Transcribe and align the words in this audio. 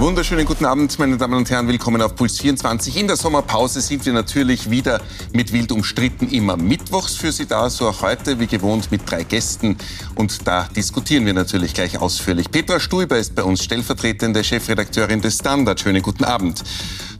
Wunderschönen 0.00 0.46
guten 0.46 0.64
Abend, 0.64 0.98
meine 0.98 1.18
Damen 1.18 1.34
und 1.34 1.50
Herren. 1.50 1.68
Willkommen 1.68 2.00
auf 2.00 2.16
Puls 2.16 2.40
24. 2.40 2.96
In 2.96 3.06
der 3.06 3.16
Sommerpause 3.16 3.82
sind 3.82 4.06
wir 4.06 4.14
natürlich 4.14 4.70
wieder 4.70 5.02
mit 5.34 5.52
wild 5.52 5.72
umstritten 5.72 6.30
immer 6.30 6.56
mittwochs 6.56 7.16
für 7.16 7.32
Sie 7.32 7.44
da, 7.44 7.68
so 7.68 7.86
auch 7.86 8.00
heute, 8.00 8.40
wie 8.40 8.46
gewohnt, 8.46 8.90
mit 8.90 9.02
drei 9.04 9.24
Gästen. 9.24 9.76
Und 10.14 10.48
da 10.48 10.66
diskutieren 10.74 11.26
wir 11.26 11.34
natürlich 11.34 11.74
gleich 11.74 12.00
ausführlich. 12.00 12.50
Petra 12.50 12.80
Stuiber 12.80 13.18
ist 13.18 13.34
bei 13.34 13.42
uns 13.42 13.62
stellvertretende 13.62 14.42
Chefredakteurin 14.42 15.20
des 15.20 15.34
Standard. 15.34 15.78
Schönen 15.80 16.00
guten 16.00 16.24
Abend. 16.24 16.64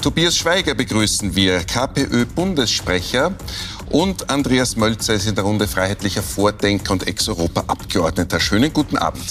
Tobias 0.00 0.38
Schweiger 0.38 0.72
begrüßen 0.72 1.36
wir, 1.36 1.58
KPÖ-Bundessprecher. 1.58 3.34
Und 3.90 4.30
Andreas 4.30 4.76
Mölzer 4.76 5.14
ist 5.14 5.26
in 5.26 5.34
der 5.34 5.42
Runde 5.42 5.66
freiheitlicher 5.66 6.22
Vordenker 6.22 6.92
und 6.92 7.08
Ex-Europa-Abgeordneter. 7.08 8.38
Schönen 8.38 8.72
guten 8.72 8.96
Abend. 8.96 9.24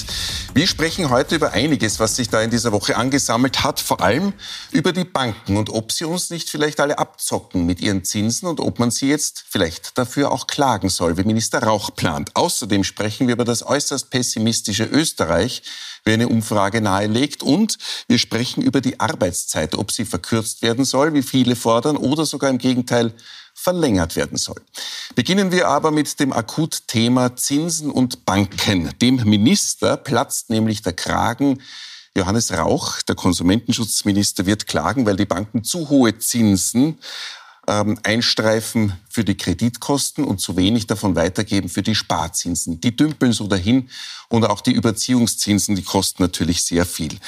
Wir 0.53 0.67
sprechen 0.67 1.09
heute 1.09 1.35
über 1.35 1.53
einiges, 1.53 2.01
was 2.01 2.17
sich 2.17 2.27
da 2.27 2.41
in 2.41 2.49
dieser 2.49 2.73
Woche 2.73 2.98
angesammelt 2.98 3.63
hat, 3.63 3.79
vor 3.79 4.01
allem 4.01 4.34
über 4.71 4.91
die 4.91 5.05
Banken 5.05 5.55
und 5.55 5.70
ob 5.70 5.93
sie 5.93 6.03
uns 6.03 6.29
nicht 6.29 6.49
vielleicht 6.49 6.81
alle 6.81 6.99
abzocken 6.99 7.65
mit 7.65 7.79
ihren 7.79 8.03
Zinsen 8.03 8.49
und 8.49 8.59
ob 8.59 8.79
man 8.79 8.91
sie 8.91 9.07
jetzt 9.07 9.45
vielleicht 9.48 9.98
dafür 9.98 10.29
auch 10.29 10.45
klagen 10.45 10.89
soll, 10.89 11.15
wie 11.17 11.23
Minister 11.23 11.63
Rauch 11.63 11.95
plant. 11.95 12.31
Außerdem 12.34 12.84
sprechen 12.84 13.27
wir 13.27 13.35
über 13.35 13.45
das 13.45 13.65
äußerst 13.65 14.09
pessimistische 14.09 14.84
Österreich, 14.84 15.63
wie 16.03 16.12
eine 16.12 16.27
Umfrage 16.27 16.81
nahelegt. 16.81 17.43
Und 17.43 17.77
wir 18.09 18.17
sprechen 18.17 18.62
über 18.62 18.81
die 18.81 18.99
Arbeitszeit, 18.99 19.76
ob 19.76 19.91
sie 19.93 20.03
verkürzt 20.03 20.62
werden 20.63 20.84
soll, 20.84 21.13
wie 21.13 21.23
viele 21.23 21.55
fordern, 21.55 21.95
oder 21.95 22.26
sogar 22.26 22.49
im 22.49 22.57
Gegenteil 22.57 23.13
verlängert 23.62 24.16
werden 24.16 24.38
soll. 24.38 24.62
Beginnen 25.16 25.52
wir 25.52 25.68
aber 25.68 25.91
mit 25.91 26.20
dem 26.20 26.31
Akutthema 26.31 27.36
Zinsen 27.36 27.91
und 27.91 28.26
Banken. 28.26 28.98
Dem 29.01 29.18
Minister 29.18 29.98
platzt 29.98 30.49
nämlich 30.49 30.82
der 30.82 30.93
Kragen. 30.93 31.62
Johannes 32.16 32.51
Rauch, 32.51 33.01
der 33.01 33.16
Konsumentenschutzminister, 33.16 34.46
wird 34.46 34.66
klagen, 34.66 35.05
weil 35.05 35.18
die 35.18 35.26
Banken 35.26 35.63
zu 35.63 35.90
hohe 35.90 36.18
Zinsen 36.18 36.99
ähm, 37.68 37.99
einstreifen 38.04 38.93
für 39.10 39.24
die 39.24 39.35
Kreditkosten 39.35 40.23
und 40.23 40.40
zu 40.40 40.55
wenig 40.55 40.88
davon 40.88 41.16
weitergeben 41.16 41.70
für 41.70 41.84
die 41.84 41.96
Sparzinsen. 41.96 42.79
Die 42.82 42.96
dümpeln 42.96 43.34
so 43.34 43.48
dahin 43.48 43.90
und 44.29 44.46
auch 44.46 44.62
die 44.62 44.71
Überziehungszinsen, 44.71 45.76
die 45.76 45.84
kosten 45.84 46.23
natürlich 46.23 46.63
sehr 46.63 46.85
viel. 46.85 47.20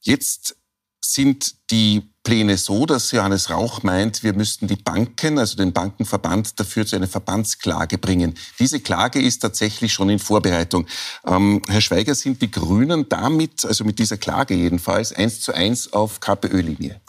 Jetzt 0.00 0.56
sind 1.00 1.54
die 1.70 2.09
Pläne 2.22 2.58
so, 2.58 2.84
dass 2.84 3.12
Johannes 3.12 3.48
Rauch 3.48 3.82
meint, 3.82 4.22
wir 4.22 4.34
müssten 4.34 4.66
die 4.66 4.76
Banken, 4.76 5.38
also 5.38 5.56
den 5.56 5.72
Bankenverband, 5.72 6.60
dafür 6.60 6.84
zu 6.86 6.96
einer 6.96 7.08
Verbandsklage 7.08 7.96
bringen. 7.96 8.34
Diese 8.58 8.80
Klage 8.80 9.22
ist 9.22 9.40
tatsächlich 9.40 9.92
schon 9.92 10.10
in 10.10 10.18
Vorbereitung. 10.18 10.86
Ähm, 11.26 11.62
Herr 11.66 11.80
Schweiger, 11.80 12.14
sind 12.14 12.42
die 12.42 12.50
Grünen 12.50 13.08
damit, 13.08 13.64
also 13.64 13.84
mit 13.84 13.98
dieser 13.98 14.18
Klage 14.18 14.54
jedenfalls, 14.54 15.12
eins 15.12 15.40
zu 15.40 15.54
eins 15.54 15.92
auf 15.92 16.20
KPÖ-Linie? 16.20 17.00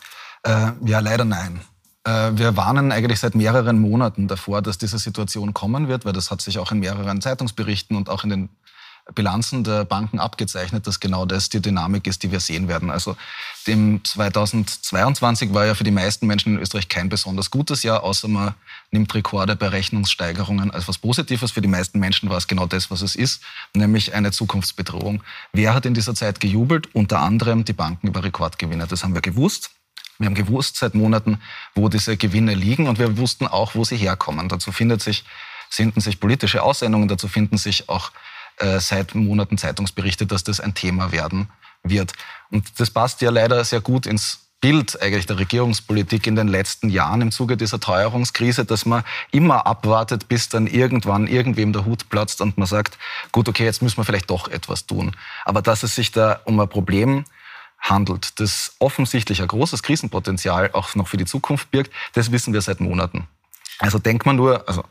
Äh, 0.43 0.71
ja, 0.85 0.99
leider 0.99 1.25
nein. 1.25 1.61
Äh, 2.03 2.31
wir 2.33 2.57
warnen 2.57 2.91
eigentlich 2.91 3.19
seit 3.19 3.35
mehreren 3.35 3.79
Monaten 3.79 4.27
davor, 4.27 4.61
dass 4.61 4.77
diese 4.77 4.97
Situation 4.97 5.53
kommen 5.53 5.87
wird, 5.87 6.05
weil 6.05 6.13
das 6.13 6.31
hat 6.31 6.41
sich 6.41 6.57
auch 6.57 6.71
in 6.71 6.79
mehreren 6.79 7.21
Zeitungsberichten 7.21 7.95
und 7.95 8.09
auch 8.09 8.23
in 8.23 8.29
den 8.29 8.49
Bilanzen 9.13 9.63
der 9.63 9.85
Banken 9.85 10.19
abgezeichnet, 10.19 10.87
dass 10.87 10.99
genau 10.99 11.25
das 11.25 11.49
die 11.49 11.61
Dynamik 11.61 12.07
ist, 12.07 12.23
die 12.23 12.31
wir 12.31 12.39
sehen 12.39 12.67
werden. 12.67 12.89
Also 12.89 13.17
dem 13.67 14.03
2022 14.03 15.53
war 15.53 15.65
ja 15.65 15.75
für 15.75 15.83
die 15.83 15.91
meisten 15.91 16.27
Menschen 16.27 16.55
in 16.55 16.61
Österreich 16.61 16.89
kein 16.89 17.09
besonders 17.09 17.51
gutes 17.51 17.83
Jahr, 17.83 18.03
außer 18.03 18.27
man 18.27 18.53
nimmt 18.91 19.13
Rekorde 19.13 19.55
bei 19.55 19.67
Rechnungssteigerungen 19.67 20.71
als 20.71 20.87
was 20.87 20.97
Positives. 20.97 21.51
Für 21.51 21.61
die 21.61 21.67
meisten 21.67 21.99
Menschen 21.99 22.29
war 22.29 22.37
es 22.37 22.47
genau 22.47 22.65
das, 22.65 22.91
was 22.91 23.01
es 23.01 23.15
ist, 23.15 23.41
nämlich 23.73 24.13
eine 24.13 24.31
Zukunftsbedrohung. 24.31 25.23
Wer 25.53 25.73
hat 25.73 25.85
in 25.85 25.93
dieser 25.93 26.15
Zeit 26.15 26.39
gejubelt? 26.39 26.93
Unter 26.93 27.19
anderem 27.19 27.65
die 27.65 27.73
Banken 27.73 28.07
über 28.07 28.23
Rekordgewinne. 28.23 28.87
Das 28.87 29.03
haben 29.03 29.13
wir 29.13 29.21
gewusst. 29.21 29.71
Wir 30.21 30.27
haben 30.27 30.35
gewusst 30.35 30.77
seit 30.77 30.93
Monaten, 30.93 31.41
wo 31.73 31.89
diese 31.89 32.15
Gewinne 32.15 32.53
liegen 32.53 32.87
und 32.87 32.99
wir 32.99 33.17
wussten 33.17 33.47
auch, 33.47 33.73
wo 33.73 33.83
sie 33.83 33.97
herkommen. 33.97 34.49
Dazu 34.49 34.71
findet 34.71 35.01
sich, 35.01 35.23
finden 35.69 35.99
sich 35.99 36.19
politische 36.19 36.61
Aussendungen, 36.61 37.07
dazu 37.07 37.27
finden 37.27 37.57
sich 37.57 37.89
auch 37.89 38.11
äh, 38.57 38.79
seit 38.79 39.15
Monaten 39.15 39.57
Zeitungsberichte, 39.57 40.25
dass 40.25 40.43
das 40.43 40.59
ein 40.59 40.73
Thema 40.73 41.11
werden 41.11 41.49
wird. 41.83 42.13
Und 42.49 42.79
das 42.79 42.91
passt 42.91 43.21
ja 43.21 43.31
leider 43.31 43.63
sehr 43.63 43.81
gut 43.81 44.05
ins 44.05 44.39
Bild 44.61 45.01
eigentlich 45.01 45.25
der 45.25 45.39
Regierungspolitik 45.39 46.27
in 46.27 46.35
den 46.35 46.47
letzten 46.47 46.89
Jahren 46.89 47.21
im 47.21 47.31
Zuge 47.31 47.57
dieser 47.57 47.79
Teuerungskrise, 47.79 48.63
dass 48.63 48.85
man 48.85 49.03
immer 49.31 49.65
abwartet, 49.65 50.27
bis 50.27 50.49
dann 50.49 50.67
irgendwann 50.67 51.25
irgendwem 51.25 51.73
der 51.73 51.83
Hut 51.85 52.09
platzt 52.09 52.41
und 52.41 52.59
man 52.59 52.67
sagt, 52.67 52.99
gut, 53.31 53.49
okay, 53.49 53.65
jetzt 53.65 53.81
müssen 53.81 53.97
wir 53.97 54.05
vielleicht 54.05 54.29
doch 54.29 54.47
etwas 54.47 54.85
tun. 54.85 55.15
Aber 55.45 55.63
dass 55.63 55.81
es 55.81 55.95
sich 55.95 56.11
da 56.11 56.39
um 56.45 56.59
ein 56.59 56.69
Problem 56.69 57.25
handelt, 57.79 58.39
das 58.39 58.75
offensichtlich 58.77 59.41
ein 59.41 59.47
großes 59.47 59.81
Krisenpotenzial 59.81 60.69
auch 60.73 60.93
noch 60.93 61.07
für 61.07 61.17
die 61.17 61.25
Zukunft 61.25 61.71
birgt, 61.71 61.91
das 62.13 62.31
wissen 62.31 62.53
wir 62.53 62.61
seit 62.61 62.79
Monaten. 62.79 63.27
Also 63.79 63.97
denkt 63.97 64.27
man 64.27 64.35
nur, 64.35 64.67
also 64.69 64.83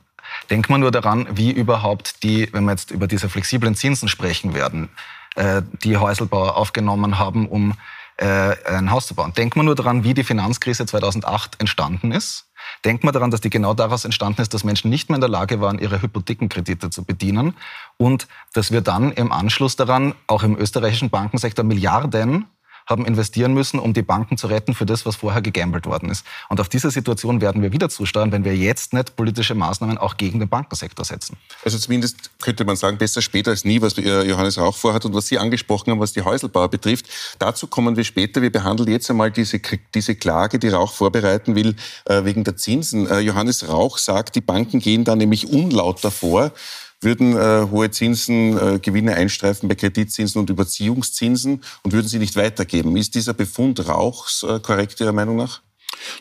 Denkt 0.50 0.70
man 0.70 0.80
nur 0.80 0.90
daran, 0.90 1.26
wie 1.30 1.50
überhaupt 1.50 2.22
die, 2.22 2.48
wenn 2.52 2.64
wir 2.64 2.72
jetzt 2.72 2.90
über 2.90 3.06
diese 3.06 3.28
flexiblen 3.28 3.74
Zinsen 3.74 4.08
sprechen 4.08 4.54
werden, 4.54 4.88
äh, 5.36 5.62
die 5.84 5.96
Häuselbauer 5.96 6.56
aufgenommen 6.56 7.18
haben, 7.18 7.48
um 7.48 7.74
äh, 8.16 8.56
ein 8.66 8.90
Haus 8.90 9.06
zu 9.06 9.14
bauen. 9.14 9.32
Denkt 9.32 9.56
man 9.56 9.66
nur 9.66 9.74
daran, 9.74 10.04
wie 10.04 10.14
die 10.14 10.24
Finanzkrise 10.24 10.84
2008 10.86 11.58
entstanden 11.58 12.12
ist. 12.12 12.46
Denkt 12.84 13.02
man 13.02 13.14
daran, 13.14 13.30
dass 13.30 13.40
die 13.40 13.50
genau 13.50 13.74
daraus 13.74 14.04
entstanden 14.04 14.42
ist, 14.42 14.52
dass 14.52 14.64
Menschen 14.64 14.90
nicht 14.90 15.08
mehr 15.08 15.16
in 15.16 15.22
der 15.22 15.30
Lage 15.30 15.60
waren, 15.60 15.78
ihre 15.78 16.02
Hypothekenkredite 16.02 16.90
zu 16.90 17.04
bedienen 17.04 17.54
und 17.96 18.28
dass 18.52 18.70
wir 18.70 18.82
dann 18.82 19.12
im 19.12 19.32
Anschluss 19.32 19.76
daran 19.76 20.14
auch 20.26 20.42
im 20.42 20.56
österreichischen 20.56 21.10
Bankensektor 21.10 21.64
Milliarden 21.64 22.46
haben 22.90 23.06
investieren 23.06 23.54
müssen, 23.54 23.78
um 23.78 23.92
die 23.92 24.02
Banken 24.02 24.36
zu 24.36 24.48
retten 24.48 24.74
für 24.74 24.86
das, 24.86 25.06
was 25.06 25.16
vorher 25.16 25.42
gegambelt 25.42 25.86
worden 25.86 26.10
ist. 26.10 26.24
Und 26.48 26.60
auf 26.60 26.68
diese 26.68 26.90
Situation 26.90 27.40
werden 27.40 27.62
wir 27.62 27.72
wieder 27.72 27.88
zusteuern, 27.88 28.32
wenn 28.32 28.44
wir 28.44 28.56
jetzt 28.56 28.92
nicht 28.92 29.16
politische 29.16 29.54
Maßnahmen 29.54 29.98
auch 29.98 30.16
gegen 30.16 30.40
den 30.40 30.48
Bankensektor 30.48 31.04
setzen. 31.04 31.36
Also 31.64 31.78
zumindest 31.78 32.30
könnte 32.40 32.64
man 32.64 32.76
sagen, 32.76 32.98
besser 32.98 33.22
später 33.22 33.50
als 33.50 33.64
nie, 33.64 33.80
was 33.80 33.96
Johannes 33.96 34.58
Rauch 34.58 34.76
vorhat 34.76 35.04
und 35.04 35.14
was 35.14 35.26
Sie 35.26 35.38
angesprochen 35.38 35.90
haben, 35.92 36.00
was 36.00 36.12
die 36.12 36.22
Häuselbauer 36.22 36.68
betrifft. 36.68 37.06
Dazu 37.38 37.66
kommen 37.66 37.96
wir 37.96 38.04
später. 38.04 38.42
Wir 38.42 38.52
behandeln 38.52 38.90
jetzt 38.90 39.10
einmal 39.10 39.30
diese, 39.30 39.60
diese 39.94 40.14
Klage, 40.14 40.58
die 40.58 40.68
Rauch 40.68 40.92
vorbereiten 40.92 41.54
will, 41.54 41.76
äh, 42.06 42.24
wegen 42.24 42.44
der 42.44 42.56
Zinsen. 42.56 43.06
Äh, 43.06 43.20
Johannes 43.20 43.68
Rauch 43.68 43.98
sagt, 43.98 44.34
die 44.34 44.40
Banken 44.40 44.80
gehen 44.80 45.04
da 45.04 45.16
nämlich 45.16 45.48
unlaut 45.48 46.02
davor 46.02 46.52
würden 47.00 47.36
äh, 47.36 47.66
hohe 47.70 47.90
Zinsen 47.90 48.56
äh, 48.58 48.78
Gewinne 48.78 49.14
einstreifen 49.14 49.68
bei 49.68 49.74
Kreditzinsen 49.74 50.40
und 50.40 50.50
Überziehungszinsen 50.50 51.62
und 51.82 51.92
würden 51.92 52.08
sie 52.08 52.18
nicht 52.18 52.36
weitergeben. 52.36 52.96
Ist 52.96 53.14
dieser 53.14 53.34
Befund 53.34 53.86
Rauchs 53.88 54.42
äh, 54.42 54.60
korrekt 54.60 55.00
Ihrer 55.00 55.12
Meinung 55.12 55.36
nach? 55.36 55.62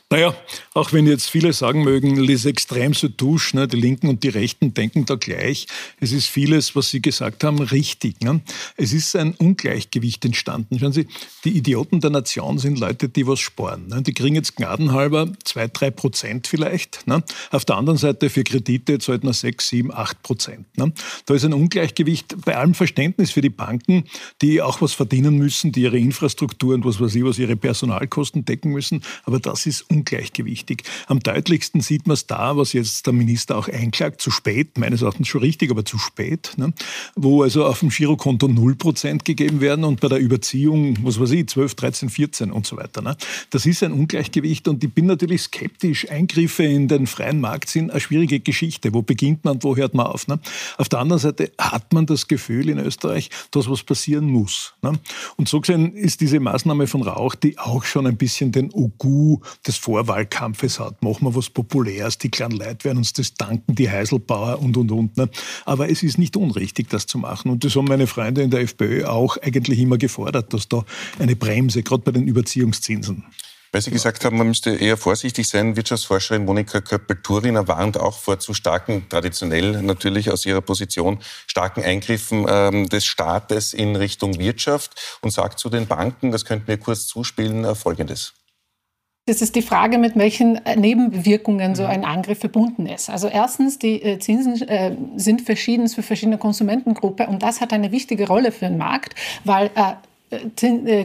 Naja, 0.09 0.35
auch 0.73 0.94
wenn 0.94 1.07
jetzt 1.07 1.29
viele 1.29 1.53
sagen 1.53 1.84
mögen, 1.84 2.16
les 2.17 2.45
extrêmes 2.45 3.00
se 3.00 3.16
touche, 3.16 3.56
ne, 3.56 3.67
die 3.67 3.78
Linken 3.79 4.07
und 4.07 4.23
die 4.23 4.29
Rechten 4.29 4.73
denken 4.73 5.06
da 5.06 5.16
gleich. 5.16 5.67
Es 6.00 6.12
ist 6.12 6.28
vieles, 6.28 6.75
was 6.75 6.90
Sie 6.90 7.01
gesagt 7.01 7.44
haben, 7.44 7.59
richtig. 7.59 8.22
Ne? 8.22 8.41
Es 8.75 8.94
ist 8.94 9.16
ein 9.16 9.34
Ungleichgewicht 9.34 10.25
entstanden. 10.25 10.79
Schauen 10.79 10.94
Sie, 10.94 11.07
die 11.45 11.57
Idioten 11.57 12.00
der 12.01 12.09
Nation 12.09 12.57
sind 12.59 12.79
Leute, 12.79 13.09
die 13.09 13.28
was 13.28 13.39
sparen. 13.39 13.88
Ne? 13.88 14.01
Die 14.01 14.13
kriegen 14.13 14.35
jetzt 14.35 14.56
gnadenhalber 14.56 15.31
zwei, 15.44 15.68
drei 15.68 15.91
Prozent 15.91 16.47
vielleicht. 16.47 17.07
Ne? 17.07 17.23
Auf 17.51 17.66
der 17.66 17.78
anderen 17.78 17.97
Seite 17.97 18.29
für 18.29 18.44
Kredite 18.44 19.00
zahlt 19.00 19.23
man 19.23 19.34
sechs, 19.34 19.69
sieben, 19.69 19.94
acht 19.94 20.22
Prozent. 20.23 20.78
Ne? 20.78 20.91
Da 21.25 21.34
ist 21.34 21.45
ein 21.45 21.53
Ungleichgewicht 21.53 22.35
bei 22.45 22.57
allem 22.57 22.73
Verständnis 22.73 23.31
für 23.31 23.41
die 23.41 23.50
Banken, 23.50 24.06
die 24.41 24.62
auch 24.62 24.81
was 24.81 24.94
verdienen 24.94 25.38
müssen, 25.38 25.72
die 25.72 25.81
ihre 25.81 25.97
Infrastruktur 25.97 26.73
und 26.73 26.85
was 26.85 27.00
weiß 27.00 27.16
ich, 27.16 27.23
was 27.23 27.39
ihre 27.39 27.56
Personalkosten 27.56 28.45
decken 28.45 28.72
müssen. 28.72 29.03
Aber 29.23 29.39
das 29.39 29.66
ist 29.66 29.69
ungleichgewichtig. 29.81 30.84
Am 31.07 31.19
deutlichsten 31.19 31.81
sieht 31.81 32.07
man 32.07 32.16
es 32.16 32.28
da, 32.28 32.57
was 32.57 32.74
jetzt 32.74 33.06
der 33.06 33.13
Minister 33.13 33.57
auch 33.57 33.68
einklagt, 33.68 34.22
zu 34.22 34.31
spät, 34.31 34.77
meines 34.77 35.01
Erachtens 35.01 35.27
schon 35.27 35.42
richtig, 35.42 35.71
aber 35.71 35.86
zu 35.86 35.98
spät, 35.98 36.54
ne? 36.57 36.74
wo 37.16 37.44
also 37.44 37.66
auf 37.66 37.80
dem 37.80 37.89
Girokonto 37.89 38.48
0% 38.48 39.24
gegeben 39.24 39.62
werden 39.62 39.83
und 39.83 40.01
bei 40.01 40.07
der 40.07 40.19
Überziehung, 40.19 40.98
was 41.04 41.19
weiß 41.19 41.31
ich, 41.31 41.48
12, 41.48 41.75
13, 41.75 42.10
14 42.10 42.51
und 42.51 42.66
so 42.66 42.77
weiter. 42.77 43.01
Ne? 43.01 43.16
Das 43.50 43.66
ist 43.66 43.83
ein 43.83 43.92
Ungleichgewicht 43.92 44.68
und 44.68 44.83
ich 44.83 44.94
bin 44.94 45.06
natürlich 45.06 45.44
skeptisch. 45.44 46.10
Eingriffe 46.10 46.63
in 46.63 46.88
den 46.88 47.07
freien 47.07 47.39
Markt 47.39 47.69
sind 47.69 47.92
eine 47.92 48.00
schwierige 48.00 48.39
Geschichte. 48.39 48.94
Wo 48.94 49.01
beginnt 49.01 49.45
man 49.45 49.60
wo 49.63 49.75
hört 49.75 49.94
man 49.94 50.07
auf? 50.07 50.27
Ne? 50.27 50.39
Auf 50.77 50.89
der 50.89 51.00
anderen 51.00 51.19
Seite 51.19 51.51
hat 51.57 51.94
man 51.94 52.06
das 52.06 52.27
Gefühl 52.27 52.69
in 52.69 52.80
Österreich, 52.80 53.30
dass 53.51 53.69
was 53.69 53.83
passieren 53.83 54.25
muss. 54.25 54.74
Ne? 54.81 54.94
Und 55.36 55.50
so 55.50 55.60
gesehen 55.62 55.94
ist 55.94 56.22
diese 56.22 56.39
Maßnahme 56.39 56.88
von 56.88 57.01
Rauch, 57.01 57.36
die 57.36 57.57
auch 57.57 57.83
schon 57.83 58.07
ein 58.07 58.18
bisschen 58.18 58.51
den 58.51 58.72
Ogu 58.72 59.39
des 59.67 59.77
Vorwahlkampfes 59.77 60.79
hat. 60.79 61.01
Machen 61.03 61.27
wir 61.27 61.35
was 61.35 61.50
Populäres, 61.50 62.17
die 62.17 62.29
kleinen 62.29 62.57
Leute 62.57 62.85
werden 62.85 63.00
uns 63.00 63.13
das 63.13 63.33
danken, 63.33 63.75
die 63.75 63.89
Heiselbauer 63.89 64.59
und, 64.59 64.77
und, 64.77 64.91
und. 64.91 65.17
Ne? 65.17 65.29
Aber 65.65 65.89
es 65.89 66.03
ist 66.03 66.17
nicht 66.17 66.38
unrichtig, 66.38 66.89
das 66.89 67.06
zu 67.07 67.17
machen. 67.17 67.51
Und 67.51 67.63
das 67.63 67.75
haben 67.75 67.85
meine 67.85 68.07
Freunde 68.07 68.41
in 68.41 68.51
der 68.51 68.61
FPÖ 68.61 69.06
auch 69.06 69.38
eigentlich 69.38 69.79
immer 69.79 69.97
gefordert, 69.97 70.53
dass 70.53 70.67
da 70.67 70.85
eine 71.19 71.35
Bremse, 71.35 71.83
gerade 71.83 72.03
bei 72.03 72.11
den 72.11 72.27
Überziehungszinsen. 72.27 73.25
Weil 73.71 73.81
Sie 73.81 73.91
gesagt 73.91 74.25
haben, 74.25 74.38
man 74.38 74.47
müsste 74.47 74.71
eher 74.71 74.97
vorsichtig 74.97 75.47
sein. 75.47 75.75
Wirtschaftsforscherin 75.75 76.44
Monika 76.44 76.81
Köppel-Turiner 76.81 77.67
warnt 77.67 77.97
auch 77.97 78.17
vor 78.17 78.39
zu 78.39 78.55
starken, 78.55 79.07
traditionell 79.09 79.83
natürlich 79.83 80.31
aus 80.31 80.45
ihrer 80.45 80.62
Position, 80.62 81.19
starken 81.45 81.83
Eingriffen 81.83 82.47
ähm, 82.50 82.89
des 82.89 83.05
Staates 83.05 83.73
in 83.73 83.95
Richtung 83.95 84.39
Wirtschaft 84.39 85.19
und 85.21 85.31
sagt 85.31 85.59
zu 85.59 85.69
den 85.69 85.85
Banken, 85.85 86.31
das 86.31 86.45
könnten 86.45 86.67
wir 86.67 86.77
kurz 86.77 87.05
zuspielen, 87.05 87.63
äh, 87.63 87.75
Folgendes. 87.75 88.33
Das 89.29 89.43
ist 89.43 89.55
die 89.55 89.61
Frage, 89.61 89.99
mit 89.99 90.17
welchen 90.17 90.55
äh, 90.65 90.75
Nebenwirkungen 90.75 91.75
so 91.75 91.85
ein 91.85 92.03
Angriff 92.03 92.39
verbunden 92.39 92.87
ist. 92.87 93.11
Also 93.11 93.27
erstens, 93.27 93.77
die 93.77 94.01
äh, 94.01 94.17
Zinsen 94.17 94.67
äh, 94.67 94.95
sind 95.17 95.43
verschieden 95.43 95.87
für 95.87 96.01
verschiedene 96.01 96.39
Konsumentengruppen 96.39 97.27
und 97.27 97.43
das 97.43 97.61
hat 97.61 97.71
eine 97.71 97.91
wichtige 97.91 98.25
Rolle 98.25 98.51
für 98.51 98.65
den 98.65 98.79
Markt, 98.79 99.13
weil 99.43 99.69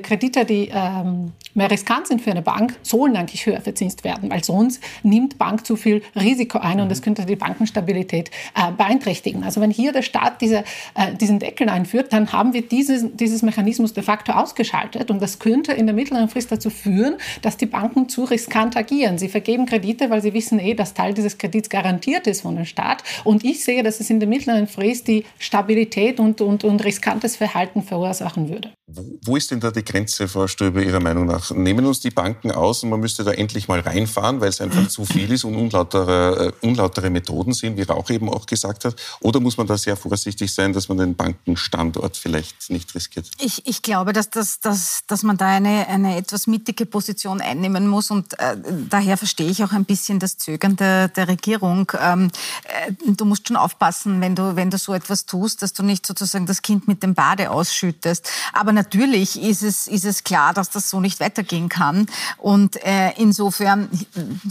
Kredite, 0.03 0.47
die 0.47 0.71
ähm, 0.73 1.33
mehr 1.55 1.71
riskant 1.71 2.09
sind 2.09 2.21
für 2.21 2.31
eine 2.31 2.43
Bank, 2.43 2.77
sollen 2.83 3.17
eigentlich 3.17 3.47
höher 3.47 3.61
verzinst 3.61 4.05
werden, 4.05 4.31
weil 4.31 4.45
sonst 4.45 4.83
nimmt 5.03 5.39
Bank 5.39 5.67
zu 5.67 5.77
viel 5.77 6.03
Risiko 6.15 6.59
ein 6.59 6.81
und 6.81 6.91
das 6.91 7.01
mhm. 7.01 7.05
könnte 7.05 7.27
die 7.27 7.37
Bankenstabilität 7.37 8.31
äh, 8.55 8.73
beeinträchtigen. 8.73 9.45
Also 9.45 9.61
wenn 9.61 9.71
hier 9.71 9.93
der 9.93 10.03
Staat 10.03 10.41
diese, 10.41 10.65
äh, 10.95 11.15
diesen 11.15 11.39
Deckel 11.39 11.69
einführt, 11.69 12.13
dann 12.13 12.33
haben 12.33 12.53
wir 12.53 12.63
dieses, 12.63 13.05
dieses 13.15 13.43
Mechanismus 13.43 13.93
de 13.93 14.03
facto 14.03 14.33
ausgeschaltet 14.33 15.11
und 15.11 15.23
das 15.23 15.39
könnte 15.39 15.73
in 15.73 15.87
der 15.87 15.95
mittleren 15.95 16.29
Frist 16.29 16.53
dazu 16.53 16.71
führen, 16.71 17.17
dass 17.43 17.57
die 17.57 17.67
Banken 17.67 18.09
zu 18.09 18.25
riskant 18.25 18.77
agieren. 18.77 19.19
Sie 19.19 19.29
vergeben 19.29 19.67
Kredite, 19.67 20.11
weil 20.11 20.23
sie 20.23 20.35
wissen 20.35 20.59
eh, 20.59 20.75
dass 20.75 20.95
Teil 20.95 21.15
dieses 21.15 21.39
Kredits 21.39 21.69
garantiert 21.69 22.27
ist 22.27 22.43
von 22.43 22.57
dem 22.57 22.65
Staat 22.65 23.03
und 23.25 23.45
ich 23.45 23.65
sehe, 23.65 23.83
dass 23.83 24.01
es 24.01 24.11
in 24.11 24.21
der 24.21 24.29
mittleren 24.29 24.67
Frist 24.67 25.09
die 25.09 25.25
Stabilität 25.39 26.19
und, 26.19 26.41
und, 26.41 26.65
und 26.65 26.85
riskantes 26.85 27.37
Verhalten 27.37 27.83
verursachen 27.83 28.49
würde. 28.49 28.73
Wo, 28.87 29.37
ist 29.37 29.51
denn 29.51 29.61
da 29.61 29.71
die 29.71 29.85
Grenze, 29.85 30.29
Frau 30.29 30.47
Stöber, 30.47 30.83
Ihrer 30.83 31.01
Meinung 31.01 31.27
nach? 31.27 31.44
Nehmen 31.51 31.87
uns 31.87 32.01
die 32.01 32.11
Banken 32.11 32.51
aus 32.51 32.83
und 32.83 32.91
man 32.91 33.01
müsste 33.01 33.25
da 33.25 33.33
endlich 33.33 33.69
mal 33.69 33.81
reinfahren, 33.81 34.41
weil 34.41 34.49
es 34.49 34.61
einfach 34.61 34.89
zu 34.89 35.05
viel 35.05 35.31
ist 35.33 35.45
und 35.45 35.55
unlautere, 35.55 36.53
äh, 36.63 36.67
unlautere 36.67 37.11
Methoden 37.11 37.53
sind, 37.53 37.77
wie 37.77 37.83
Rauch 37.83 38.11
eben 38.11 38.29
auch 38.29 38.47
gesagt 38.47 38.85
hat? 38.85 38.97
Oder 39.21 39.41
muss 39.41 39.57
man 39.57 39.67
da 39.67 39.77
sehr 39.77 39.97
vorsichtig 39.97 40.53
sein, 40.53 40.73
dass 40.73 40.89
man 40.89 40.99
den 40.99 41.15
Bankenstandort 41.15 42.17
vielleicht 42.17 42.71
nicht 42.71 42.95
riskiert? 42.95 43.31
Ich, 43.39 43.67
ich 43.67 43.83
glaube, 43.83 44.13
dass, 44.13 44.31
das, 44.31 44.61
dass, 44.61 45.03
dass 45.07 45.23
man 45.23 45.37
da 45.37 45.49
eine, 45.49 45.87
eine 45.89 46.17
etwas 46.17 46.47
mittige 46.47 46.87
Position 46.87 47.41
einnehmen 47.41 47.87
muss 47.87 48.11
und 48.11 48.39
äh, 48.39 48.57
daher 48.89 49.17
verstehe 49.17 49.51
ich 49.51 49.63
auch 49.65 49.73
ein 49.73 49.85
bisschen 49.85 50.19
das 50.19 50.39
Zögern 50.39 50.77
der, 50.77 51.09
der 51.09 51.29
Regierung. 51.29 51.91
Ähm, 52.01 52.31
äh, 52.65 52.93
du 53.07 53.25
musst 53.25 53.49
schon 53.49 53.57
aufpassen, 53.57 54.21
wenn 54.21 54.35
du, 54.35 54.57
wenn 54.57 54.71
du 54.71 54.79
so 54.79 54.95
etwas 54.95 55.27
tust, 55.27 55.63
dass 55.63 55.73
du 55.73 55.83
nicht 55.83 56.07
sozusagen 56.07 56.47
das 56.47 56.63
Kind 56.63 56.89
mit 56.89 57.03
dem 57.03 57.15
Bade 57.15 57.51
ausschüttest. 57.51 58.29
Aber 58.53 58.73
natürlich 58.73 59.41
ist 59.41 59.63
es, 59.63 59.87
ist 59.87 60.05
es 60.05 60.25
klar, 60.25 60.55
dass 60.55 60.71
das 60.71 60.91
so 60.91 61.01
nicht 61.01 61.21
weitergeht 61.21 61.34
weitergehen 61.35 61.69
kann. 61.69 62.07
Und 62.39 62.77
äh, 62.85 63.13
insofern, 63.17 63.89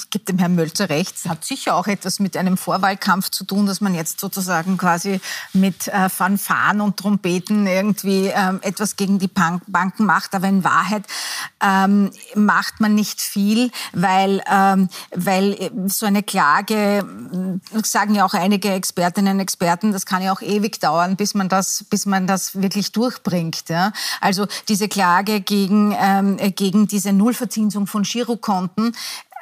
gebe 0.10 0.26
dem 0.26 0.40
Herrn 0.40 0.56
Mölzer 0.56 0.90
recht, 0.90 1.16
es 1.16 1.30
hat 1.30 1.46
sicher 1.46 1.76
auch 1.76 1.88
etwas 1.88 2.20
mit 2.20 2.36
einem 2.36 2.58
Vorwahlkampf 2.58 3.30
zu 3.30 3.46
tun, 3.46 3.66
dass 3.66 3.82
man 3.82 3.96
jetzt 3.96 4.20
sozusagen 4.20 4.78
quasi 4.78 5.22
mit 5.54 5.88
äh, 5.88 6.10
Fanfaren 6.10 6.82
und 6.82 6.98
Trompeten 6.98 7.68
irgendwie 7.68 8.28
ähm, 8.28 8.60
etwas 8.62 8.96
gegen 8.96 9.20
die 9.20 9.28
Bank 9.28 9.64
Banken 9.68 10.06
macht. 10.06 10.36
Aber 10.36 10.48
in 10.48 10.64
Wahrheit 10.64 11.06
ähm, 11.62 12.12
macht 12.36 12.80
man 12.80 12.96
nicht 12.96 13.22
viel, 13.22 13.72
weil, 13.94 14.42
ähm, 14.52 14.90
weil 15.16 15.54
äh, 15.54 15.72
so 15.88 16.06
eine 16.06 16.24
Klage, 16.24 17.06
sagen 17.84 18.16
ja 18.16 18.26
auch 18.26 18.34
einige 18.34 18.72
Expertinnen 18.72 19.36
und 19.36 19.40
Experten, 19.40 19.92
das 19.92 20.06
kann 20.06 20.22
ja 20.22 20.34
auch 20.34 20.42
ewig 20.42 20.80
dauern, 20.80 21.16
bis 21.16 21.34
man 21.34 21.50
das, 21.50 21.86
bis 21.90 22.06
man 22.06 22.28
das 22.28 22.62
wirklich 22.62 22.92
durchbringt. 22.92 23.70
Ja? 23.70 23.94
Also 24.22 24.48
diese 24.68 24.88
Klage 24.88 25.42
gegen, 25.42 25.96
ähm, 26.00 26.38
gegen 26.56 26.73
diese 26.74 27.14
Nullverzinsung 27.14 27.88
von 27.88 28.04
Girokonten 28.04 28.96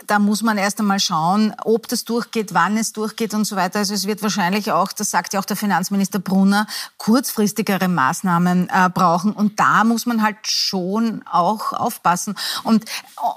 da 0.07 0.19
muss 0.19 0.41
man 0.41 0.57
erst 0.57 0.79
einmal 0.79 0.99
schauen, 0.99 1.53
ob 1.63 1.87
das 1.87 2.03
durchgeht, 2.03 2.53
wann 2.53 2.77
es 2.77 2.93
durchgeht 2.93 3.33
und 3.33 3.45
so 3.45 3.55
weiter. 3.55 3.79
Also 3.79 3.93
es 3.93 4.07
wird 4.07 4.21
wahrscheinlich 4.21 4.71
auch, 4.71 4.91
das 4.91 5.11
sagt 5.11 5.33
ja 5.33 5.39
auch 5.39 5.45
der 5.45 5.57
Finanzminister 5.57 6.19
Brunner, 6.19 6.67
kurzfristigere 6.97 7.87
Maßnahmen 7.87 8.69
äh, 8.69 8.89
brauchen. 8.89 9.33
Und 9.33 9.59
da 9.59 9.83
muss 9.83 10.05
man 10.05 10.21
halt 10.21 10.37
schon 10.43 11.23
auch 11.29 11.73
aufpassen. 11.73 12.35
Und, 12.63 12.85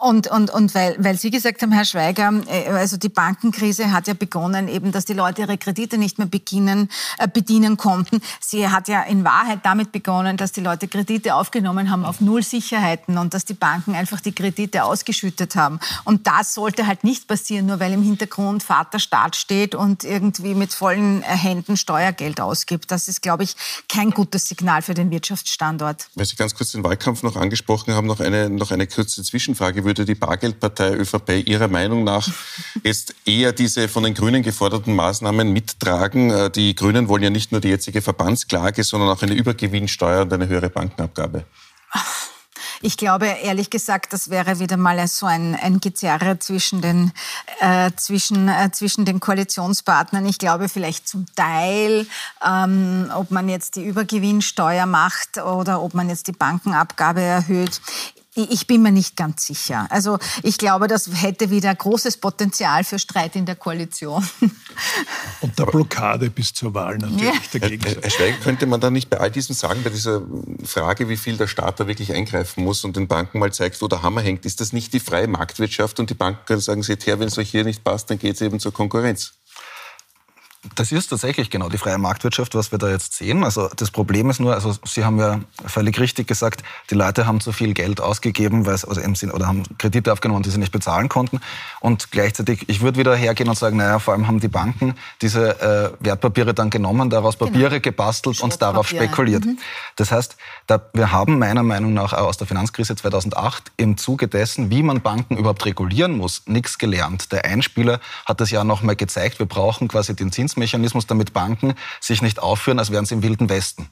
und, 0.00 0.28
und, 0.28 0.50
und 0.50 0.74
weil, 0.74 0.96
weil 0.98 1.18
Sie 1.18 1.30
gesagt 1.30 1.62
haben, 1.62 1.72
Herr 1.72 1.84
Schweiger, 1.84 2.32
äh, 2.46 2.68
also 2.70 2.96
die 2.96 3.08
Bankenkrise 3.08 3.92
hat 3.92 4.08
ja 4.08 4.14
begonnen, 4.14 4.68
eben, 4.68 4.92
dass 4.92 5.04
die 5.04 5.14
Leute 5.14 5.42
ihre 5.42 5.58
Kredite 5.58 5.98
nicht 5.98 6.18
mehr 6.18 6.26
beginnen, 6.26 6.88
äh, 7.18 7.28
bedienen 7.28 7.76
konnten. 7.76 8.20
Sie 8.40 8.68
hat 8.68 8.88
ja 8.88 9.02
in 9.02 9.24
Wahrheit 9.24 9.60
damit 9.64 9.92
begonnen, 9.92 10.36
dass 10.36 10.52
die 10.52 10.60
Leute 10.60 10.88
Kredite 10.88 11.34
aufgenommen 11.34 11.90
haben 11.90 12.04
auf 12.04 12.20
Null 12.20 12.42
Sicherheiten 12.42 13.18
und 13.18 13.34
dass 13.34 13.44
die 13.44 13.54
Banken 13.54 13.94
einfach 13.94 14.20
die 14.20 14.32
Kredite 14.32 14.84
ausgeschüttet 14.84 15.56
haben. 15.56 15.80
Und 16.04 16.26
das 16.26 16.53
sollte 16.54 16.86
halt 16.86 17.04
nicht 17.04 17.26
passieren, 17.26 17.66
nur 17.66 17.80
weil 17.80 17.92
im 17.92 18.02
Hintergrund 18.02 18.62
Vater 18.62 18.98
Staat 18.98 19.36
steht 19.36 19.74
und 19.74 20.04
irgendwie 20.04 20.54
mit 20.54 20.72
vollen 20.72 21.22
Händen 21.22 21.76
Steuergeld 21.76 22.40
ausgibt. 22.40 22.90
Das 22.90 23.08
ist, 23.08 23.20
glaube 23.20 23.42
ich, 23.42 23.56
kein 23.88 24.10
gutes 24.10 24.48
Signal 24.48 24.80
für 24.80 24.94
den 24.94 25.10
Wirtschaftsstandort. 25.10 26.08
Weil 26.14 26.24
Sie 26.24 26.36
ganz 26.36 26.54
kurz 26.54 26.72
den 26.72 26.84
Wahlkampf 26.84 27.22
noch 27.22 27.36
angesprochen 27.36 27.94
haben, 27.94 28.06
noch 28.06 28.20
eine, 28.20 28.48
noch 28.48 28.70
eine 28.70 28.86
kurze 28.86 29.22
Zwischenfrage. 29.22 29.84
Würde 29.84 30.04
die 30.04 30.14
Bargeldpartei 30.14 30.94
ÖVP 30.94 31.46
Ihrer 31.46 31.68
Meinung 31.68 32.04
nach 32.04 32.28
jetzt 32.84 33.14
eher 33.26 33.52
diese 33.52 33.88
von 33.88 34.04
den 34.04 34.14
Grünen 34.14 34.42
geforderten 34.42 34.94
Maßnahmen 34.94 35.52
mittragen? 35.52 36.30
Äh, 36.30 36.50
die 36.50 36.74
Grünen 36.74 37.08
wollen 37.08 37.24
ja 37.24 37.30
nicht 37.30 37.52
nur 37.52 37.60
die 37.60 37.68
jetzige 37.68 38.00
Verbandsklage, 38.00 38.84
sondern 38.84 39.10
auch 39.10 39.22
eine 39.22 39.34
Übergewinnsteuer 39.34 40.22
und 40.22 40.32
eine 40.32 40.46
höhere 40.46 40.70
Bankenabgabe. 40.70 41.44
Ach. 41.90 42.33
Ich 42.86 42.98
glaube, 42.98 43.24
ehrlich 43.24 43.70
gesagt, 43.70 44.12
das 44.12 44.28
wäre 44.28 44.58
wieder 44.58 44.76
mal 44.76 45.08
so 45.08 45.24
ein, 45.24 45.54
ein 45.54 45.80
Gezerre 45.80 46.38
zwischen 46.38 46.82
den, 46.82 47.12
äh, 47.60 47.90
zwischen, 47.96 48.46
äh, 48.46 48.72
zwischen 48.72 49.06
den 49.06 49.20
Koalitionspartnern. 49.20 50.26
Ich 50.26 50.38
glaube 50.38 50.68
vielleicht 50.68 51.08
zum 51.08 51.24
Teil, 51.34 52.06
ähm, 52.46 53.10
ob 53.14 53.30
man 53.30 53.48
jetzt 53.48 53.76
die 53.76 53.84
Übergewinnsteuer 53.84 54.84
macht 54.84 55.38
oder 55.38 55.80
ob 55.80 55.94
man 55.94 56.10
jetzt 56.10 56.26
die 56.26 56.32
Bankenabgabe 56.32 57.22
erhöht. 57.22 57.80
Ich 58.36 58.66
bin 58.66 58.82
mir 58.82 58.90
nicht 58.90 59.16
ganz 59.16 59.46
sicher. 59.46 59.86
Also 59.90 60.18
ich 60.42 60.58
glaube, 60.58 60.88
das 60.88 61.08
hätte 61.22 61.50
wieder 61.50 61.72
großes 61.72 62.16
Potenzial 62.16 62.82
für 62.82 62.98
Streit 62.98 63.36
in 63.36 63.46
der 63.46 63.54
Koalition. 63.54 64.28
Und 65.40 65.56
der 65.58 65.66
Blockade 65.66 66.30
bis 66.30 66.52
zur 66.52 66.74
Wahl 66.74 66.98
natürlich 66.98 67.22
ja. 67.22 67.32
dagegen. 67.60 67.84
Herr 67.84 68.10
Schweiger, 68.10 68.36
könnte 68.38 68.66
man 68.66 68.80
da 68.80 68.90
nicht 68.90 69.08
bei 69.08 69.18
all 69.18 69.30
diesem 69.30 69.54
sagen, 69.54 69.82
bei 69.84 69.90
dieser 69.90 70.22
Frage, 70.64 71.08
wie 71.08 71.16
viel 71.16 71.36
der 71.36 71.46
Staat 71.46 71.78
da 71.78 71.86
wirklich 71.86 72.12
eingreifen 72.12 72.64
muss 72.64 72.84
und 72.84 72.96
den 72.96 73.06
Banken 73.06 73.38
mal 73.38 73.52
zeigt, 73.52 73.80
wo 73.80 73.86
der 73.86 74.02
Hammer 74.02 74.20
hängt, 74.20 74.44
ist 74.46 74.60
das 74.60 74.72
nicht 74.72 74.92
die 74.92 75.00
freie 75.00 75.28
Marktwirtschaft 75.28 76.00
und 76.00 76.10
die 76.10 76.14
Banken 76.14 76.44
können 76.44 76.60
sagen, 76.60 76.82
seht 76.82 77.06
her, 77.06 77.20
wenn 77.20 77.28
es 77.28 77.38
euch 77.38 77.50
hier 77.50 77.64
nicht 77.64 77.84
passt, 77.84 78.10
dann 78.10 78.18
geht 78.18 78.34
es 78.34 78.40
eben 78.40 78.58
zur 78.58 78.72
Konkurrenz? 78.72 79.34
Das 80.74 80.92
ist 80.92 81.08
tatsächlich 81.08 81.50
genau 81.50 81.68
die 81.68 81.78
freie 81.78 81.98
Marktwirtschaft, 81.98 82.54
was 82.54 82.72
wir 82.72 82.78
da 82.78 82.88
jetzt 82.88 83.14
sehen. 83.14 83.44
Also 83.44 83.68
das 83.76 83.90
Problem 83.90 84.30
ist 84.30 84.40
nur, 84.40 84.54
also 84.54 84.74
Sie 84.84 85.04
haben 85.04 85.18
ja 85.18 85.40
völlig 85.66 86.00
richtig 86.00 86.26
gesagt, 86.26 86.62
die 86.90 86.94
Leute 86.94 87.26
haben 87.26 87.40
zu 87.40 87.52
viel 87.52 87.74
Geld 87.74 88.00
ausgegeben, 88.00 88.66
weil 88.66 88.74
es, 88.74 88.84
also 88.84 89.00
im 89.00 89.14
Sinn, 89.14 89.30
oder 89.30 89.46
haben 89.46 89.64
Kredite 89.78 90.12
aufgenommen, 90.12 90.42
die 90.42 90.50
sie 90.50 90.58
nicht 90.58 90.72
bezahlen 90.72 91.08
konnten. 91.08 91.40
Und 91.80 92.10
gleichzeitig, 92.10 92.68
ich 92.68 92.80
würde 92.80 92.98
wieder 92.98 93.14
hergehen 93.14 93.48
und 93.48 93.58
sagen, 93.58 93.76
naja, 93.76 93.98
vor 93.98 94.14
allem 94.14 94.26
haben 94.26 94.40
die 94.40 94.48
Banken 94.48 94.94
diese 95.20 95.60
äh, 95.60 96.04
Wertpapiere 96.04 96.54
dann 96.54 96.70
genommen, 96.70 97.10
daraus 97.10 97.38
genau. 97.38 97.50
Papiere 97.50 97.80
genau. 97.80 97.82
gebastelt 97.82 98.40
und 98.40 98.60
darauf 98.62 98.88
spekuliert. 98.88 99.44
Mhm. 99.44 99.58
Das 99.96 100.12
heißt, 100.12 100.36
da, 100.66 100.80
wir 100.94 101.12
haben 101.12 101.38
meiner 101.38 101.62
Meinung 101.62 101.92
nach 101.92 102.12
auch 102.14 102.28
aus 102.28 102.38
der 102.38 102.46
Finanzkrise 102.46 102.96
2008 102.96 103.72
im 103.76 103.96
Zuge 103.96 104.28
dessen, 104.28 104.70
wie 104.70 104.82
man 104.82 105.02
Banken 105.02 105.36
überhaupt 105.36 105.64
regulieren 105.66 106.16
muss, 106.16 106.42
nichts 106.46 106.78
gelernt. 106.78 107.32
Der 107.32 107.44
Einspieler 107.44 108.00
hat 108.24 108.40
das 108.40 108.50
ja 108.50 108.64
nochmal 108.64 108.96
gezeigt, 108.96 109.38
wir 109.38 109.46
brauchen 109.46 109.88
quasi 109.88 110.16
den 110.16 110.32
Zins 110.32 110.53
Schutzmechanismus, 110.54 111.06
damit 111.06 111.32
Banken 111.32 111.74
sich 112.00 112.22
nicht 112.22 112.40
aufführen, 112.40 112.78
als 112.78 112.90
wären 112.90 113.04
sie 113.04 113.14
im 113.14 113.22
Wilden 113.22 113.48
Westen. 113.48 113.88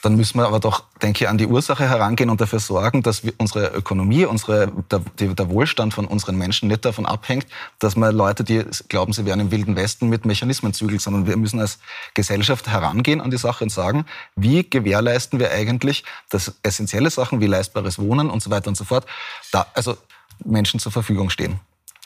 Dann 0.00 0.14
müssen 0.14 0.38
wir 0.38 0.46
aber 0.46 0.60
doch, 0.60 0.84
denke 1.02 1.24
ich, 1.24 1.28
an 1.28 1.38
die 1.38 1.46
Ursache 1.48 1.88
herangehen 1.88 2.30
und 2.30 2.40
dafür 2.40 2.60
sorgen, 2.60 3.02
dass 3.02 3.22
unsere 3.36 3.74
Ökonomie, 3.74 4.26
unsere, 4.26 4.70
der, 4.92 5.00
der, 5.34 5.50
Wohlstand 5.50 5.92
von 5.92 6.04
unseren 6.04 6.38
Menschen 6.38 6.68
nicht 6.68 6.84
davon 6.84 7.04
abhängt, 7.04 7.48
dass 7.80 7.96
man 7.96 8.14
Leute, 8.14 8.44
die 8.44 8.64
glauben, 8.88 9.12
sie 9.12 9.26
wären 9.26 9.40
im 9.40 9.50
Wilden 9.50 9.74
Westen, 9.74 10.08
mit 10.08 10.24
Mechanismen 10.24 10.72
zügelt, 10.72 11.00
sondern 11.00 11.26
wir 11.26 11.36
müssen 11.36 11.58
als 11.58 11.80
Gesellschaft 12.14 12.68
herangehen 12.68 13.20
an 13.20 13.32
die 13.32 13.38
Sache 13.38 13.64
und 13.64 13.70
sagen, 13.70 14.06
wie 14.36 14.62
gewährleisten 14.62 15.40
wir 15.40 15.50
eigentlich, 15.50 16.04
dass 16.30 16.54
essentielle 16.62 17.10
Sachen 17.10 17.40
wie 17.40 17.46
leistbares 17.46 17.98
Wohnen 17.98 18.30
und 18.30 18.40
so 18.40 18.50
weiter 18.50 18.68
und 18.68 18.76
so 18.76 18.84
fort, 18.84 19.04
da, 19.50 19.66
also 19.74 19.96
Menschen 20.44 20.78
zur 20.78 20.92
Verfügung 20.92 21.28
stehen. 21.28 21.58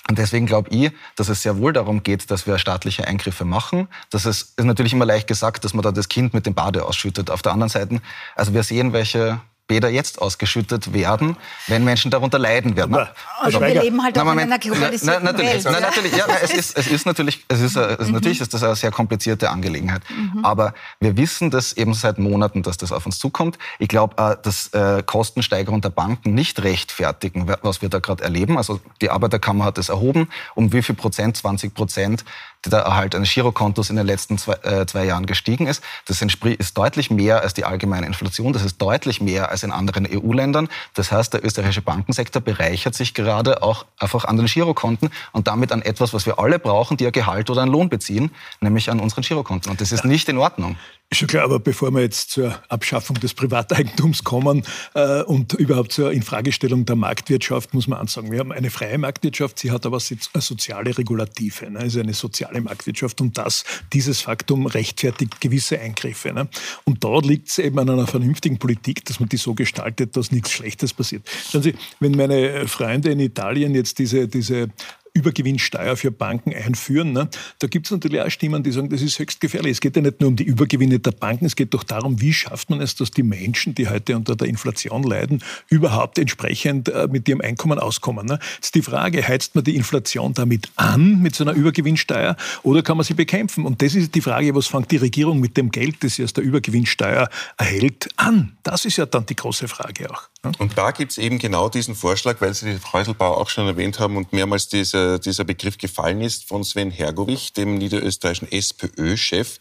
Und 0.08 0.18
deswegen 0.18 0.46
glaube 0.46 0.70
ich, 0.70 0.90
dass 1.16 1.28
es 1.28 1.42
sehr 1.42 1.58
wohl 1.58 1.72
darum 1.72 2.02
geht, 2.02 2.30
dass 2.30 2.46
wir 2.46 2.58
staatliche 2.58 3.06
Eingriffe 3.06 3.44
machen. 3.44 3.88
Das 4.10 4.26
ist, 4.26 4.58
ist 4.58 4.64
natürlich 4.64 4.92
immer 4.92 5.06
leicht 5.06 5.28
gesagt, 5.28 5.64
dass 5.64 5.74
man 5.74 5.82
da 5.82 5.92
das 5.92 6.08
Kind 6.08 6.34
mit 6.34 6.44
dem 6.44 6.54
Bade 6.54 6.84
ausschüttet. 6.84 7.30
Auf 7.30 7.42
der 7.42 7.52
anderen 7.52 7.70
Seite, 7.70 8.00
also 8.34 8.52
wir 8.52 8.62
sehen, 8.64 8.92
welche 8.92 9.40
Bäder 9.68 9.88
jetzt 9.88 10.20
ausgeschüttet 10.20 10.92
werden, 10.92 11.36
wenn 11.66 11.84
Menschen 11.84 12.10
darunter 12.10 12.38
leiden 12.38 12.76
werden. 12.76 12.94
Aber 12.94 13.14
also 13.40 13.60
wir 13.60 13.82
leben 13.82 14.02
halt 14.02 14.18
auch 14.18 14.32
in 14.32 14.38
einer 14.40 14.58
globalisierten 14.58 15.24
na, 15.24 15.32
natürlich, 15.32 15.64
Welt. 15.64 15.68
Na, 15.70 15.80
natürlich, 15.80 16.16
ja, 16.16 16.26
es, 16.42 16.50
ist, 16.50 16.76
es 16.76 16.86
ist 16.88 17.06
natürlich, 17.06 17.44
es 17.48 17.60
ist, 17.60 17.76
es, 17.76 18.06
mhm. 18.06 18.12
natürlich 18.12 18.40
ist 18.40 18.52
das 18.52 18.62
eine 18.62 18.76
sehr 18.76 18.90
komplizierte 18.90 19.50
Angelegenheit. 19.50 20.02
Mhm. 20.10 20.44
Aber 20.44 20.74
wir 21.00 21.16
wissen 21.16 21.50
das 21.50 21.72
eben 21.74 21.94
seit 21.94 22.18
Monaten, 22.18 22.62
dass 22.62 22.76
das 22.76 22.92
auf 22.92 23.06
uns 23.06 23.18
zukommt. 23.18 23.58
Ich 23.78 23.88
glaube, 23.88 24.16
äh, 24.22 24.36
dass 24.42 24.68
äh, 24.74 25.02
Kostensteigerung 25.04 25.80
der 25.80 25.90
Banken 25.90 26.34
nicht 26.34 26.62
rechtfertigen, 26.62 27.48
was 27.62 27.82
wir 27.82 27.88
da 27.88 28.00
gerade 28.00 28.24
erleben. 28.24 28.58
Also 28.58 28.80
die 29.00 29.10
Arbeiterkammer 29.10 29.64
hat 29.64 29.78
es 29.78 29.88
erhoben, 29.88 30.28
um 30.54 30.72
wie 30.72 30.82
viel 30.82 30.96
Prozent, 30.96 31.36
20 31.36 31.72
Prozent 31.72 32.24
der 32.70 32.80
Erhalt 32.80 33.14
eines 33.14 33.32
Girokontos 33.32 33.90
in 33.90 33.96
den 33.96 34.06
letzten 34.06 34.38
zwei, 34.38 34.54
äh, 34.62 34.86
zwei 34.86 35.04
Jahren 35.04 35.26
gestiegen 35.26 35.66
ist. 35.66 35.82
Das 36.06 36.22
ist 36.22 36.78
deutlich 36.78 37.10
mehr 37.10 37.42
als 37.42 37.54
die 37.54 37.64
allgemeine 37.64 38.06
Inflation. 38.06 38.52
Das 38.52 38.62
ist 38.62 38.80
deutlich 38.80 39.20
mehr 39.20 39.48
als 39.52 39.62
in 39.62 39.70
anderen 39.70 40.06
EU-Ländern. 40.10 40.68
Das 40.94 41.12
heißt, 41.12 41.34
der 41.34 41.44
österreichische 41.44 41.82
Bankensektor 41.82 42.42
bereichert 42.42 42.94
sich 42.94 43.14
gerade 43.14 43.62
auch 43.62 43.86
einfach 43.98 44.24
an 44.24 44.36
den 44.36 44.46
Girokonten 44.46 45.10
und 45.32 45.46
damit 45.46 45.70
an 45.70 45.82
etwas, 45.82 46.12
was 46.12 46.26
wir 46.26 46.38
alle 46.38 46.58
brauchen, 46.58 46.96
die 46.96 47.06
ein 47.06 47.12
Gehalt 47.12 47.48
oder 47.50 47.62
einen 47.62 47.70
Lohn 47.70 47.88
beziehen, 47.88 48.32
nämlich 48.60 48.90
an 48.90 48.98
unseren 48.98 49.22
Girokonten. 49.22 49.70
Und 49.70 49.80
das 49.80 49.92
ist 49.92 50.04
nicht 50.04 50.28
in 50.28 50.38
Ordnung. 50.38 50.76
Ist 51.10 51.18
schon 51.18 51.28
klar, 51.28 51.44
aber 51.44 51.60
bevor 51.60 51.90
wir 51.90 52.00
jetzt 52.00 52.30
zur 52.30 52.58
Abschaffung 52.70 53.20
des 53.20 53.34
Privateigentums 53.34 54.24
kommen 54.24 54.62
äh, 54.94 55.20
und 55.20 55.52
überhaupt 55.52 55.92
zur 55.92 56.10
Infragestellung 56.10 56.86
der 56.86 56.96
Marktwirtschaft, 56.96 57.74
muss 57.74 57.86
man 57.86 57.98
ansagen, 57.98 58.32
wir 58.32 58.38
haben 58.38 58.50
eine 58.50 58.70
freie 58.70 58.96
Marktwirtschaft, 58.96 59.58
sie 59.58 59.70
hat 59.70 59.84
aber 59.84 60.00
soziale 60.00 60.96
Regulative, 60.96 61.70
ne? 61.70 61.80
also 61.80 62.00
eine 62.00 62.14
soziale 62.14 62.62
Marktwirtschaft 62.62 63.20
und 63.20 63.36
das, 63.36 63.64
dieses 63.92 64.22
Faktum 64.22 64.64
rechtfertigt 64.64 65.38
gewisse 65.42 65.78
Eingriffe. 65.78 66.32
Ne? 66.32 66.48
Und 66.84 67.04
da 67.04 67.18
liegt 67.18 67.50
es 67.50 67.58
eben 67.58 67.78
an 67.78 67.90
einer 67.90 68.06
vernünftigen 68.06 68.58
Politik, 68.58 69.04
dass 69.04 69.20
man 69.20 69.28
die 69.28 69.36
so 69.36 69.52
gestaltet, 69.52 70.16
dass 70.16 70.32
nichts 70.32 70.50
Schlechtes 70.50 70.94
passiert. 70.94 71.28
Schauen 71.50 71.62
Sie, 71.62 71.74
wenn 72.00 72.12
meine 72.12 72.66
Freunde 72.68 73.10
in 73.10 73.20
Italien 73.20 73.74
jetzt 73.74 73.98
diese, 73.98 74.28
diese 74.28 74.70
Übergewinnsteuer 75.14 75.96
für 75.96 76.10
Banken 76.10 76.54
einführen. 76.54 77.12
Ne? 77.12 77.28
Da 77.58 77.66
gibt 77.66 77.86
es 77.86 77.90
natürlich 77.90 78.20
auch 78.20 78.30
Stimmen, 78.30 78.62
die 78.62 78.72
sagen, 78.72 78.88
das 78.88 79.02
ist 79.02 79.18
höchst 79.18 79.40
gefährlich. 79.40 79.72
Es 79.72 79.80
geht 79.80 79.94
ja 79.96 80.02
nicht 80.02 80.20
nur 80.20 80.28
um 80.28 80.36
die 80.36 80.44
Übergewinne 80.44 80.98
der 80.98 81.10
Banken, 81.10 81.44
es 81.44 81.54
geht 81.54 81.74
doch 81.74 81.84
darum, 81.84 82.20
wie 82.20 82.32
schafft 82.32 82.70
man 82.70 82.80
es, 82.80 82.94
dass 82.94 83.10
die 83.10 83.22
Menschen, 83.22 83.74
die 83.74 83.88
heute 83.88 84.16
unter 84.16 84.36
der 84.36 84.48
Inflation 84.48 85.02
leiden, 85.02 85.42
überhaupt 85.68 86.18
entsprechend 86.18 86.88
äh, 86.88 87.08
mit 87.10 87.28
ihrem 87.28 87.42
Einkommen 87.42 87.78
auskommen. 87.78 88.26
Ne? 88.26 88.38
Jetzt 88.54 88.74
die 88.74 88.82
Frage, 88.82 89.26
heizt 89.26 89.54
man 89.54 89.64
die 89.64 89.76
Inflation 89.76 90.32
damit 90.32 90.70
an, 90.76 91.20
mit 91.20 91.34
so 91.34 91.44
einer 91.44 91.52
Übergewinnsteuer, 91.52 92.36
oder 92.62 92.82
kann 92.82 92.96
man 92.96 93.04
sie 93.04 93.14
bekämpfen? 93.14 93.66
Und 93.66 93.82
das 93.82 93.94
ist 93.94 94.14
die 94.14 94.22
Frage, 94.22 94.54
was 94.54 94.66
fängt 94.66 94.90
die 94.90 94.96
Regierung 94.96 95.40
mit 95.40 95.56
dem 95.56 95.70
Geld, 95.70 96.02
das 96.02 96.14
sie 96.14 96.24
aus 96.24 96.32
der 96.32 96.44
Übergewinnsteuer 96.44 97.28
erhält, 97.58 98.08
an? 98.16 98.56
Das 98.62 98.86
ist 98.86 98.96
ja 98.96 99.04
dann 99.04 99.26
die 99.26 99.36
große 99.36 99.68
Frage 99.68 100.10
auch. 100.10 100.22
Ne? 100.44 100.52
Und 100.58 100.76
da 100.76 100.90
gibt 100.90 101.12
es 101.12 101.18
eben 101.18 101.38
genau 101.38 101.68
diesen 101.68 101.94
Vorschlag, 101.94 102.40
weil 102.40 102.54
Sie 102.54 102.72
die 102.72 102.92
Häuselbau 102.92 103.36
auch 103.36 103.48
schon 103.48 103.66
erwähnt 103.66 104.00
haben 104.00 104.16
und 104.16 104.32
mehrmals 104.32 104.68
diese 104.68 105.01
dieser, 105.18 105.44
Begriff 105.44 105.78
gefallen 105.78 106.20
ist 106.20 106.48
von 106.48 106.64
Sven 106.64 106.90
Hergovich, 106.90 107.52
dem 107.52 107.76
niederösterreichischen 107.78 108.50
SPÖ-Chef. 108.50 109.58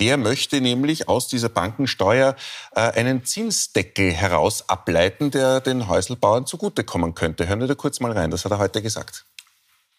Der 0.00 0.16
möchte 0.16 0.60
nämlich 0.60 1.08
aus 1.08 1.28
dieser 1.28 1.48
Bankensteuer 1.48 2.36
äh, 2.74 2.80
einen 2.80 3.24
Zinsdeckel 3.24 4.12
heraus 4.12 4.68
ableiten, 4.68 5.30
der 5.30 5.60
den 5.60 5.88
Häuselbauern 5.88 6.46
zugutekommen 6.46 7.14
könnte. 7.14 7.48
Hören 7.48 7.60
wir 7.60 7.66
da 7.66 7.74
kurz 7.74 8.00
mal 8.00 8.12
rein, 8.12 8.30
das 8.30 8.44
hat 8.44 8.52
er 8.52 8.58
heute 8.58 8.82
gesagt. 8.82 9.26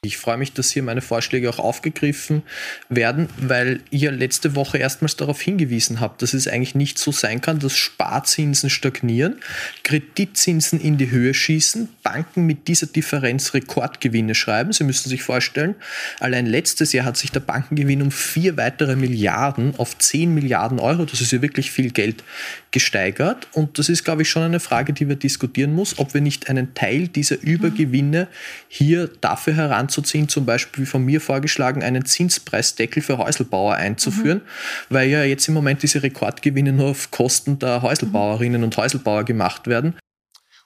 Ich 0.04 0.18
freue 0.18 0.38
mich, 0.38 0.52
dass 0.54 0.72
hier 0.72 0.82
meine 0.82 1.02
Vorschläge 1.04 1.48
auch 1.48 1.60
aufgegriffen 1.60 2.42
werden, 2.90 3.30
weil 3.38 3.82
ihr 3.92 4.10
letzte 4.10 4.56
Woche 4.56 4.80
erstmals 4.80 5.16
darauf 5.16 5.40
hingewiesen 5.40 6.00
habt, 6.00 6.24
dass 6.24 6.34
es 6.34 6.48
eigentlich 6.48 6.74
nicht 6.74 6.98
so 6.98 7.12
sein 7.12 7.40
kann, 7.40 7.60
dass 7.60 7.78
Sparzinsen 7.78 8.72
stagnieren, 8.72 9.36
Kreditzinsen 9.84 10.82
in 10.82 10.98
die 10.98 11.12
Höhe 11.12 11.36
schießen, 11.36 11.88
Banken 12.02 12.48
mit 12.48 12.68
dieser 12.68 12.88
Differenz 12.88 13.54
Rekordgewinne 13.54 14.34
schreiben. 14.34 14.74
Sie 14.74 14.86
müssen 14.86 15.08
sich 15.08 15.22
vorstellen, 15.22 15.76
allein 16.20 16.48
letztes 16.48 16.94
Jahr 16.94 17.06
hat 17.06 17.18
sich 17.18 17.32
der 17.32 17.42
Bankengewinn 17.42 18.02
um 18.02 18.10
vier 18.10 18.58
weitere 18.58 18.96
Milliarden 18.96 19.76
auf 19.78 19.96
10 19.96 20.34
Milliarden 20.34 20.80
Euro, 20.80 21.06
das 21.06 21.22
ist 21.22 21.32
ja 21.32 21.44
wirklich 21.44 21.70
viel 21.70 21.92
Geld, 21.92 22.24
gesteigert. 22.72 23.48
Und 23.52 23.78
das 23.78 23.88
ist, 23.88 24.04
glaube 24.04 24.24
ich, 24.24 24.30
schon 24.32 24.42
eine 24.42 24.60
Frage, 24.60 24.94
die 24.94 25.08
wir 25.08 25.16
diskutieren 25.16 25.76
muss, 25.76 26.00
ob 26.00 26.16
wir 26.16 26.22
nicht 26.22 26.50
einen 26.50 26.74
Teil 26.74 27.08
dieser 27.08 27.40
Übergewinne 27.40 28.28
hier 28.68 29.08
dafür 29.22 29.54
heran 29.54 29.90
anzuziehen, 29.92 30.30
zum 30.30 30.46
Beispiel 30.46 30.84
wie 30.84 30.88
von 30.88 31.04
mir 31.04 31.20
vorgeschlagen, 31.20 31.84
einen 31.84 32.06
Zinspreisdeckel 32.06 33.04
für 33.04 33.18
Häuselbauer 33.18 33.76
einzuführen, 33.76 34.40
mhm. 34.40 34.94
weil 34.96 35.10
ja 35.10 35.24
jetzt 35.24 35.48
im 35.48 35.54
Moment 35.54 35.84
diese 35.84 36.02
Rekordgewinne 36.02 36.72
nur 36.72 36.92
auf 36.92 37.12
Kosten 37.12 37.60
der 37.60 37.82
Häuselbauerinnen 37.82 38.64
und 38.64 38.78
Häuselbauer 38.78 39.26
gemacht 39.26 39.68
werden. 39.68 39.98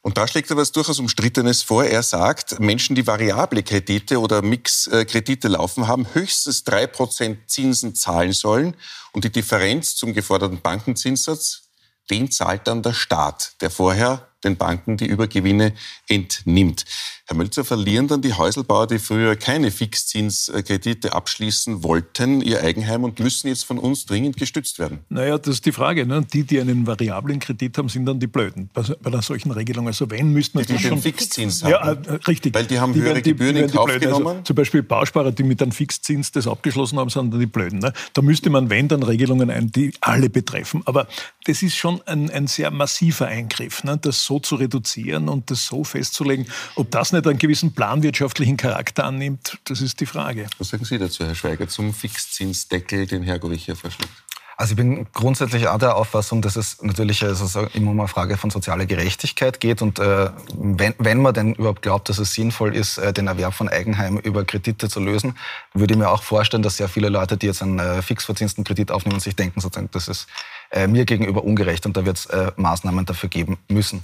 Und 0.04 0.20
da 0.20 0.28
schlägt 0.28 0.52
er 0.52 0.58
was 0.58 0.72
durchaus 0.72 1.00
Umstrittenes 1.00 1.64
vor. 1.64 1.84
Er 1.84 2.04
sagt, 2.04 2.60
Menschen, 2.60 2.96
die 2.96 3.08
variable 3.08 3.64
Kredite 3.64 4.20
oder 4.20 4.44
Mixkredite 4.44 5.48
laufen 5.48 5.88
haben, 5.88 6.06
höchstens 6.14 6.64
drei 6.64 6.86
Prozent 6.86 7.50
Zinsen 7.50 7.96
zahlen 7.96 8.32
sollen. 8.32 8.76
Und 9.14 9.24
die 9.24 9.32
Differenz 9.32 9.96
zum 9.96 10.14
geforderten 10.14 10.62
Bankenzinssatz, 10.62 11.70
den 12.12 12.30
zahlt 12.30 12.68
dann 12.68 12.84
der 12.84 12.94
Staat, 12.94 13.54
der 13.62 13.72
vorher 13.72 14.28
den 14.46 14.58
Banken 14.58 14.98
die 14.98 15.08
Übergewinne 15.08 15.74
entnimmt. 16.08 16.86
Herr 17.28 17.36
Mölzer, 17.36 17.66
verlieren 17.66 18.08
dann 18.08 18.22
die 18.22 18.34
Häuselbauer, 18.34 18.86
die 18.86 19.00
früher 19.00 19.36
keine 19.36 19.72
Fixzinskredite 19.72 21.14
abschließen 21.14 21.82
wollten, 21.82 22.40
ihr 22.40 22.62
Eigenheim 22.62 23.04
und 23.04 23.20
müssen 23.20 23.48
jetzt 23.48 23.66
von 23.66 23.80
uns 23.80 24.06
dringend 24.06 24.38
gestützt 24.38 24.78
werden? 24.78 25.00
Naja, 25.10 25.40
das 25.40 25.56
ist 25.56 25.66
die 25.66 25.72
Frage. 25.72 26.06
Ne? 26.06 26.24
Die, 26.32 26.44
die 26.44 26.60
einen 26.60 26.86
variablen 26.86 27.40
Kredit 27.40 27.80
haben, 27.80 27.90
sind 27.90 28.06
dann 28.06 28.20
die 28.20 28.28
Blöden 28.28 28.70
bei, 28.72 28.84
bei 28.84 29.10
einer 29.10 29.24
solchen 29.24 29.50
Regelung. 29.50 29.88
Also 29.88 30.10
wenn, 30.12 30.34
müssten 30.34 30.60
wir 30.60 30.66
die, 30.66 30.74
die 30.74 30.84
schon... 30.84 31.02
Fixzins 31.02 31.64
haben. 31.64 31.72
Ja, 31.72 31.94
äh, 31.94 32.20
richtig. 32.28 32.54
Weil 32.54 32.66
die 32.66 32.80
haben 32.80 32.94
die 32.94 33.02
höhere 33.02 33.16
die, 33.16 33.32
Gebühren 33.32 33.56
in 33.56 33.72
Kauf 33.72 33.88
genommen? 34.00 34.28
Also, 34.28 34.42
zum 34.44 34.56
Beispiel 34.56 34.84
Bausparer, 34.84 35.32
die 35.32 35.44
mit 35.44 35.60
einem 35.64 35.72
Fixzins 35.72 36.32
das 36.32 36.48
abgeschlossen 36.48 37.00
haben, 37.00 37.10
sind 37.10 37.34
dann 37.34 37.40
die 37.40 37.48
Blöden. 37.48 37.80
Ne? 37.80 37.92
Da 38.14 38.22
müsste 38.22 38.52
man, 38.52 38.70
wenn, 38.70 38.88
dann 38.88 39.02
Regelungen 39.02 39.50
ein, 39.50 39.72
die 39.72 39.94
alle 40.00 40.30
betreffen. 40.30 40.84
Aber 40.86 41.08
das 41.46 41.64
ist 41.64 41.76
schon 41.76 42.02
ein, 42.06 42.30
ein 42.30 42.46
sehr 42.46 42.70
massiver 42.70 43.26
Eingriff, 43.26 43.84
ne? 43.84 43.98
das 43.98 44.24
so 44.24 44.35
zu 44.40 44.56
reduzieren 44.56 45.30
und 45.30 45.52
das 45.52 45.66
so 45.66 45.84
festzulegen. 45.84 46.48
Ob 46.76 46.92
das 46.92 47.14
nicht 47.14 47.28
einen 47.28 47.38
gewissen 47.38 47.74
planwirtschaftlichen 47.74 48.58
Charakter 48.58 49.06
annimmt, 49.06 49.58
das 49.66 49.82
ist 49.82 50.00
die 50.00 50.06
Frage. 50.06 50.48
Was 50.58 50.70
sagen 50.70 50.86
Sie 50.86 50.98
dazu, 50.98 51.26
Herr 51.26 51.36
Schweiger, 51.36 51.68
zum 51.68 51.94
Fixzinsdeckel, 51.94 53.08
den 53.08 53.24
Herr 53.24 53.40
Govich 53.40 53.66
hier 53.66 53.76
vorschlägt? 53.76 54.12
Also 54.58 54.72
ich 54.72 54.78
bin 54.78 55.06
grundsätzlich 55.12 55.68
auch 55.68 55.78
der 55.78 55.98
Auffassung, 55.98 56.42
dass 56.42 56.56
es 56.56 56.82
natürlich 56.82 57.24
also 57.24 57.68
immer 57.74 57.92
um 57.92 58.00
eine 58.00 58.08
Frage 58.08 58.38
von 58.38 58.50
sozialer 58.50 58.86
Gerechtigkeit 58.86 59.60
geht. 59.60 59.82
Und 59.82 60.00
äh, 60.00 60.30
wenn, 60.54 60.94
wenn 60.98 61.22
man 61.22 61.34
denn 61.34 61.56
überhaupt 61.56 61.82
glaubt, 61.82 62.08
dass 62.08 62.20
es 62.20 62.34
sinnvoll 62.34 62.74
ist, 62.74 62.98
äh, 62.98 63.12
den 63.12 63.28
Erwerb 63.28 63.54
von 63.54 63.68
Eigenheim 63.68 64.18
über 64.18 64.46
Kredite 64.46 64.88
zu 64.88 65.02
lösen, 65.02 65.38
würde 65.74 65.94
ich 65.94 66.00
mir 66.00 66.10
auch 66.10 66.24
vorstellen, 66.24 66.64
dass 66.64 66.78
sehr 66.78 66.88
viele 66.88 67.10
Leute, 67.10 67.36
die 67.36 67.48
jetzt 67.48 67.62
einen 67.62 67.80
äh, 67.80 68.02
fixverzinsten 68.02 68.64
Kredit 68.64 68.92
aufnehmen, 68.92 69.20
sich 69.20 69.36
denken, 69.36 69.60
sozusagen, 69.60 69.90
das 69.92 70.08
ist 70.08 70.28
äh, 70.72 70.88
mir 70.88 71.04
gegenüber 71.04 71.44
ungerecht 71.44 71.86
und 71.86 71.98
da 71.98 72.06
wird 72.06 72.18
es 72.18 72.26
äh, 72.28 72.52
Maßnahmen 72.56 73.06
dafür 73.06 73.28
geben 73.28 73.58
müssen. 73.68 74.04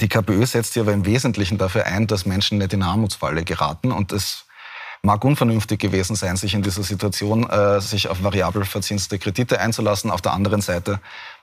Die 0.00 0.08
KPÖ 0.08 0.46
setzt 0.46 0.74
sich 0.74 0.82
aber 0.82 0.92
im 0.92 1.06
Wesentlichen 1.06 1.58
dafür 1.58 1.86
ein, 1.86 2.06
dass 2.06 2.26
Menschen 2.26 2.58
nicht 2.58 2.72
in 2.72 2.82
Armutsfalle 2.82 3.44
geraten. 3.44 3.90
Und 3.90 4.12
es 4.12 4.44
mag 5.02 5.24
unvernünftig 5.24 5.78
gewesen 5.78 6.16
sein, 6.16 6.36
sich 6.36 6.54
in 6.54 6.62
dieser 6.62 6.82
Situation, 6.82 7.48
äh, 7.48 7.80
sich 7.80 8.08
auf 8.08 8.22
variabel 8.22 8.64
verzinste 8.64 9.18
Kredite 9.18 9.60
einzulassen. 9.60 10.10
Auf 10.10 10.20
der 10.20 10.32
anderen 10.32 10.60
Seite 10.60 11.00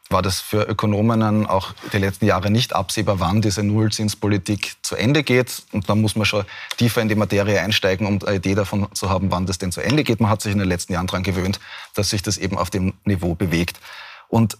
war 0.09 0.21
das 0.21 0.39
für 0.39 0.63
Ökonominnen 0.63 1.47
auch 1.47 1.73
die 1.91 1.97
letzten 1.97 2.25
Jahre 2.25 2.51
nicht 2.51 2.75
absehbar, 2.75 3.19
wann 3.19 3.41
diese 3.41 3.63
Nullzinspolitik 3.63 4.75
zu 4.83 4.95
Ende 4.95 5.23
geht. 5.23 5.63
Und 5.71 5.89
da 5.89 5.95
muss 5.95 6.15
man 6.15 6.25
schon 6.25 6.45
tiefer 6.77 7.01
in 7.01 7.07
die 7.07 7.15
Materie 7.15 7.59
einsteigen, 7.59 8.05
um 8.05 8.19
eine 8.23 8.37
Idee 8.37 8.55
davon 8.55 8.87
zu 8.93 9.09
haben, 9.09 9.31
wann 9.31 9.47
das 9.47 9.57
denn 9.57 9.71
zu 9.71 9.81
Ende 9.81 10.03
geht. 10.03 10.19
Man 10.19 10.29
hat 10.29 10.41
sich 10.41 10.51
in 10.51 10.59
den 10.59 10.67
letzten 10.67 10.93
Jahren 10.93 11.07
daran 11.07 11.23
gewöhnt, 11.23 11.59
dass 11.95 12.11
sich 12.11 12.21
das 12.21 12.37
eben 12.37 12.57
auf 12.57 12.69
dem 12.69 12.93
Niveau 13.03 13.33
bewegt. 13.33 13.79
Und 14.27 14.57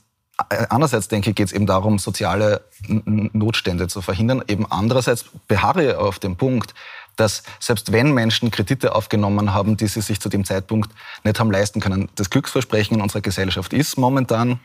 äh, 0.50 0.66
Andererseits 0.70 1.08
denke 1.08 1.30
ich, 1.30 1.36
geht 1.36 1.48
es 1.48 1.54
eben 1.54 1.66
darum, 1.66 2.00
soziale 2.00 2.66
Notstände 2.88 3.88
zu 3.88 4.02
verhindern. 4.02 4.44
Eben 4.48 4.66
andererseits 4.70 5.26
beharre 5.48 6.00
auf 6.00 6.20
dem 6.20 6.36
Punkt, 6.36 6.74
dass 7.16 7.44
selbst 7.60 7.92
wenn 7.92 8.14
Menschen 8.14 8.52
Kredite 8.52 8.96
aufgenommen 8.96 9.54
haben, 9.54 9.78
die 9.78 9.88
sie 9.88 10.02
sich 10.02 10.20
zu 10.20 10.30
dem 10.30 10.46
Zeitpunkt 10.46 10.92
nicht 11.24 11.40
haben 11.40 11.52
leisten 11.52 11.80
können, 11.80 12.10
das 12.16 12.30
Glücksversprechen 12.30 12.98
in 12.98 13.02
unserer 13.02 13.22
Gesellschaft 13.22 13.74
ist 13.74 13.98
momentan, 13.98 14.60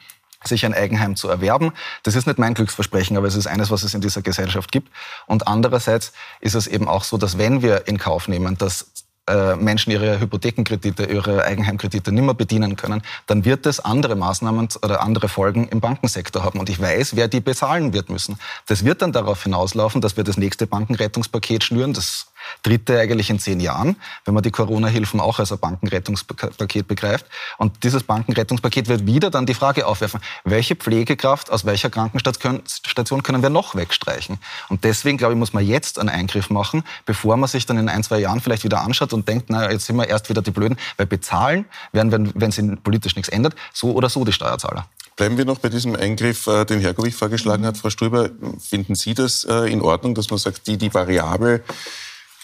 sich 0.44 0.64
ein 0.64 0.74
Eigenheim 0.74 1.16
zu 1.16 1.28
erwerben. 1.28 1.72
Das 2.02 2.14
ist 2.14 2.26
nicht 2.26 2.38
mein 2.38 2.54
Glücksversprechen, 2.54 3.16
aber 3.16 3.26
es 3.26 3.36
ist 3.36 3.46
eines, 3.46 3.70
was 3.70 3.82
es 3.82 3.94
in 3.94 4.00
dieser 4.00 4.22
Gesellschaft 4.22 4.72
gibt. 4.72 4.88
Und 5.26 5.46
andererseits 5.46 6.12
ist 6.40 6.54
es 6.54 6.66
eben 6.66 6.88
auch 6.88 7.04
so, 7.04 7.18
dass 7.18 7.36
wenn 7.36 7.62
wir 7.62 7.86
in 7.86 7.98
Kauf 7.98 8.26
nehmen, 8.26 8.56
dass 8.56 8.86
äh, 9.30 9.54
Menschen 9.56 9.92
ihre 9.92 10.18
Hypothekenkredite, 10.18 11.04
ihre 11.04 11.44
Eigenheimkredite 11.44 12.10
nicht 12.10 12.24
mehr 12.24 12.34
bedienen 12.34 12.74
können, 12.76 13.02
dann 13.26 13.44
wird 13.44 13.66
es 13.66 13.78
andere 13.78 14.16
Maßnahmen 14.16 14.68
oder 14.82 15.02
andere 15.02 15.28
Folgen 15.28 15.68
im 15.68 15.80
Bankensektor 15.80 16.42
haben. 16.42 16.58
Und 16.58 16.70
ich 16.70 16.80
weiß, 16.80 17.16
wer 17.16 17.28
die 17.28 17.40
bezahlen 17.40 17.92
wird 17.92 18.08
müssen. 18.08 18.38
Das 18.66 18.84
wird 18.84 19.02
dann 19.02 19.12
darauf 19.12 19.42
hinauslaufen, 19.42 20.00
dass 20.00 20.16
wir 20.16 20.24
das 20.24 20.36
nächste 20.38 20.66
Bankenrettungspaket 20.66 21.64
schnüren. 21.64 21.92
Das 21.92 22.29
dritte 22.62 22.98
eigentlich 22.98 23.30
in 23.30 23.38
zehn 23.38 23.60
Jahren, 23.60 23.96
wenn 24.24 24.34
man 24.34 24.42
die 24.42 24.50
Corona-Hilfen 24.50 25.20
auch 25.20 25.38
als 25.38 25.52
ein 25.52 25.58
Bankenrettungspaket 25.58 26.86
begreift. 26.88 27.26
Und 27.58 27.82
dieses 27.84 28.02
Bankenrettungspaket 28.02 28.88
wird 28.88 29.06
wieder 29.06 29.30
dann 29.30 29.46
die 29.46 29.54
Frage 29.54 29.86
aufwerfen, 29.86 30.20
welche 30.44 30.76
Pflegekraft 30.76 31.50
aus 31.50 31.64
welcher 31.64 31.90
Krankenstation 31.90 33.22
können 33.22 33.42
wir 33.42 33.50
noch 33.50 33.74
wegstreichen? 33.74 34.38
Und 34.68 34.84
deswegen, 34.84 35.18
glaube 35.18 35.34
ich, 35.34 35.38
muss 35.38 35.52
man 35.52 35.66
jetzt 35.66 35.98
einen 35.98 36.08
Eingriff 36.08 36.50
machen, 36.50 36.84
bevor 37.06 37.36
man 37.36 37.48
sich 37.48 37.66
dann 37.66 37.78
in 37.78 37.88
ein, 37.88 38.02
zwei 38.02 38.18
Jahren 38.18 38.40
vielleicht 38.40 38.64
wieder 38.64 38.80
anschaut 38.80 39.12
und 39.12 39.28
denkt, 39.28 39.50
naja, 39.50 39.70
jetzt 39.70 39.86
sind 39.86 39.96
wir 39.96 40.08
erst 40.08 40.28
wieder 40.28 40.42
die 40.42 40.50
Blöden, 40.50 40.78
weil 40.96 41.06
bezahlen 41.06 41.64
werden, 41.92 42.12
wenn, 42.12 42.32
wenn 42.34 42.50
sich 42.50 42.64
politisch 42.82 43.16
nichts 43.16 43.28
ändert, 43.28 43.54
so 43.72 43.92
oder 43.92 44.08
so 44.08 44.24
die 44.24 44.32
Steuerzahler. 44.32 44.86
Bleiben 45.16 45.36
wir 45.36 45.44
noch 45.44 45.58
bei 45.58 45.68
diesem 45.68 45.96
Eingriff, 45.96 46.46
äh, 46.46 46.64
den 46.64 46.80
Herr 46.80 46.94
vorgeschlagen 46.94 47.66
hat, 47.66 47.76
Frau 47.76 47.90
Strüber. 47.90 48.30
Finden 48.58 48.94
Sie 48.94 49.12
das 49.12 49.44
äh, 49.44 49.70
in 49.70 49.82
Ordnung, 49.82 50.14
dass 50.14 50.30
man 50.30 50.38
sagt, 50.38 50.66
die, 50.66 50.78
die 50.78 50.92
variabel 50.94 51.62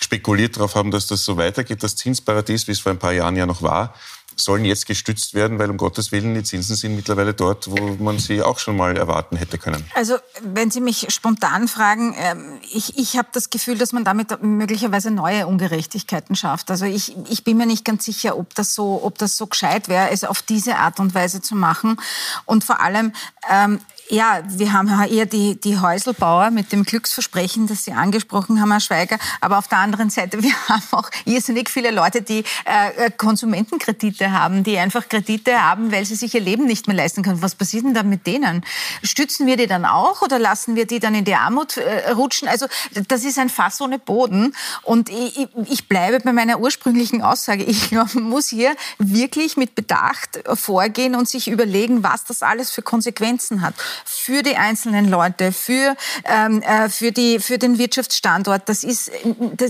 spekuliert 0.00 0.56
darauf 0.56 0.74
haben, 0.74 0.90
dass 0.90 1.06
das 1.06 1.24
so 1.24 1.36
weitergeht, 1.36 1.82
das 1.82 1.96
Zinsparadies, 1.96 2.66
wie 2.68 2.72
es 2.72 2.80
vor 2.80 2.92
ein 2.92 2.98
paar 2.98 3.12
Jahren 3.12 3.36
ja 3.36 3.46
noch 3.46 3.62
war, 3.62 3.94
sollen 4.36 4.64
jetzt 4.64 4.86
gestützt 4.86 5.34
werden, 5.34 5.58
weil 5.58 5.70
um 5.70 5.78
Gottes 5.78 6.12
Willen 6.12 6.34
die 6.34 6.42
Zinsen 6.42 6.76
sind 6.76 6.94
mittlerweile 6.94 7.32
dort, 7.32 7.70
wo 7.70 7.96
man 8.02 8.18
sie 8.18 8.42
auch 8.42 8.58
schon 8.58 8.76
mal 8.76 8.96
erwarten 8.96 9.36
hätte 9.36 9.56
können. 9.56 9.84
Also 9.94 10.16
wenn 10.42 10.70
Sie 10.70 10.80
mich 10.80 11.06
spontan 11.08 11.68
fragen, 11.68 12.14
ähm, 12.18 12.60
ich, 12.72 12.98
ich 12.98 13.16
habe 13.16 13.28
das 13.32 13.48
Gefühl, 13.50 13.78
dass 13.78 13.92
man 13.92 14.04
damit 14.04 14.42
möglicherweise 14.42 15.10
neue 15.10 15.46
Ungerechtigkeiten 15.46 16.36
schafft. 16.36 16.70
Also 16.70 16.84
ich, 16.84 17.16
ich 17.30 17.44
bin 17.44 17.56
mir 17.56 17.66
nicht 17.66 17.84
ganz 17.84 18.04
sicher, 18.04 18.36
ob 18.36 18.54
das 18.54 18.74
so, 18.74 19.00
ob 19.02 19.16
das 19.18 19.36
so 19.36 19.46
gescheit 19.46 19.88
wäre, 19.88 20.10
es 20.10 20.24
auf 20.24 20.42
diese 20.42 20.76
Art 20.76 21.00
und 21.00 21.14
Weise 21.14 21.40
zu 21.40 21.54
machen. 21.54 21.98
Und 22.44 22.62
vor 22.62 22.80
allem, 22.80 23.12
ähm, 23.50 23.80
ja, 24.08 24.42
wir 24.46 24.72
haben 24.72 24.88
ja 24.88 25.04
eher 25.04 25.26
die, 25.26 25.60
die 25.60 25.78
Häuselbauer 25.78 26.50
mit 26.50 26.72
dem 26.72 26.84
Glücksversprechen, 26.84 27.66
das 27.66 27.84
Sie 27.84 27.92
angesprochen 27.92 28.60
haben, 28.60 28.70
Herr 28.70 28.80
Schweiger. 28.80 29.18
Aber 29.40 29.58
auf 29.58 29.68
der 29.68 29.78
anderen 29.78 30.10
Seite, 30.10 30.42
wir 30.42 30.52
haben 30.68 30.82
auch 30.92 31.10
irrsinnig 31.24 31.70
viele 31.70 31.90
Leute, 31.90 32.22
die 32.22 32.44
äh, 32.64 33.10
Konsumentenkredite 33.10 34.30
haben, 34.30 34.62
die 34.62 34.78
einfach 34.78 35.08
Kredite 35.08 35.62
haben, 35.62 35.92
weil 35.92 36.04
sie 36.04 36.14
sich 36.14 36.34
ihr 36.34 36.40
Leben 36.40 36.66
nicht 36.66 36.86
mehr 36.86 36.96
leisten 36.96 37.22
können. 37.22 37.42
Was 37.42 37.54
passiert 37.54 37.84
denn 37.84 37.94
dann 37.94 38.08
mit 38.08 38.26
denen? 38.26 38.64
Stützen 39.02 39.46
wir 39.46 39.56
die 39.56 39.66
dann 39.66 39.84
auch 39.84 40.22
oder 40.22 40.38
lassen 40.38 40.76
wir 40.76 40.86
die 40.86 41.00
dann 41.00 41.14
in 41.14 41.24
die 41.24 41.34
Armut 41.34 41.76
äh, 41.76 42.10
rutschen? 42.10 42.48
Also 42.48 42.66
das 43.08 43.24
ist 43.24 43.38
ein 43.38 43.48
Fass 43.48 43.80
ohne 43.80 43.98
Boden. 43.98 44.54
Und 44.82 45.08
ich, 45.08 45.48
ich 45.68 45.88
bleibe 45.88 46.20
bei 46.20 46.32
meiner 46.32 46.60
ursprünglichen 46.60 47.22
Aussage. 47.22 47.64
Ich 47.64 47.90
muss 48.14 48.48
hier 48.48 48.76
wirklich 48.98 49.56
mit 49.56 49.74
Bedacht 49.74 50.40
vorgehen 50.54 51.14
und 51.14 51.28
sich 51.28 51.48
überlegen, 51.48 52.02
was 52.02 52.24
das 52.24 52.42
alles 52.42 52.70
für 52.70 52.82
Konsequenzen 52.82 53.62
hat 53.62 53.74
für 54.04 54.42
die 54.42 54.56
einzelnen 54.56 55.08
Leute, 55.08 55.52
für, 55.52 55.96
ähm, 56.24 56.62
äh, 56.62 56.88
für, 56.88 57.12
die, 57.12 57.38
für 57.38 57.58
den 57.58 57.78
Wirtschaftsstandort. 57.78 58.68
Das 58.68 58.84
ist, 58.84 59.10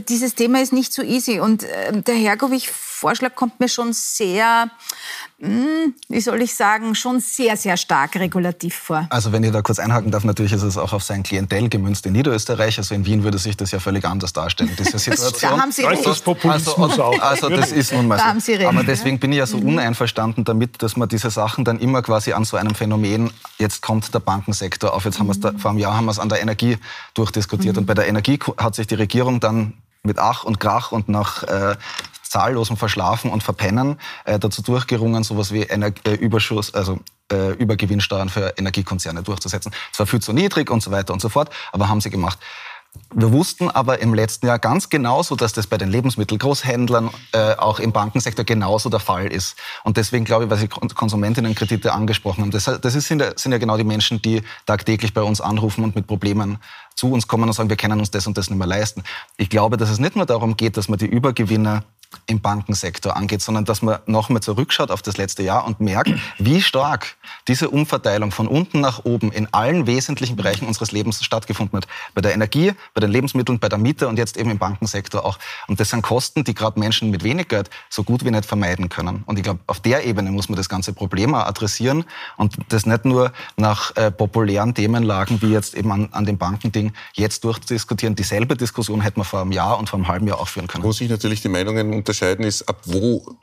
dieses 0.09 0.35
Thema 0.35 0.61
ist 0.61 0.73
nicht 0.73 0.93
so 0.93 1.03
easy. 1.03 1.41
Und 1.41 1.65
äh, 1.65 1.93
der 2.03 2.15
Hergovich-Vorschlag 2.15 3.35
kommt 3.35 3.61
mir 3.61 3.69
schon 3.69 3.93
sehr 3.93 4.71
wie 5.39 6.21
soll 6.21 6.41
ich 6.41 6.55
sagen, 6.55 6.95
schon 6.95 7.21
sehr, 7.21 7.59
sehr 7.59 7.77
stark 7.77 8.17
regulativ 8.17 8.75
vor. 8.75 9.07
Also 9.11 9.33
wenn 9.33 9.43
ich 9.43 9.53
da 9.53 9.61
kurz 9.61 9.79
einhaken 9.79 10.11
darf, 10.11 10.25
natürlich 10.25 10.53
ist 10.55 10.63
es 10.63 10.79
auch 10.79 10.95
auf 10.95 11.03
sein 11.03 11.23
Klientel 11.23 11.69
gemünzt 11.69 12.07
in 12.07 12.15
Niederösterreich. 12.15 12.79
Also 12.79 12.95
in 12.95 13.05
Wien 13.05 13.23
würde 13.23 13.37
sich 13.37 13.55
das 13.55 13.71
ja 13.71 13.79
völlig 13.79 14.07
anders 14.07 14.33
darstellen, 14.33 14.75
diese 14.79 14.99
Situation. 14.99 15.51
da 15.53 15.61
haben 15.61 15.73
Sie 15.73 15.83
recht. 15.83 16.07
Das 16.07 16.21
Populismus 16.23 16.99
also. 16.99 17.21
Also 17.21 17.49
das 17.51 17.71
ist 17.71 17.93
nun 17.93 18.09
mal 18.09 18.17
so. 18.17 18.25
Da 18.25 18.29
haben 18.31 18.41
Sie 18.41 18.55
recht. 18.55 18.67
Aber 18.67 18.83
deswegen 18.83 19.19
bin 19.19 19.33
ich 19.33 19.39
ja 19.39 19.47
so 19.47 19.59
mhm. 19.59 19.69
uneinverstanden 19.69 20.45
damit, 20.45 20.83
dass 20.83 20.97
man 20.97 21.07
diese 21.07 21.31
Sachen 21.31 21.67
dann 21.67 21.81
immer 21.81 22.01
quasi 22.01 22.33
an 22.33 22.45
so 22.45 22.57
einem 22.57 22.75
Phänomen, 22.75 23.31
jetzt 23.59 23.83
kommt 23.83 24.15
der 24.15 24.21
Bankensektor 24.21 24.95
auf, 24.95 25.05
jetzt 25.05 25.19
haben 25.19 25.27
wir 25.27 25.33
es 25.33 25.61
vor 25.61 25.71
einem 25.71 25.81
Jahr 25.81 25.97
haben 25.97 26.07
wir 26.07 26.13
es 26.13 26.19
an 26.19 26.31
der 26.31 26.41
Energie 26.41 26.79
durchdiskutiert. 27.13 27.75
Mhm. 27.77 27.81
Und 27.81 27.87
bei 27.87 27.95
der 27.95 28.09
Energie 28.09 28.39
hat 28.57 28.75
sich 28.75 28.87
die 28.87 28.95
Regierung 28.95 29.41
dann 29.41 29.75
mit 30.03 30.19
Ach 30.19 30.45
und 30.45 30.59
Krach 30.61 30.93
und 30.93 31.11
nach 31.11 31.43
äh, 31.43 31.77
zahllosem 32.31 32.77
Verschlafen 32.77 33.31
und 33.31 33.43
Verpennen 33.43 33.99
äh, 34.25 34.39
dazu 34.39 34.63
durchgerungen, 34.63 35.25
sowas 35.25 35.53
wie 35.53 35.63
Ener 35.63 35.93
äh, 36.05 36.15
Überschuss, 36.15 36.75
also 36.75 36.99
äh, 37.33 37.53
Übergewinnsteuern 37.53 38.29
für 38.29 38.55
Energiekonzerne 38.57 39.23
durchzusetzen. 39.23 39.73
Es 39.93 39.99
war 39.99 40.07
viel 40.07 40.21
zu 40.21 40.33
niedrig 40.33 40.71
und 40.71 40.83
so 40.83 40.91
weiter 40.91 41.13
und 41.13 41.21
so 41.21 41.29
fort, 41.29 41.51
aber 41.73 41.89
haben 41.89 42.01
sie 42.01 42.11
gemacht. 42.11 42.39
Wir 43.15 43.33
wussten 43.33 43.71
aber 43.71 44.01
im 44.01 44.15
letzten 44.15 44.47
Jahr 44.47 44.59
ganz 44.59 44.89
genauso, 44.89 45.37
dass 45.37 45.53
das 45.53 45.67
bei 45.67 45.79
den 45.79 45.91
Lebensmittelgroßhändlern 45.91 47.11
äh, 47.33 47.55
auch 47.57 47.79
im 47.79 47.93
Bankensektor 47.93 48.45
genauso 48.45 48.89
der 48.89 49.01
Fall 49.01 49.27
ist. 49.27 49.57
Und 49.85 49.97
deswegen 49.97 50.25
glaube 50.25 50.45
ich, 50.45 50.51
weil 50.51 50.59
Sie 50.59 50.69
Konsumentinnenkredite 50.69 51.93
angesprochen 51.93 52.43
haben, 52.43 52.51
das, 52.51 52.65
das 52.65 52.95
ist, 52.95 53.07
sind, 53.07 53.21
ja, 53.21 53.37
sind 53.37 53.53
ja 53.53 53.59
genau 53.59 53.77
die 53.77 53.85
Menschen, 53.85 54.21
die 54.23 54.43
tagtäglich 54.67 55.15
bei 55.15 55.23
uns 55.23 55.41
anrufen 55.41 55.85
und 55.85 55.95
mit 55.95 56.07
Problemen 56.07 56.59
zu 56.95 57.13
uns 57.13 57.29
kommen 57.29 57.45
und 57.45 57.53
sagen, 57.53 57.69
wir 57.69 57.77
können 57.77 58.01
uns 58.01 58.11
das 58.11 58.27
und 58.27 58.39
das 58.39 58.51
nicht 58.51 58.59
mehr 58.59 58.67
leisten. 58.67 59.03
Ich 59.37 59.51
glaube, 59.51 59.77
dass 59.77 59.91
es 59.91 59.99
nicht 59.99 60.17
nur 60.17 60.27
darum 60.27 60.57
geht, 60.57 60.77
dass 60.77 60.89
man 60.89 60.99
die 60.99 61.07
Übergewinne 61.07 61.85
im 62.27 62.41
Bankensektor 62.41 63.17
angeht, 63.17 63.43
sondern 63.43 63.65
dass 63.65 63.83
man 63.83 63.99
nochmal 64.07 64.43
zurückschaut 64.43 64.91
auf 64.91 65.03
das 65.03 65.17
letzte 65.17 65.43
Jahr 65.43 65.67
und 65.67 65.81
merkt, 65.81 66.13
wie 66.39 66.61
stark 66.61 67.17
diese 67.49 67.71
Umverteilung 67.71 68.33
von 68.33 68.49
unten 68.49 68.81
nach 68.81 69.05
oben 69.05 69.33
in 69.33 69.53
allen 69.53 69.87
wesentlichen 69.87 70.37
Bereichen 70.37 70.67
unseres 70.67 70.93
Lebens 70.93 71.25
stattgefunden 71.25 71.79
hat. 71.79 71.87
Bei 72.15 72.21
der 72.21 72.35
Energie, 72.35 72.73
bei 72.95 73.01
den 73.01 73.11
Lebensmitteln, 73.11 73.59
bei 73.59 73.69
der 73.69 73.79
Miete 73.79 74.09
und 74.09 74.19
jetzt 74.19 74.37
eben 74.37 74.51
im 74.51 74.59
Bankensektor 74.59 75.25
auch. 75.25 75.39
Und 75.69 75.81
das 75.81 75.91
sind 75.91 76.03
Kosten, 76.03 76.45
die 76.45 76.55
gerade 76.55 76.79
Menschen 76.79 77.11
mit 77.11 77.23
wenig 77.23 77.49
Geld 77.49 77.71
so 77.91 78.03
gut 78.03 78.25
wie 78.25 78.31
nicht 78.31 78.47
vermeiden 78.47 78.89
können. 78.89 79.23
Und 79.27 79.39
ich 79.39 79.45
glaube, 79.45 79.61
auf 79.67 79.81
der 79.81 80.05
Ebene 80.05 80.31
muss 80.31 80.49
man 80.49 80.57
das 80.57 80.69
ganze 80.69 80.93
Problem 80.93 81.35
auch 81.35 81.47
adressieren 81.47 82.05
und 82.37 82.57
das 82.69 82.87
nicht 82.87 83.05
nur 83.05 83.33
nach 83.57 83.95
äh, 83.97 84.11
populären 84.11 84.75
Themenlagen 84.75 85.41
wie 85.43 85.53
jetzt 85.53 85.75
eben 85.75 85.93
an, 85.93 86.09
an 86.13 86.25
dem 86.25 86.39
Bankending 86.39 86.93
jetzt 87.15 87.45
durchdiskutieren. 87.45 88.15
Dieselbe 88.15 88.57
Diskussion 88.57 89.01
hätten 89.01 89.21
wir 89.21 89.25
vor 89.25 89.41
einem 89.41 89.53
Jahr 89.53 89.79
und 89.79 89.89
vor 89.89 89.99
einem 89.99 90.09
halben 90.09 90.27
Jahr 90.27 90.41
auch 90.41 90.49
führen 90.49 90.67
können. 90.67 90.85
Wo 90.85 90.93
sich 90.93 91.09
natürlich 91.09 91.41
die 91.43 91.49
Meinungen 91.49 91.96
unterscheiden 91.97 92.45
ist, 92.45 92.69
ab 92.69 92.81
wo 92.85 93.37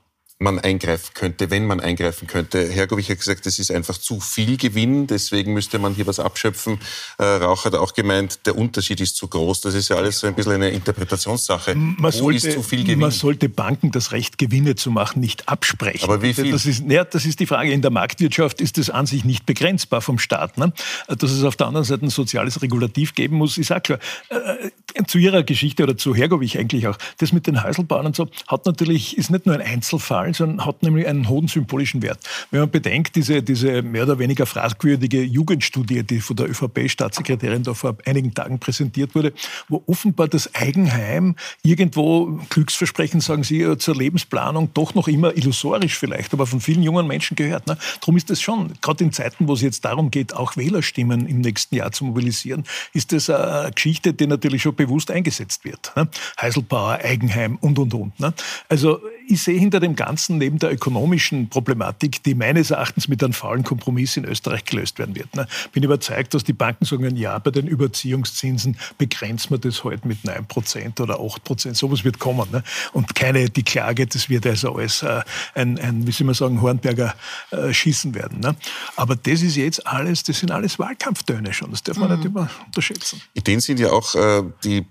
man 0.43 0.59
eingreifen 0.59 1.11
könnte, 1.13 1.49
wenn 1.49 1.65
man 1.65 1.79
eingreifen 1.79 2.27
könnte. 2.27 2.69
Hergovich 2.69 3.09
hat 3.09 3.17
gesagt, 3.17 3.45
das 3.45 3.57
ist 3.57 3.71
einfach 3.71 3.97
zu 3.97 4.19
viel 4.19 4.57
Gewinn, 4.57 5.07
deswegen 5.07 5.53
müsste 5.53 5.79
man 5.79 5.95
hier 5.95 6.05
was 6.05 6.19
abschöpfen. 6.19 6.79
Äh, 7.17 7.23
Rauch 7.23 7.65
hat 7.65 7.75
auch 7.75 7.93
gemeint, 7.93 8.45
der 8.45 8.57
Unterschied 8.57 9.01
ist 9.01 9.15
zu 9.15 9.27
groß. 9.27 9.61
Das 9.61 9.73
ist 9.73 9.89
ja 9.89 9.95
alles 9.95 10.19
so 10.19 10.27
ein 10.27 10.35
bisschen 10.35 10.53
eine 10.53 10.69
Interpretationssache. 10.69 11.75
Man 11.75 11.97
Wo 11.99 12.11
sollte, 12.11 12.47
ist 12.49 12.53
zu 12.53 12.61
viel 12.61 12.83
Gewinn? 12.83 12.99
Man 12.99 13.11
sollte 13.11 13.49
Banken 13.49 13.91
das 13.91 14.11
Recht, 14.11 14.37
Gewinne 14.37 14.75
zu 14.75 14.91
machen, 14.91 15.21
nicht 15.21 15.47
absprechen. 15.49 16.03
Aber 16.03 16.21
wie 16.21 16.33
viel? 16.33 16.51
Das 16.51 16.65
ist, 16.65 16.83
ja, 16.87 17.03
das 17.03 17.25
ist 17.25 17.39
die 17.39 17.47
Frage. 17.47 17.71
In 17.71 17.81
der 17.81 17.91
Marktwirtschaft 17.91 18.61
ist 18.61 18.77
das 18.77 18.89
an 18.89 19.05
sich 19.05 19.23
nicht 19.23 19.45
begrenzbar 19.45 20.01
vom 20.01 20.19
Staat. 20.19 20.57
Ne? 20.57 20.73
Dass 21.07 21.31
es 21.31 21.43
auf 21.43 21.55
der 21.55 21.67
anderen 21.67 21.85
Seite 21.85 22.05
ein 22.05 22.09
soziales 22.09 22.61
Regulativ 22.61 23.15
geben 23.15 23.37
muss, 23.37 23.57
ist 23.57 23.71
auch 23.71 23.81
klar. 23.81 23.99
Äh, 24.29 24.69
zu 25.07 25.17
Ihrer 25.17 25.43
Geschichte 25.43 25.83
oder 25.83 25.97
zu 25.97 26.13
Hergovich 26.13 26.59
eigentlich 26.59 26.87
auch. 26.87 26.97
Das 27.17 27.31
mit 27.31 27.47
den 27.47 27.63
Häuselbauern 27.63 28.05
und 28.05 28.15
so 28.15 28.29
hat 28.47 28.65
natürlich, 28.65 29.17
ist 29.17 29.31
nicht 29.31 29.45
nur 29.45 29.55
ein 29.55 29.61
Einzelfall, 29.61 30.32
sondern 30.33 30.65
hat 30.65 30.83
nämlich 30.83 31.07
einen 31.07 31.29
hohen 31.29 31.47
symbolischen 31.47 32.01
Wert. 32.01 32.19
Wenn 32.51 32.61
man 32.61 32.71
bedenkt, 32.71 33.15
diese, 33.15 33.41
diese 33.43 33.81
mehr 33.81 34.03
oder 34.03 34.19
weniger 34.19 34.45
fragwürdige 34.45 35.21
Jugendstudie, 35.21 36.03
die 36.03 36.21
von 36.21 36.35
der 36.35 36.49
ÖVP-Staatssekretärin 36.49 37.63
da 37.63 37.73
vor 37.73 37.95
einigen 38.05 38.33
Tagen 38.33 38.59
präsentiert 38.59 39.15
wurde, 39.15 39.33
wo 39.69 39.83
offenbar 39.87 40.27
das 40.27 40.53
Eigenheim 40.55 41.35
irgendwo 41.63 42.39
Glücksversprechen, 42.49 43.21
sagen 43.21 43.43
Sie, 43.43 43.77
zur 43.77 43.95
Lebensplanung 43.95 44.73
doch 44.73 44.95
noch 44.95 45.07
immer 45.07 45.35
illusorisch 45.35 45.97
vielleicht, 45.97 46.33
aber 46.33 46.45
von 46.45 46.61
vielen 46.61 46.83
jungen 46.83 47.07
Menschen 47.07 47.35
gehört. 47.35 47.67
Ne? 47.67 47.77
Darum 48.01 48.17
ist 48.17 48.29
das 48.29 48.41
schon, 48.41 48.73
gerade 48.81 49.03
in 49.03 49.11
Zeiten, 49.11 49.47
wo 49.47 49.53
es 49.53 49.61
jetzt 49.61 49.85
darum 49.85 50.11
geht, 50.11 50.35
auch 50.35 50.57
Wählerstimmen 50.57 51.27
im 51.27 51.41
nächsten 51.41 51.75
Jahr 51.75 51.91
zu 51.91 52.05
mobilisieren, 52.05 52.63
ist 52.93 53.11
das 53.11 53.29
eine 53.29 53.71
Geschichte, 53.71 54.13
die 54.13 54.27
natürlich 54.27 54.61
schon 54.61 54.75
bewusst 54.75 55.11
eingesetzt 55.11 55.65
wird. 55.65 55.91
Ne? 55.95 56.07
Heiselbauer, 56.39 56.99
Eigenheim 57.03 57.57
und, 57.57 57.79
und, 57.79 57.93
und. 57.93 58.19
Ne? 58.19 58.33
Also 58.69 59.01
ich 59.27 59.41
sehe 59.41 59.59
hinter 59.59 59.79
dem 59.79 59.95
Ganzen 59.95 60.37
neben 60.37 60.59
der 60.59 60.71
ökonomischen 60.71 61.49
Problematik, 61.49 62.23
die 62.23 62.35
meines 62.35 62.71
Erachtens 62.71 63.07
mit 63.07 63.23
einem 63.23 63.33
faulen 63.33 63.63
Kompromiss 63.63 64.17
in 64.17 64.25
Österreich 64.25 64.65
gelöst 64.65 64.99
werden 64.99 65.15
wird. 65.15 65.35
Ne? 65.35 65.47
Bin 65.71 65.83
überzeugt, 65.83 66.33
dass 66.33 66.43
die 66.43 66.53
Banken 66.53 66.85
sagen, 66.85 67.15
ja, 67.15 67.37
bei 67.39 67.51
den 67.51 67.67
Überziehungszinsen 67.67 68.77
begrenzen 68.97 69.51
wir 69.51 69.57
das 69.57 69.83
halt 69.83 70.05
mit 70.05 70.19
9% 70.23 71.01
oder 71.01 71.19
8%. 71.19 71.75
Sowas 71.75 72.03
wird 72.03 72.19
kommen. 72.19 72.49
Ne? 72.51 72.63
Und 72.91 73.15
keine, 73.15 73.49
die 73.49 73.63
Klage, 73.63 74.05
das 74.07 74.29
wird 74.29 74.45
also 74.45 74.75
alles 74.75 75.03
äh, 75.03 75.21
ein, 75.55 75.79
ein, 75.79 76.05
wie 76.07 76.11
soll 76.11 76.25
man 76.25 76.35
sagen, 76.35 76.61
Hornberger 76.61 77.15
äh, 77.51 77.73
Schießen 77.73 78.13
werden. 78.15 78.39
Ne? 78.39 78.55
Aber 78.95 79.15
das 79.15 79.41
ist 79.41 79.55
jetzt 79.55 79.85
alles, 79.87 80.23
das 80.23 80.39
sind 80.39 80.51
alles 80.51 80.79
Wahlkampftöne 80.79 81.53
schon. 81.53 81.71
Das 81.71 81.83
darf 81.83 81.97
man 81.97 82.11
mhm. 82.11 82.23
nicht 82.23 82.49
unterschätzen. 82.65 83.21
Ideen 83.33 83.59
sind 83.59 83.79
ja 83.79 83.91
auch 83.91 84.15
äh, 84.15 84.43
die 84.63 84.85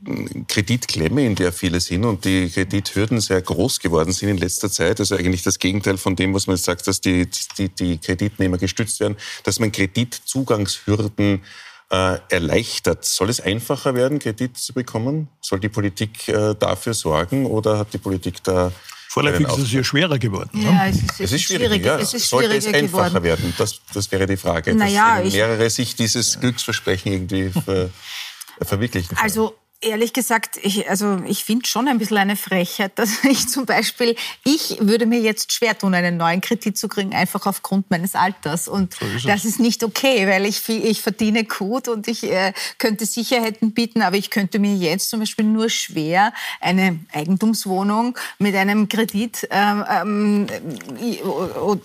Kreditklemme, 0.48 1.24
in 1.24 1.34
der 1.34 1.52
viele 1.52 1.80
sind 1.80 2.04
und 2.04 2.24
die 2.24 2.48
Kredithürden 2.48 3.20
sehr 3.20 3.42
groß 3.42 3.80
geworden 3.80 4.12
sind 4.12 4.21
in 4.28 4.38
letzter 4.38 4.70
Zeit. 4.70 5.00
Also 5.00 5.16
eigentlich 5.16 5.42
das 5.42 5.58
Gegenteil 5.58 5.98
von 5.98 6.16
dem, 6.16 6.34
was 6.34 6.46
man 6.46 6.56
jetzt 6.56 6.64
sagt, 6.64 6.86
dass 6.86 7.00
die, 7.00 7.28
die, 7.58 7.68
die 7.68 7.98
Kreditnehmer 7.98 8.58
gestützt 8.58 9.00
werden, 9.00 9.16
dass 9.44 9.58
man 9.58 9.72
Kreditzugangshürden 9.72 11.42
äh, 11.90 12.18
erleichtert. 12.30 13.04
Soll 13.04 13.28
es 13.28 13.40
einfacher 13.40 13.94
werden, 13.94 14.18
Kredit 14.18 14.56
zu 14.56 14.72
bekommen? 14.72 15.28
Soll 15.40 15.60
die 15.60 15.68
Politik 15.68 16.28
äh, 16.28 16.54
dafür 16.58 16.94
sorgen 16.94 17.46
oder 17.46 17.78
hat 17.78 17.92
die 17.92 17.98
Politik 17.98 18.42
da 18.42 18.72
Vorläufig 19.12 19.46
ist 19.46 19.58
es 19.58 19.72
ja 19.72 19.84
schwerer 19.84 20.18
geworden. 20.18 20.48
Ja, 20.54 20.70
ne? 20.70 20.88
es 20.88 20.96
ist, 20.96 21.20
es 21.20 21.32
ist 21.32 21.42
schwierig. 21.42 21.84
Ja. 21.84 21.98
Es 21.98 22.14
ist 22.14 22.30
Sollte 22.30 22.56
es 22.56 22.66
einfacher 22.66 23.10
geworden. 23.10 23.22
werden? 23.24 23.54
Das, 23.58 23.78
das 23.92 24.10
wäre 24.10 24.26
die 24.26 24.38
Frage. 24.38 24.74
Naja, 24.74 25.22
dass 25.22 25.34
mehrere 25.34 25.68
sich 25.68 25.94
dieses 25.94 26.40
Glücksversprechen 26.40 27.12
irgendwie 27.12 27.50
ver, 27.50 27.90
verwirklichen. 28.62 29.14
Also 29.18 29.54
ehrlich 29.82 30.12
gesagt, 30.12 30.58
ich, 30.62 30.88
also 30.88 31.18
ich 31.26 31.44
finde 31.44 31.66
schon 31.66 31.88
ein 31.88 31.98
bisschen 31.98 32.18
eine 32.18 32.36
Frechheit, 32.36 32.98
dass 32.98 33.24
ich 33.24 33.48
zum 33.48 33.66
Beispiel, 33.66 34.16
ich 34.44 34.78
würde 34.80 35.06
mir 35.06 35.20
jetzt 35.20 35.52
schwer 35.52 35.76
tun, 35.76 35.94
einen 35.94 36.16
neuen 36.16 36.40
Kredit 36.40 36.78
zu 36.78 36.88
kriegen, 36.88 37.14
einfach 37.14 37.46
aufgrund 37.46 37.90
meines 37.90 38.14
Alters. 38.14 38.68
Und 38.68 38.94
so 38.94 39.06
ist 39.06 39.26
das 39.26 39.44
ist 39.44 39.60
nicht 39.60 39.84
okay, 39.84 40.26
weil 40.26 40.46
ich, 40.46 40.68
ich 40.68 41.02
verdiene 41.02 41.44
gut 41.44 41.88
und 41.88 42.08
ich 42.08 42.24
äh, 42.24 42.52
könnte 42.78 43.06
Sicherheiten 43.06 43.72
bieten, 43.72 44.02
aber 44.02 44.16
ich 44.16 44.30
könnte 44.30 44.58
mir 44.58 44.74
jetzt 44.74 45.10
zum 45.10 45.20
Beispiel 45.20 45.44
nur 45.44 45.68
schwer 45.68 46.32
eine 46.60 47.00
Eigentumswohnung 47.12 48.16
mit 48.38 48.54
einem 48.54 48.88
Kredit, 48.88 49.48
ähm, 49.50 49.84
ähm, 49.90 50.46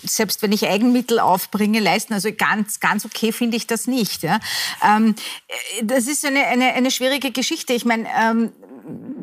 selbst 0.04 0.42
wenn 0.42 0.52
ich 0.52 0.68
Eigenmittel 0.68 1.20
aufbringe, 1.20 1.80
leisten. 1.80 2.14
Also 2.14 2.30
ganz, 2.32 2.80
ganz 2.80 3.06
okay 3.06 3.32
finde 3.32 3.58
ich 3.58 3.68
das 3.68 3.88
nicht. 3.88 4.24
Ja? 4.24 4.40
Ähm, 4.84 5.16
äh, 5.48 5.84
das 5.84 6.08
ist 6.08 6.26
eine, 6.26 6.46
eine, 6.46 6.74
eine 6.74 6.92
schwierige 6.92 7.32
Geschichte. 7.32 7.74
Ich 7.74 7.87
meine, 7.88 8.08
ähm, 8.20 8.52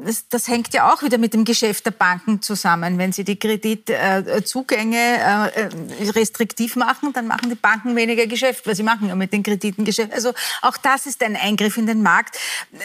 das, 0.05 0.29
das, 0.29 0.49
hängt 0.49 0.75
ja 0.75 0.93
auch 0.93 1.03
wieder 1.03 1.19
mit 1.19 1.33
dem 1.33 1.45
Geschäft 1.45 1.87
der 1.87 1.91
Banken 1.93 2.43
zusammen. 2.43 2.99
Wenn 2.99 3.13
sie 3.13 3.25
die 3.25 3.39
Kreditzugänge 3.39 4.97
äh, 4.97 5.61
äh, 5.63 6.11
restriktiv 6.11 6.77
machen, 6.77 7.13
dann 7.13 7.27
machen 7.27 7.49
die 7.49 7.55
Banken 7.55 7.97
weniger 7.97 8.27
Geschäft, 8.27 8.67
weil 8.67 8.75
sie 8.75 8.83
machen 8.83 9.09
ja 9.09 9.15
mit 9.15 9.33
den 9.33 9.43
Krediten 9.43 9.85
Geschäft. 9.85 10.13
Also 10.13 10.33
auch 10.63 10.77
das 10.77 11.07
ist 11.07 11.23
ein 11.23 11.37
Eingriff 11.37 11.77
in 11.79 11.87
den 11.87 12.03
Markt. 12.03 12.39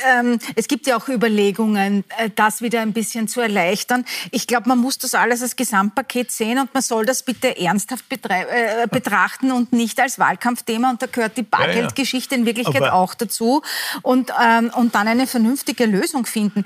Ähm, 0.08 0.40
es 0.56 0.68
gibt 0.68 0.88
ja 0.88 0.98
auch 0.98 1.10
Überlegungen, 1.10 2.06
äh, 2.18 2.30
das 2.34 2.62
wieder 2.62 2.82
ein 2.82 2.94
bisschen 2.94 3.28
zu 3.28 3.42
erleichtern. 3.42 4.06
Ich 4.32 4.48
glaube, 4.48 4.70
man 4.70 4.80
muss 4.80 4.98
das 4.98 5.16
alles 5.16 5.42
als 5.42 5.56
Gesamtpaket 5.56 6.32
sehen 6.32 6.60
und 6.60 6.74
man 6.74 6.84
soll 6.84 7.06
das 7.06 7.24
bitte 7.24 7.58
ernsthaft 7.58 8.06
betrachten 8.10 9.52
und 9.52 9.74
nicht 9.74 10.00
als 10.00 10.20
Wahlkampfthema. 10.20 10.92
Und 10.92 11.02
da 11.02 11.08
gehört 11.08 11.36
die 11.36 11.44
Bargeldgeschichte 11.44 12.36
in 12.36 12.46
Wirklichkeit 12.46 12.84
Aber 12.84 12.94
auch 12.94 13.14
dazu. 13.14 13.62
Und, 14.02 14.32
ähm, 14.42 14.72
und 14.76 14.96
dann 14.96 15.08
eine 15.08 15.28
vernünftige 15.28 15.86
Lösung 15.86 16.26
finden. 16.26 16.64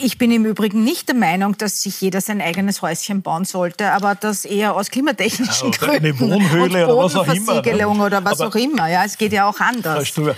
Ich 0.00 0.18
bin 0.18 0.30
im 0.30 0.44
Übrigen 0.44 0.84
nicht 0.84 1.08
der 1.08 1.14
Meinung, 1.14 1.56
dass 1.56 1.82
sich 1.82 2.00
jeder 2.00 2.20
sein 2.20 2.40
eigenes 2.40 2.82
Häuschen 2.82 3.22
bauen 3.22 3.44
sollte, 3.44 3.92
aber 3.92 4.14
das 4.14 4.44
eher 4.44 4.74
aus 4.74 4.90
klimatechnischen 4.90 5.72
ja, 5.72 5.78
Gründen. 5.78 6.04
Eine 6.04 6.20
Wohnhöhle 6.20 6.86
oder 6.86 7.04
was 7.04 7.16
auch 7.16 7.26
immer. 7.28 7.62
Ne? 7.62 8.04
oder 8.04 8.24
was 8.24 8.40
aber, 8.40 8.50
auch 8.50 8.54
immer. 8.54 8.88
Ja, 8.88 9.04
es 9.04 9.18
geht 9.18 9.32
ja 9.32 9.48
auch 9.48 9.58
anders. 9.60 10.12
Du, 10.14 10.28
äh, 10.28 10.34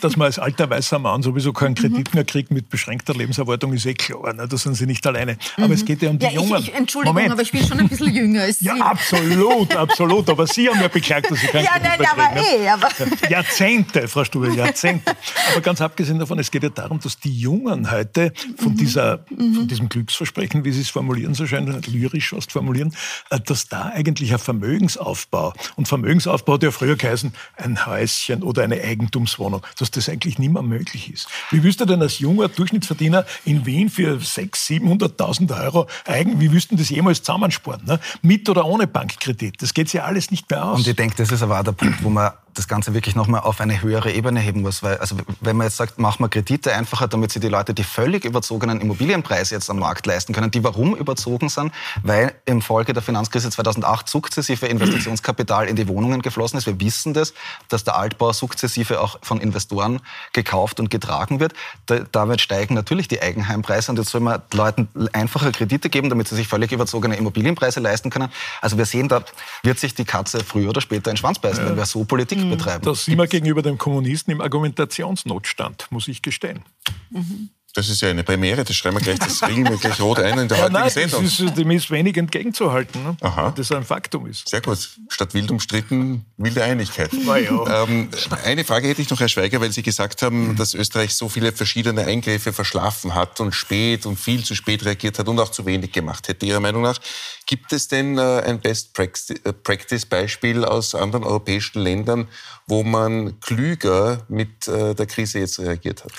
dass 0.00 0.16
man 0.16 0.26
als 0.26 0.38
alter 0.38 0.68
weißer 0.68 0.98
Mann 0.98 1.22
sowieso 1.22 1.52
keinen 1.52 1.72
mhm. 1.72 1.74
Kredit 1.74 2.14
mehr 2.14 2.24
kriegt 2.24 2.50
mit 2.50 2.68
beschränkter 2.68 3.14
Lebenserwartung, 3.14 3.72
ist 3.72 3.86
eh 3.86 3.94
klar. 3.94 4.32
Ne? 4.32 4.46
Da 4.48 4.56
sind 4.56 4.74
Sie 4.74 4.86
nicht 4.86 5.06
alleine. 5.06 5.38
Aber 5.56 5.68
mhm. 5.68 5.72
es 5.72 5.84
geht 5.84 6.02
ja 6.02 6.10
um 6.10 6.18
die 6.18 6.26
ja, 6.26 6.32
Jungen. 6.32 6.60
Ich, 6.60 6.74
Entschuldigung, 6.74 7.14
Moment. 7.14 7.32
aber 7.32 7.42
ich 7.42 7.52
bin 7.52 7.66
schon 7.66 7.78
ein 7.80 7.88
bisschen 7.88 8.14
jünger 8.14 8.42
als 8.42 8.58
Sie. 8.58 8.66
Ja, 8.66 8.74
absolut, 8.74 9.74
absolut. 9.76 10.28
Aber 10.30 10.46
Sie 10.46 10.68
haben 10.68 10.80
ja 10.80 10.88
beklagt, 10.88 11.30
dass 11.30 11.40
Sie 11.40 11.46
keinen 11.46 11.64
ja, 11.64 11.72
Kredit 11.72 12.00
nein, 12.00 12.08
aber 12.10 12.40
kriegen. 12.40 12.64
Eh, 12.64 12.68
aber 12.68 12.88
Jahrzehnte, 13.28 14.08
Frau 14.08 14.24
Stube, 14.24 14.52
Jahrzehnte. 14.54 15.12
Aber 15.52 15.60
ganz 15.60 15.80
abgesehen 15.80 16.18
davon, 16.18 16.38
es 16.38 16.50
geht 16.50 16.62
ja 16.62 16.68
darum, 16.68 17.00
dass 17.00 17.18
die 17.18 17.38
Jungen 17.38 17.90
heute 17.90 18.32
von, 18.56 18.72
mhm. 18.72 18.76
dieser, 18.76 19.24
mhm. 19.30 19.54
von 19.54 19.68
diesem 19.68 19.88
Glücksversprechen, 19.88 20.64
wie 20.64 20.72
Sie 20.72 20.80
es 20.80 20.90
formulieren, 20.90 21.34
so 21.34 21.46
scheint, 21.46 21.86
lyrisch 21.86 22.30
fast 22.30 22.52
formulieren, 22.52 22.94
äh, 23.30 23.40
dass 23.40 23.68
da 23.68 23.90
eigentlich 23.94 24.32
ein 24.32 24.38
Vermögensaufbau, 24.38 25.52
und 25.76 25.88
Vermögensaufbau 25.88 26.54
hat 26.54 26.62
ja 26.62 26.70
früher 26.70 26.96
geheißen, 26.96 27.32
ein 27.56 27.86
Häuschen 27.86 28.42
oder 28.42 28.62
eine 28.62 28.80
Eigentumswohnung, 28.80 29.62
dass 29.78 29.90
das 29.90 30.08
eigentlich 30.08 30.38
nicht 30.38 30.52
mehr 30.52 30.62
möglich 30.62 31.12
ist. 31.12 31.28
Wie 31.50 31.62
willst 31.62 31.80
du 31.80 31.84
denn 31.84 32.02
als 32.02 32.18
junger 32.18 32.48
Durchschnittsverdiener 32.48 33.24
in 33.44 33.66
Wien 33.66 33.90
für 33.90 34.16
600.000, 34.16 35.16
700.000 35.16 35.64
Euro 35.64 35.86
eigen, 36.04 36.40
wie 36.40 36.52
wüssten 36.52 36.76
das 36.76 36.88
jemals 36.88 37.22
zusammensparen? 37.22 37.84
Ne? 37.84 38.00
Mit 38.22 38.48
oder 38.48 38.64
ohne 38.66 38.86
Bankkredit? 38.86 39.60
Das 39.62 39.74
geht 39.74 39.92
ja 39.92 40.04
alles 40.04 40.30
nicht 40.30 40.50
mehr 40.50 40.64
aus. 40.64 40.78
Und 40.78 40.86
ich 40.86 40.96
denke, 40.96 41.16
das 41.16 41.30
ist 41.30 41.42
aber 41.42 41.60
auch 41.60 41.64
der 41.64 41.72
Punkt, 41.72 42.02
wo 42.02 42.10
man 42.10 42.32
das 42.56 42.68
Ganze 42.68 42.94
wirklich 42.94 43.14
nochmal 43.14 43.42
auf 43.42 43.60
eine 43.60 43.82
höhere 43.82 44.12
Ebene 44.12 44.40
heben 44.40 44.62
muss. 44.62 44.82
Weil, 44.82 44.96
also 44.98 45.16
wenn 45.40 45.56
man 45.56 45.66
jetzt 45.66 45.76
sagt, 45.76 45.98
machen 45.98 46.24
wir 46.24 46.28
Kredite 46.28 46.72
einfacher, 46.72 47.06
damit 47.06 47.30
sich 47.30 47.42
die 47.42 47.48
Leute 47.48 47.74
die 47.74 47.84
völlig 47.84 48.24
überzogenen 48.24 48.80
Immobilienpreise 48.80 49.54
jetzt 49.54 49.70
am 49.70 49.78
Markt 49.78 50.06
leisten 50.06 50.32
können, 50.32 50.50
die 50.50 50.64
warum 50.64 50.96
überzogen 50.96 51.48
sind? 51.48 51.72
Weil 52.02 52.34
im 52.46 52.62
Folge 52.62 52.92
der 52.92 53.02
Finanzkrise 53.02 53.50
2008 53.50 54.08
sukzessive 54.08 54.66
Investitionskapital 54.66 55.68
in 55.68 55.76
die 55.76 55.86
Wohnungen 55.88 56.22
geflossen 56.22 56.58
ist. 56.58 56.66
Wir 56.66 56.80
wissen 56.80 57.14
das, 57.14 57.34
dass 57.68 57.84
der 57.84 57.96
Altbau 57.96 58.32
sukzessive 58.32 59.00
auch 59.00 59.18
von 59.22 59.40
Investoren 59.40 60.00
gekauft 60.32 60.80
und 60.80 60.90
getragen 60.90 61.40
wird. 61.40 61.52
Da, 61.86 62.00
damit 62.10 62.40
steigen 62.40 62.74
natürlich 62.74 63.08
die 63.08 63.20
Eigenheimpreise 63.20 63.90
und 63.90 63.98
jetzt 63.98 64.10
soll 64.10 64.22
man 64.22 64.40
Leuten 64.52 64.88
einfache 65.12 65.52
Kredite 65.52 65.90
geben, 65.90 66.08
damit 66.08 66.28
sie 66.28 66.36
sich 66.36 66.48
völlig 66.48 66.72
überzogene 66.72 67.16
Immobilienpreise 67.16 67.80
leisten 67.80 68.10
können. 68.10 68.28
Also 68.62 68.78
wir 68.78 68.86
sehen, 68.86 69.08
da 69.08 69.22
wird 69.62 69.78
sich 69.78 69.94
die 69.94 70.04
Katze 70.04 70.42
früher 70.42 70.70
oder 70.70 70.80
später 70.80 71.10
in 71.10 71.14
den 71.14 71.18
Schwanz 71.18 71.38
beißen, 71.38 71.62
ja. 71.62 71.70
wenn 71.70 71.76
wir 71.76 71.84
so 71.84 72.04
Politik. 72.04 72.45
Betreiben. 72.50 72.84
Das 72.84 73.04
sind 73.04 73.18
wir 73.18 73.26
gegenüber 73.26 73.62
dem 73.62 73.78
Kommunisten 73.78 74.32
im 74.32 74.40
Argumentationsnotstand, 74.40 75.88
muss 75.90 76.08
ich 76.08 76.22
gestehen. 76.22 76.64
Mhm. 77.10 77.50
Das 77.76 77.88
ist 77.90 78.00
ja 78.00 78.08
eine 78.08 78.24
Premiere, 78.24 78.64
das 78.64 78.74
schreiben 78.74 78.96
wir 78.96 79.02
gleich, 79.02 79.18
das 79.18 79.46
ringen 79.46 79.68
wir 79.68 79.76
gleich 79.76 80.00
rot 80.00 80.18
ein 80.18 80.38
in 80.38 80.48
der 80.48 80.56
ja, 80.56 80.64
heutigen 80.64 80.80
nein, 80.80 80.88
Sendung. 80.88 81.24
Das 81.24 81.38
ist 81.38 81.58
dem 81.58 81.70
ist 81.70 81.90
wenig 81.90 82.16
entgegenzuhalten, 82.16 83.02
ne? 83.02 83.18
Aha. 83.20 83.52
das 83.54 83.70
ein 83.70 83.84
Faktum 83.84 84.24
ist. 84.26 84.48
Sehr 84.48 84.62
gut. 84.62 84.78
Statt 85.10 85.34
wild 85.34 85.50
umstritten, 85.50 86.24
wilde 86.38 86.64
Einigkeit. 86.64 87.10
Ähm, 87.12 88.08
eine 88.44 88.64
Frage 88.64 88.88
hätte 88.88 89.02
ich 89.02 89.10
noch, 89.10 89.20
Herr 89.20 89.28
Schweiger, 89.28 89.60
weil 89.60 89.72
Sie 89.72 89.82
gesagt 89.82 90.22
haben, 90.22 90.56
dass 90.56 90.72
Österreich 90.72 91.14
so 91.14 91.28
viele 91.28 91.52
verschiedene 91.52 92.06
Eingriffe 92.06 92.54
verschlafen 92.54 93.14
hat 93.14 93.40
und 93.40 93.54
spät 93.54 94.06
und 94.06 94.18
viel 94.18 94.42
zu 94.42 94.54
spät 94.54 94.82
reagiert 94.86 95.18
hat 95.18 95.28
und 95.28 95.38
auch 95.38 95.50
zu 95.50 95.66
wenig 95.66 95.92
gemacht 95.92 96.28
hätte. 96.28 96.46
Ihrer 96.46 96.60
Meinung 96.60 96.80
nach, 96.80 96.98
gibt 97.44 97.74
es 97.74 97.88
denn 97.88 98.16
äh, 98.16 98.40
ein 98.46 98.58
Best-Practice-Beispiel 98.60 100.64
aus 100.64 100.94
anderen 100.94 101.24
europäischen 101.24 101.82
Ländern, 101.82 102.26
wo 102.66 102.82
man 102.82 103.38
klüger 103.40 104.24
mit 104.28 104.66
äh, 104.66 104.94
der 104.94 105.04
Krise 105.04 105.40
jetzt 105.40 105.58
reagiert 105.58 106.04
hat? 106.04 106.12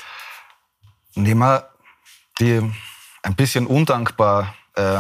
Nehmen 1.18 1.40
wir 1.40 1.70
die 2.40 2.62
ein 3.24 3.36
bisschen 3.36 3.66
undankbar 3.66 4.54
äh, 4.76 5.00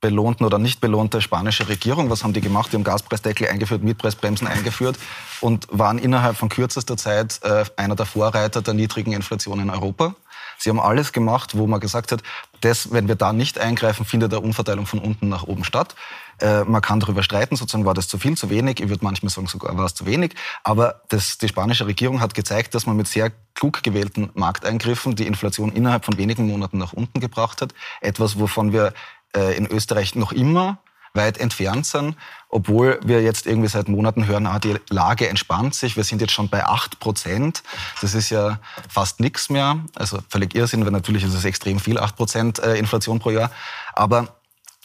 belohnten 0.00 0.46
oder 0.46 0.58
nicht 0.58 0.80
belohnte 0.80 1.20
spanische 1.20 1.68
Regierung. 1.68 2.08
Was 2.08 2.24
haben 2.24 2.32
die 2.32 2.40
gemacht? 2.40 2.72
Die 2.72 2.76
haben 2.76 2.84
Gaspreisdeckel 2.84 3.48
eingeführt, 3.48 3.82
Mietpreisbremsen 3.82 4.46
eingeführt 4.46 4.96
und 5.42 5.66
waren 5.70 5.98
innerhalb 5.98 6.38
von 6.38 6.48
kürzester 6.48 6.96
Zeit 6.96 7.40
äh, 7.42 7.64
einer 7.76 7.96
der 7.96 8.06
Vorreiter 8.06 8.62
der 8.62 8.72
niedrigen 8.72 9.12
Inflation 9.12 9.60
in 9.60 9.68
Europa. 9.68 10.14
Sie 10.56 10.70
haben 10.70 10.80
alles 10.80 11.12
gemacht, 11.12 11.56
wo 11.56 11.66
man 11.66 11.80
gesagt 11.80 12.12
hat, 12.12 12.22
das, 12.62 12.90
wenn 12.90 13.06
wir 13.06 13.14
da 13.14 13.34
nicht 13.34 13.58
eingreifen, 13.58 14.06
findet 14.06 14.32
eine 14.32 14.40
Umverteilung 14.40 14.86
von 14.86 15.00
unten 15.00 15.28
nach 15.28 15.42
oben 15.42 15.64
statt. 15.64 15.94
Äh, 16.40 16.64
man 16.64 16.82
kann 16.82 17.00
darüber 17.00 17.22
streiten, 17.22 17.56
sozusagen 17.56 17.84
war 17.84 17.94
das 17.94 18.08
zu 18.08 18.18
viel, 18.18 18.36
zu 18.36 18.50
wenig. 18.50 18.80
Ich 18.80 18.88
würde 18.88 19.04
manchmal 19.04 19.30
sagen, 19.30 19.46
sogar 19.46 19.76
war 19.76 19.86
es 19.86 19.94
zu 19.94 20.06
wenig. 20.06 20.34
Aber 20.64 21.02
das, 21.08 21.38
die 21.38 21.48
spanische 21.48 21.86
Regierung 21.86 22.20
hat 22.20 22.34
gezeigt, 22.34 22.74
dass 22.74 22.86
man 22.86 22.96
mit 22.96 23.08
sehr 23.08 23.32
klug 23.54 23.82
gewählten 23.82 24.30
Markteingriffen 24.34 25.16
die 25.16 25.26
Inflation 25.26 25.72
innerhalb 25.72 26.04
von 26.04 26.16
wenigen 26.16 26.46
Monaten 26.46 26.78
nach 26.78 26.92
unten 26.92 27.20
gebracht 27.20 27.60
hat. 27.62 27.74
Etwas, 28.00 28.38
wovon 28.38 28.72
wir 28.72 28.92
äh, 29.36 29.56
in 29.56 29.66
Österreich 29.66 30.14
noch 30.14 30.32
immer 30.32 30.78
weit 31.14 31.38
entfernt 31.38 31.86
sind, 31.86 32.16
obwohl 32.48 33.00
wir 33.02 33.22
jetzt 33.22 33.46
irgendwie 33.46 33.68
seit 33.68 33.88
Monaten 33.88 34.26
hören, 34.26 34.46
ah, 34.46 34.58
die 34.58 34.76
Lage 34.88 35.28
entspannt 35.28 35.74
sich. 35.74 35.96
Wir 35.96 36.04
sind 36.04 36.20
jetzt 36.20 36.32
schon 36.32 36.48
bei 36.48 36.64
8 36.64 37.00
Prozent. 37.00 37.62
Das 38.00 38.14
ist 38.14 38.30
ja 38.30 38.58
fast 38.88 39.20
nichts 39.20 39.50
mehr. 39.50 39.80
Also 39.96 40.18
völlig 40.28 40.54
Irrsinn, 40.54 40.84
weil 40.84 40.92
natürlich 40.92 41.24
ist 41.24 41.34
es 41.34 41.44
extrem 41.44 41.78
viel, 41.78 41.98
8 41.98 42.16
Prozent 42.16 42.58
äh, 42.58 42.76
Inflation 42.76 43.18
pro 43.18 43.30
Jahr. 43.30 43.50
Aber 43.94 44.37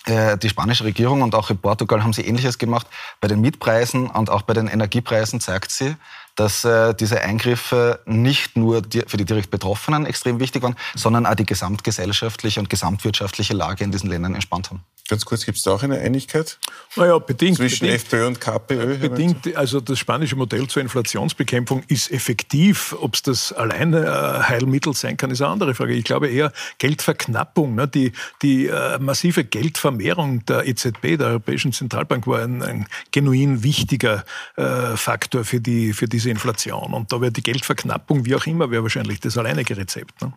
die 0.06 0.50
spanische 0.50 0.84
Regierung 0.84 1.22
und 1.22 1.34
auch 1.34 1.50
in 1.50 1.58
Portugal 1.58 2.04
haben 2.04 2.12
sie 2.12 2.24
Ähnliches 2.24 2.58
gemacht. 2.58 2.88
Bei 3.22 3.28
den 3.30 3.40
Mietpreisen 3.40 4.08
und 4.08 4.30
auch 4.30 4.42
bei 4.42 4.54
den 4.54 4.68
Energiepreisen 4.68 5.40
zeigt 5.40 5.72
sie, 5.72 5.96
dass 6.36 6.66
äh, 6.66 6.94
diese 6.94 7.22
Eingriffe 7.22 8.00
nicht 8.06 8.58
nur 8.58 8.82
für 9.08 9.18
die 9.18 9.26
direkt 9.26 9.52
Betroffenen 9.52 10.06
extrem 10.06 10.40
wichtig 10.40 10.64
waren, 10.64 10.76
sondern 10.96 11.26
auch 11.26 11.36
die 11.36 11.46
gesamtgesellschaftliche 11.46 12.60
und 12.60 12.70
gesamtwirtschaftliche 12.70 13.54
Lage 13.54 13.84
in 13.84 13.92
diesen 13.92 14.10
Ländern 14.10 14.34
entspannt 14.34 14.70
haben. 14.70 14.84
Ganz 15.10 15.26
kurz, 15.26 15.46
gibt 15.46 15.58
es 15.58 15.64
da 15.64 15.72
auch 15.72 15.84
eine 15.84 16.00
Einigkeit? 16.00 16.58
Naja, 16.96 17.20
bedingt. 17.20 17.58
Zwischen 17.58 17.88
bedingt, 17.88 18.04
FPÖ 18.06 18.26
und 18.26 18.40
KPÖ? 18.40 18.98
Bedingt. 19.00 19.54
Also 19.58 19.82
das 19.82 20.00
spanische 20.00 20.38
Modell 20.38 20.68
zur 20.68 20.82
Inflationsbekämpfung 20.82 21.84
ist 21.90 22.10
effektiv. 22.10 22.96
Ob 22.98 23.16
es 23.16 23.22
das 23.22 23.52
alleine 23.52 24.06
äh, 24.06 24.44
Heilmittel 24.44 24.94
sein 24.94 25.18
kann, 25.18 25.30
ist 25.30 25.42
eine 25.42 25.52
andere 25.52 25.76
Frage. 25.76 25.94
Ich 25.94 26.06
glaube 26.06 26.30
eher 26.30 26.54
Geldverknappung. 26.78 27.76
Ne? 27.76 27.90
Die, 27.90 28.14
die 28.42 28.68
äh, 28.68 28.98
massive 29.00 29.44
Geldvermehrung 29.44 30.46
der 30.46 30.66
EZB, 30.66 31.18
der 31.18 31.28
Europäischen 31.28 31.74
Zentralbank, 31.74 32.26
war 32.26 32.42
ein, 32.42 32.64
ein 32.64 32.88
genuin 33.12 33.62
wichtiger 33.62 34.24
äh, 34.56 34.96
Faktor 34.96 35.44
für, 35.44 35.60
die, 35.60 35.92
für 35.92 36.08
diese 36.08 36.30
Inflation. 36.30 36.94
Und 36.94 37.12
da 37.12 37.20
wäre 37.20 37.34
die 37.34 37.44
Geldverknappung, 37.44 38.26
wie 38.26 38.36
auch 38.36 38.46
immer, 38.46 38.72
wäre 38.72 38.84
wahrscheinlich 38.84 39.20
das 39.20 39.38
alleinige 39.38 39.76
Rezept. 39.76 40.22
Ne? 40.22 40.32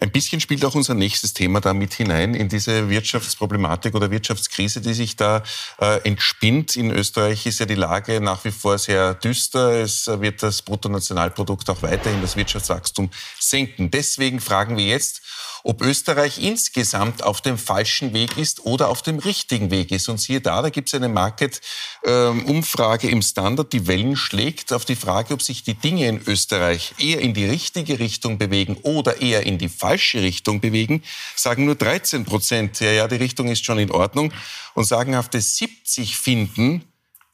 Ein 0.00 0.10
bisschen 0.10 0.40
spielt 0.40 0.64
auch 0.64 0.74
unser 0.74 0.94
nächstes 0.94 1.34
Thema 1.34 1.60
da 1.60 1.72
mit 1.72 1.94
hinein 1.94 2.34
in 2.34 2.48
diese 2.48 2.90
Wirtschaftsproblematik 2.90 3.94
oder 3.94 4.07
der 4.08 4.10
Wirtschaftskrise, 4.10 4.80
die 4.80 4.94
sich 4.94 5.16
da 5.16 5.42
äh, 5.80 6.00
entspinnt. 6.06 6.76
In 6.76 6.90
Österreich 6.90 7.46
ist 7.46 7.60
ja 7.60 7.66
die 7.66 7.74
Lage 7.74 8.20
nach 8.20 8.44
wie 8.44 8.50
vor 8.50 8.78
sehr 8.78 9.14
düster. 9.14 9.80
Es 9.80 10.06
wird 10.06 10.42
das 10.42 10.62
Bruttonationalprodukt 10.62 11.68
auch 11.70 11.82
weiterhin 11.82 12.20
das 12.20 12.36
Wirtschaftswachstum 12.36 13.10
senken. 13.38 13.90
Deswegen 13.90 14.40
fragen 14.40 14.76
wir 14.76 14.84
jetzt, 14.84 15.22
ob 15.64 15.82
Österreich 15.82 16.42
insgesamt 16.42 17.22
auf 17.22 17.40
dem 17.40 17.58
falschen 17.58 18.12
Weg 18.12 18.36
ist 18.36 18.64
oder 18.64 18.88
auf 18.88 19.02
dem 19.02 19.18
richtigen 19.18 19.70
Weg 19.70 19.90
ist. 19.90 20.08
Und 20.08 20.18
siehe 20.18 20.40
da, 20.40 20.62
da 20.62 20.70
gibt 20.70 20.88
es 20.88 20.94
eine 20.94 21.08
Market-Umfrage 21.08 23.08
im 23.08 23.22
Standard, 23.22 23.72
die 23.72 23.86
Wellen 23.86 24.16
schlägt 24.16 24.72
auf 24.72 24.84
die 24.84 24.96
Frage, 24.96 25.34
ob 25.34 25.42
sich 25.42 25.62
die 25.62 25.74
Dinge 25.74 26.08
in 26.08 26.20
Österreich 26.26 26.94
eher 26.98 27.20
in 27.20 27.34
die 27.34 27.46
richtige 27.46 27.98
Richtung 27.98 28.38
bewegen 28.38 28.76
oder 28.82 29.20
eher 29.20 29.46
in 29.46 29.58
die 29.58 29.68
falsche 29.68 30.22
Richtung 30.22 30.60
bewegen, 30.60 31.02
sagen 31.36 31.64
nur 31.64 31.74
13 31.74 32.24
Prozent, 32.24 32.80
ja, 32.80 32.90
ja, 32.90 33.08
die 33.08 33.16
Richtung 33.16 33.48
ist 33.48 33.64
schon 33.64 33.78
in 33.78 33.90
Ordnung. 33.90 34.32
Und 34.74 34.84
sagenhafte 34.84 35.40
70 35.40 36.16
finden, 36.16 36.84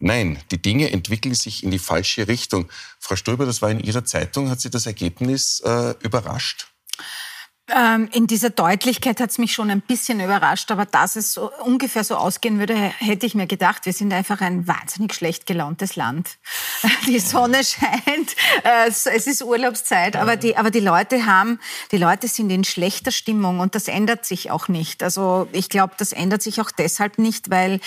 Nein, 0.00 0.38
die 0.50 0.60
Dinge 0.60 0.90
entwickeln 0.90 1.34
sich 1.34 1.62
in 1.62 1.70
die 1.70 1.78
falsche 1.78 2.28
Richtung. 2.28 2.68
Frau 2.98 3.16
Stolber, 3.16 3.46
das 3.46 3.62
war 3.62 3.70
in 3.70 3.80
Ihrer 3.80 4.04
Zeitung. 4.04 4.50
Hat 4.50 4.60
Sie 4.60 4.68
das 4.68 4.84
Ergebnis 4.84 5.60
äh, 5.60 5.94
überrascht? 6.00 6.66
Ähm, 7.74 8.10
in 8.12 8.26
dieser 8.26 8.50
Deutlichkeit 8.50 9.20
hat 9.20 9.30
es 9.30 9.38
mich 9.38 9.54
schon 9.54 9.70
ein 9.70 9.80
bisschen 9.80 10.20
überrascht, 10.20 10.70
aber 10.70 10.84
dass 10.84 11.16
es 11.16 11.32
so 11.32 11.50
ungefähr 11.64 12.04
so 12.04 12.16
ausgehen 12.16 12.58
würde, 12.58 12.74
hätte 12.74 13.24
ich 13.24 13.34
mir 13.34 13.46
gedacht. 13.46 13.86
Wir 13.86 13.94
sind 13.94 14.12
einfach 14.12 14.42
ein 14.42 14.68
wahnsinnig 14.68 15.14
schlecht 15.14 15.46
gelauntes 15.46 15.96
Land. 15.96 16.36
Die 17.06 17.18
Sonne 17.18 17.64
scheint, 17.64 18.36
äh, 18.64 18.88
es 18.88 19.06
ist 19.06 19.42
Urlaubszeit, 19.42 20.16
aber 20.16 20.36
die, 20.36 20.58
aber 20.58 20.70
die 20.70 20.80
Leute 20.80 21.24
haben, 21.24 21.58
die 21.90 21.96
Leute 21.96 22.28
sind 22.28 22.50
in 22.50 22.64
schlechter 22.64 23.10
Stimmung 23.10 23.60
und 23.60 23.74
das 23.74 23.88
ändert 23.88 24.26
sich 24.26 24.50
auch 24.50 24.68
nicht. 24.68 25.02
Also 25.02 25.48
ich 25.52 25.70
glaube, 25.70 25.94
das 25.96 26.12
ändert 26.12 26.42
sich 26.42 26.60
auch 26.60 26.70
deshalb 26.70 27.18
nicht, 27.18 27.50
weil, 27.50 27.80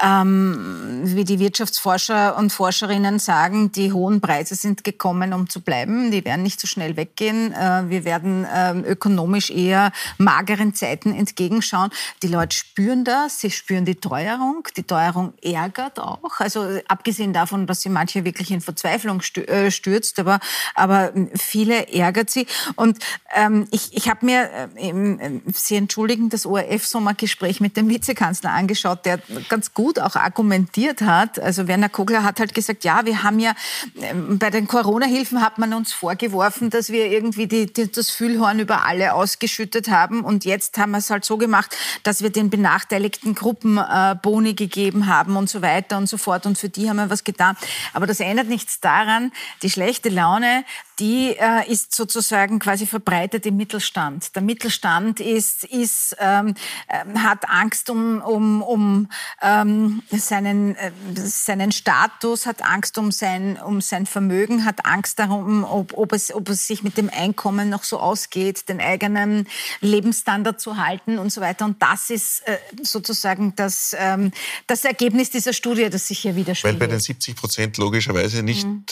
ähm, 0.00 1.00
wie 1.04 1.24
die 1.24 1.40
Wirtschaftsforscher 1.40 2.36
und 2.36 2.52
Forscherinnen 2.52 3.18
sagen, 3.18 3.72
die 3.72 3.92
hohen 3.92 4.20
Preise 4.20 4.54
sind 4.54 4.84
gekommen, 4.84 5.32
um 5.32 5.48
zu 5.48 5.60
bleiben. 5.60 6.12
Die 6.12 6.24
werden 6.24 6.44
nicht 6.44 6.60
so 6.60 6.68
schnell 6.68 6.96
weggehen. 6.96 7.52
Äh, 7.52 7.88
wir 7.88 8.04
werden 8.04 8.46
ähm, 8.54 8.84
ökonomisch 8.84 9.23
ökonomisch 9.24 9.50
eher 9.50 9.92
mageren 10.18 10.74
Zeiten 10.74 11.14
entgegenschauen. 11.14 11.90
Die 12.22 12.28
Leute 12.28 12.56
spüren 12.56 13.04
das, 13.04 13.40
sie 13.40 13.50
spüren 13.50 13.84
die 13.84 13.94
Teuerung. 13.94 14.66
Die 14.76 14.82
Teuerung 14.82 15.32
ärgert 15.42 15.98
auch. 15.98 16.40
Also 16.40 16.80
abgesehen 16.88 17.32
davon, 17.32 17.66
dass 17.66 17.80
sie 17.80 17.88
manche 17.88 18.24
wirklich 18.24 18.50
in 18.50 18.60
Verzweiflung 18.60 19.22
äh, 19.46 19.70
stürzt, 19.70 20.18
aber, 20.18 20.40
aber 20.74 21.12
viele 21.34 21.88
ärgert 21.88 22.30
sie. 22.30 22.46
Und 22.76 22.98
ähm, 23.34 23.66
ich, 23.70 23.96
ich 23.96 24.08
habe 24.08 24.26
mir, 24.26 24.50
äh, 24.76 24.90
äh, 24.90 25.40
Sie 25.52 25.76
entschuldigen, 25.76 26.28
das 26.28 26.46
ORF-Sommergespräch 26.46 27.60
mit 27.60 27.76
dem 27.76 27.88
Vizekanzler 27.88 28.50
angeschaut, 28.50 29.04
der 29.06 29.20
ganz 29.48 29.72
gut 29.72 29.98
auch 29.98 30.16
argumentiert 30.16 31.00
hat. 31.00 31.38
Also 31.38 31.66
Werner 31.66 31.88
Kogler 31.88 32.22
hat 32.22 32.40
halt 32.40 32.54
gesagt, 32.54 32.84
ja, 32.84 33.06
wir 33.06 33.22
haben 33.22 33.38
ja, 33.38 33.54
ähm, 34.00 34.38
bei 34.38 34.50
den 34.50 34.66
Corona-Hilfen 34.68 35.40
hat 35.40 35.58
man 35.58 35.72
uns 35.72 35.92
vorgeworfen, 35.92 36.70
dass 36.70 36.90
wir 36.90 37.06
irgendwie 37.06 37.46
die, 37.46 37.72
die, 37.72 37.90
das 37.90 38.10
Fühlhorn 38.10 38.58
über 38.58 38.84
alle 38.84 39.13
ausgeschüttet 39.14 39.88
haben. 39.88 40.24
Und 40.24 40.44
jetzt 40.44 40.76
haben 40.78 40.92
wir 40.92 40.98
es 40.98 41.10
halt 41.10 41.24
so 41.24 41.36
gemacht, 41.36 41.76
dass 42.02 42.22
wir 42.22 42.30
den 42.30 42.50
benachteiligten 42.50 43.34
Gruppen 43.34 43.78
äh, 43.78 44.16
Boni 44.20 44.54
gegeben 44.54 45.06
haben 45.06 45.36
und 45.36 45.48
so 45.48 45.62
weiter 45.62 45.96
und 45.96 46.08
so 46.08 46.16
fort. 46.16 46.46
Und 46.46 46.58
für 46.58 46.68
die 46.68 46.88
haben 46.88 46.96
wir 46.96 47.10
was 47.10 47.24
getan. 47.24 47.56
Aber 47.92 48.06
das 48.06 48.20
ändert 48.20 48.48
nichts 48.48 48.80
daran, 48.80 49.32
die 49.62 49.70
schlechte 49.70 50.08
Laune, 50.08 50.64
die 50.98 51.36
äh, 51.38 51.70
ist 51.70 51.94
sozusagen 51.94 52.58
quasi 52.58 52.86
verbreitet 52.86 53.46
im 53.46 53.56
Mittelstand. 53.56 54.34
Der 54.34 54.42
Mittelstand 54.42 55.20
ist, 55.20 55.64
ist, 55.64 56.16
ähm, 56.20 56.54
äh, 56.88 57.18
hat 57.18 57.48
Angst 57.48 57.90
um, 57.90 58.20
um, 58.22 58.62
um 58.62 59.08
ähm, 59.42 60.02
seinen, 60.10 60.76
äh, 60.76 60.92
seinen 61.14 61.72
Status, 61.72 62.46
hat 62.46 62.62
Angst 62.62 62.96
um 62.98 63.10
sein, 63.10 63.56
um 63.56 63.80
sein 63.80 64.06
Vermögen, 64.06 64.64
hat 64.64 64.86
Angst 64.86 65.18
darum, 65.18 65.64
ob, 65.64 65.96
ob, 65.96 66.12
es, 66.12 66.32
ob 66.32 66.48
es 66.48 66.66
sich 66.66 66.82
mit 66.82 66.96
dem 66.96 67.10
Einkommen 67.10 67.68
noch 67.68 67.84
so 67.84 67.98
ausgeht, 67.98 68.68
den 68.68 68.80
eigenen 68.80 69.48
Lebensstandard 69.80 70.60
zu 70.60 70.76
halten 70.76 71.18
und 71.18 71.30
so 71.30 71.40
weiter. 71.40 71.64
Und 71.64 71.82
das 71.82 72.10
ist 72.10 72.46
äh, 72.46 72.58
sozusagen 72.82 73.54
das, 73.56 73.96
ähm, 73.98 74.30
das 74.66 74.84
Ergebnis 74.84 75.30
dieser 75.30 75.52
Studie, 75.52 75.90
das 75.90 76.08
sich 76.08 76.20
hier 76.20 76.36
widerspiegelt. 76.36 76.80
Weil 76.80 76.88
bei 76.88 76.92
den 76.92 77.00
70 77.00 77.34
Prozent 77.34 77.78
logischerweise 77.78 78.42
nicht 78.42 78.66
mhm 78.66 78.84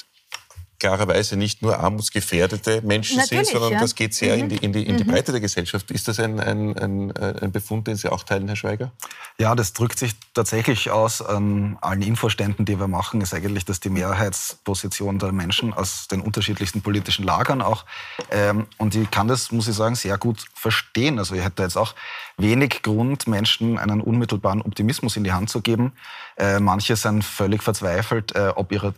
klarerweise 0.82 1.36
nicht 1.36 1.62
nur 1.62 1.78
armutsgefährdete 1.78 2.82
Menschen 2.82 3.18
Natürlich, 3.18 3.46
sind, 3.46 3.52
sondern 3.52 3.72
ja. 3.74 3.80
das 3.80 3.94
geht 3.94 4.14
sehr 4.14 4.34
mhm. 4.34 4.42
in, 4.42 4.48
die, 4.48 4.56
in, 4.56 4.72
die, 4.72 4.82
in 4.84 4.96
die 4.96 5.04
mhm. 5.04 5.12
Breite 5.12 5.30
der 5.30 5.40
Gesellschaft. 5.40 5.92
Ist 5.92 6.08
das 6.08 6.18
ein, 6.18 6.40
ein, 6.40 6.76
ein, 6.76 7.16
ein, 7.16 7.52
Befund, 7.52 7.86
den 7.86 7.94
Sie 7.94 8.10
auch 8.10 8.24
teilen, 8.24 8.48
Herr 8.48 8.56
Schweiger? 8.56 8.90
Ja, 9.38 9.54
das 9.54 9.74
drückt 9.74 9.96
sich 9.96 10.14
tatsächlich 10.34 10.90
aus 10.90 11.22
an 11.22 11.78
allen 11.80 12.02
Infoständen, 12.02 12.64
die 12.64 12.80
wir 12.80 12.88
machen, 12.88 13.20
ist 13.20 13.32
eigentlich, 13.32 13.64
dass 13.64 13.78
die 13.78 13.90
Mehrheitsposition 13.90 15.20
der 15.20 15.30
Menschen 15.30 15.72
aus 15.72 16.08
den 16.08 16.20
unterschiedlichsten 16.20 16.82
politischen 16.82 17.24
Lagern 17.24 17.62
auch, 17.62 17.84
ähm, 18.32 18.66
und 18.78 18.96
ich 18.96 19.08
kann 19.12 19.28
das, 19.28 19.52
muss 19.52 19.68
ich 19.68 19.76
sagen, 19.76 19.94
sehr 19.94 20.18
gut 20.18 20.44
verstehen. 20.52 21.20
Also 21.20 21.36
ich 21.36 21.44
hätte 21.44 21.62
jetzt 21.62 21.76
auch 21.76 21.94
wenig 22.38 22.82
Grund, 22.82 23.28
Menschen 23.28 23.78
einen 23.78 24.00
unmittelbaren 24.00 24.62
Optimismus 24.62 25.16
in 25.16 25.22
die 25.22 25.32
Hand 25.32 25.48
zu 25.48 25.60
geben. 25.60 25.92
Äh, 26.36 26.58
manche 26.58 26.96
sind 26.96 27.24
völlig 27.24 27.62
verzweifelt, 27.62 28.34
äh, 28.34 28.48
ob 28.56 28.72
ihre 28.72 28.94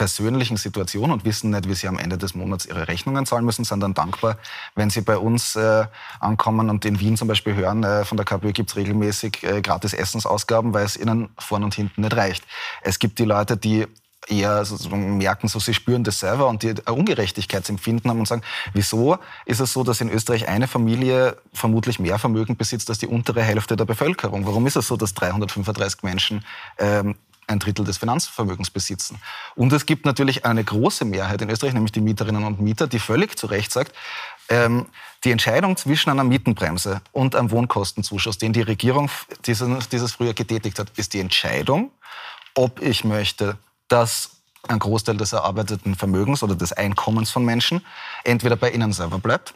persönlichen 0.00 0.56
Situation 0.56 1.10
und 1.10 1.26
wissen 1.26 1.50
nicht, 1.50 1.68
wie 1.68 1.74
sie 1.74 1.86
am 1.86 1.98
Ende 1.98 2.16
des 2.16 2.34
Monats 2.34 2.64
ihre 2.64 2.88
Rechnungen 2.88 3.26
zahlen 3.26 3.44
müssen, 3.44 3.66
sind 3.66 3.80
dann 3.80 3.92
dankbar, 3.92 4.38
wenn 4.74 4.88
sie 4.88 5.02
bei 5.02 5.18
uns 5.18 5.56
äh, 5.56 5.84
ankommen 6.20 6.70
und 6.70 6.86
in 6.86 7.00
Wien 7.00 7.18
zum 7.18 7.28
Beispiel 7.28 7.54
hören, 7.54 7.84
äh, 7.84 8.06
von 8.06 8.16
der 8.16 8.24
KPÖ 8.24 8.52
gibt 8.52 8.70
es 8.70 8.76
regelmäßig 8.76 9.42
äh, 9.42 9.60
gratis 9.60 9.92
Essensausgaben, 9.92 10.72
weil 10.72 10.86
es 10.86 10.96
ihnen 10.96 11.28
vorn 11.36 11.64
und 11.64 11.74
hinten 11.74 12.00
nicht 12.00 12.16
reicht. 12.16 12.44
Es 12.80 12.98
gibt 12.98 13.18
die 13.18 13.26
Leute, 13.26 13.58
die 13.58 13.86
eher 14.26 14.64
merken, 14.90 15.48
so 15.48 15.58
sie 15.58 15.74
spüren 15.74 16.02
das 16.02 16.20
selber 16.20 16.48
und 16.48 16.62
die 16.62 16.74
Ungerechtigkeitsempfinden 16.88 18.10
haben 18.10 18.20
und 18.20 18.28
sagen, 18.28 18.42
wieso 18.72 19.18
ist 19.44 19.60
es 19.60 19.74
so, 19.74 19.84
dass 19.84 20.00
in 20.00 20.08
Österreich 20.08 20.48
eine 20.48 20.66
Familie 20.66 21.36
vermutlich 21.52 21.98
mehr 21.98 22.18
Vermögen 22.18 22.56
besitzt 22.56 22.88
als 22.88 22.98
die 22.98 23.06
untere 23.06 23.42
Hälfte 23.42 23.76
der 23.76 23.84
Bevölkerung? 23.84 24.46
Warum 24.46 24.66
ist 24.66 24.76
es 24.76 24.86
so, 24.86 24.96
dass 24.96 25.12
335 25.12 26.02
Menschen 26.02 26.42
ähm, 26.78 27.16
ein 27.50 27.58
Drittel 27.58 27.84
des 27.84 27.98
Finanzvermögens 27.98 28.70
besitzen. 28.70 29.20
Und 29.56 29.72
es 29.72 29.84
gibt 29.84 30.06
natürlich 30.06 30.44
eine 30.44 30.64
große 30.64 31.04
Mehrheit 31.04 31.42
in 31.42 31.50
Österreich, 31.50 31.74
nämlich 31.74 31.92
die 31.92 32.00
Mieterinnen 32.00 32.44
und 32.44 32.60
Mieter, 32.60 32.86
die 32.86 32.98
völlig 32.98 33.36
zu 33.36 33.46
Recht 33.46 33.72
sagt, 33.72 33.94
ähm, 34.48 34.86
die 35.24 35.32
Entscheidung 35.32 35.76
zwischen 35.76 36.10
einer 36.10 36.24
Mietenbremse 36.24 37.02
und 37.12 37.36
einem 37.36 37.50
Wohnkostenzuschuss, 37.50 38.38
den 38.38 38.52
die 38.52 38.62
Regierung 38.62 39.10
dieses, 39.46 39.88
dieses 39.88 40.12
Frühjahr 40.12 40.34
getätigt 40.34 40.78
hat, 40.78 40.90
ist 40.96 41.12
die 41.12 41.20
Entscheidung, 41.20 41.90
ob 42.54 42.80
ich 42.80 43.04
möchte, 43.04 43.58
dass 43.88 44.30
ein 44.68 44.78
Großteil 44.78 45.16
des 45.16 45.32
erarbeiteten 45.32 45.94
Vermögens 45.94 46.42
oder 46.42 46.54
des 46.54 46.72
Einkommens 46.72 47.30
von 47.30 47.44
Menschen 47.44 47.84
entweder 48.24 48.56
bei 48.56 48.70
ihnen 48.70 48.92
selber 48.92 49.18
bleibt 49.18 49.54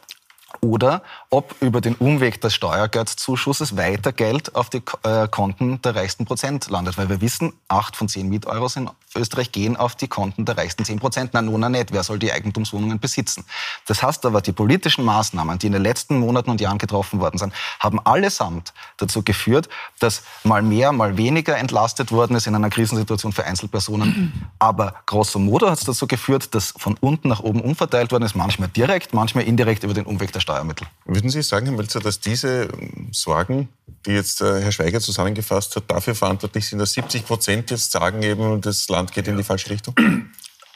oder 0.61 1.01
ob 1.29 1.55
über 1.61 1.81
den 1.81 1.95
Umweg 1.95 2.41
des 2.41 2.53
Steuergeldzuschusses 2.53 3.77
weiter 3.77 4.11
Geld 4.11 4.55
auf 4.55 4.69
die 4.69 4.81
äh, 5.03 5.27
Konten 5.27 5.81
der 5.81 5.95
reichsten 5.95 6.25
Prozent 6.25 6.69
landet. 6.69 6.97
Weil 6.97 7.09
wir 7.09 7.21
wissen, 7.21 7.53
acht 7.67 7.95
von 7.95 8.07
zehn 8.07 8.29
Mieteuros 8.29 8.75
in 8.75 8.89
Österreich 9.15 9.51
gehen 9.51 9.77
auf 9.77 9.95
die 9.95 10.07
Konten 10.07 10.45
der 10.45 10.57
reichsten 10.57 10.85
zehn 10.85 10.99
Prozent. 10.99 11.31
Na, 11.33 11.41
nun 11.41 11.71
nicht. 11.71 11.91
Wer 11.91 12.03
soll 12.03 12.19
die 12.19 12.31
Eigentumswohnungen 12.31 12.99
besitzen? 12.99 13.45
Das 13.87 14.03
heißt 14.03 14.25
aber, 14.25 14.41
die 14.41 14.51
politischen 14.51 15.05
Maßnahmen, 15.05 15.59
die 15.59 15.67
in 15.67 15.73
den 15.73 15.83
letzten 15.83 16.19
Monaten 16.19 16.49
und 16.49 16.61
Jahren 16.61 16.77
getroffen 16.77 17.19
worden 17.19 17.37
sind, 17.37 17.53
haben 17.79 17.99
allesamt 18.05 18.73
dazu 18.97 19.23
geführt, 19.23 19.69
dass 19.99 20.23
mal 20.43 20.61
mehr, 20.61 20.91
mal 20.91 21.17
weniger 21.17 21.57
entlastet 21.57 22.11
worden 22.11 22.35
ist 22.35 22.47
in 22.47 22.55
einer 22.55 22.69
Krisensituation 22.69 23.31
für 23.31 23.45
Einzelpersonen. 23.45 24.49
Aber 24.59 24.95
grosso 25.05 25.39
modo 25.39 25.69
hat 25.69 25.79
es 25.79 25.85
dazu 25.85 26.07
geführt, 26.07 26.53
dass 26.55 26.73
von 26.77 26.97
unten 26.99 27.29
nach 27.29 27.39
oben 27.39 27.61
umverteilt 27.61 28.11
worden 28.11 28.23
ist, 28.23 28.35
manchmal 28.35 28.69
direkt, 28.69 29.13
manchmal 29.13 29.45
indirekt 29.45 29.83
über 29.83 29.93
den 29.93 30.05
Umweg 30.05 30.31
der 30.31 30.41
Steuermittel. 30.45 30.87
Würden 31.05 31.29
Sie 31.31 31.41
sagen, 31.41 31.65
Herr 31.65 31.75
Mölzer, 31.75 31.99
dass 31.99 32.19
diese 32.19 32.69
Sorgen, 33.11 33.69
die 34.05 34.11
jetzt 34.11 34.41
äh, 34.41 34.61
Herr 34.61 34.71
Schweiger 34.71 35.01
zusammengefasst 35.01 35.75
hat, 35.75 35.85
dafür 35.87 36.13
verantwortlich 36.13 36.67
sind, 36.67 36.77
dass 36.77 36.93
70 36.93 37.25
Prozent 37.25 37.71
jetzt 37.71 37.91
sagen, 37.91 38.21
eben 38.21 38.61
das 38.61 38.87
Land 38.87 39.11
geht 39.11 39.27
in 39.27 39.37
die 39.37 39.43
falsche 39.43 39.71
Richtung? 39.71 39.95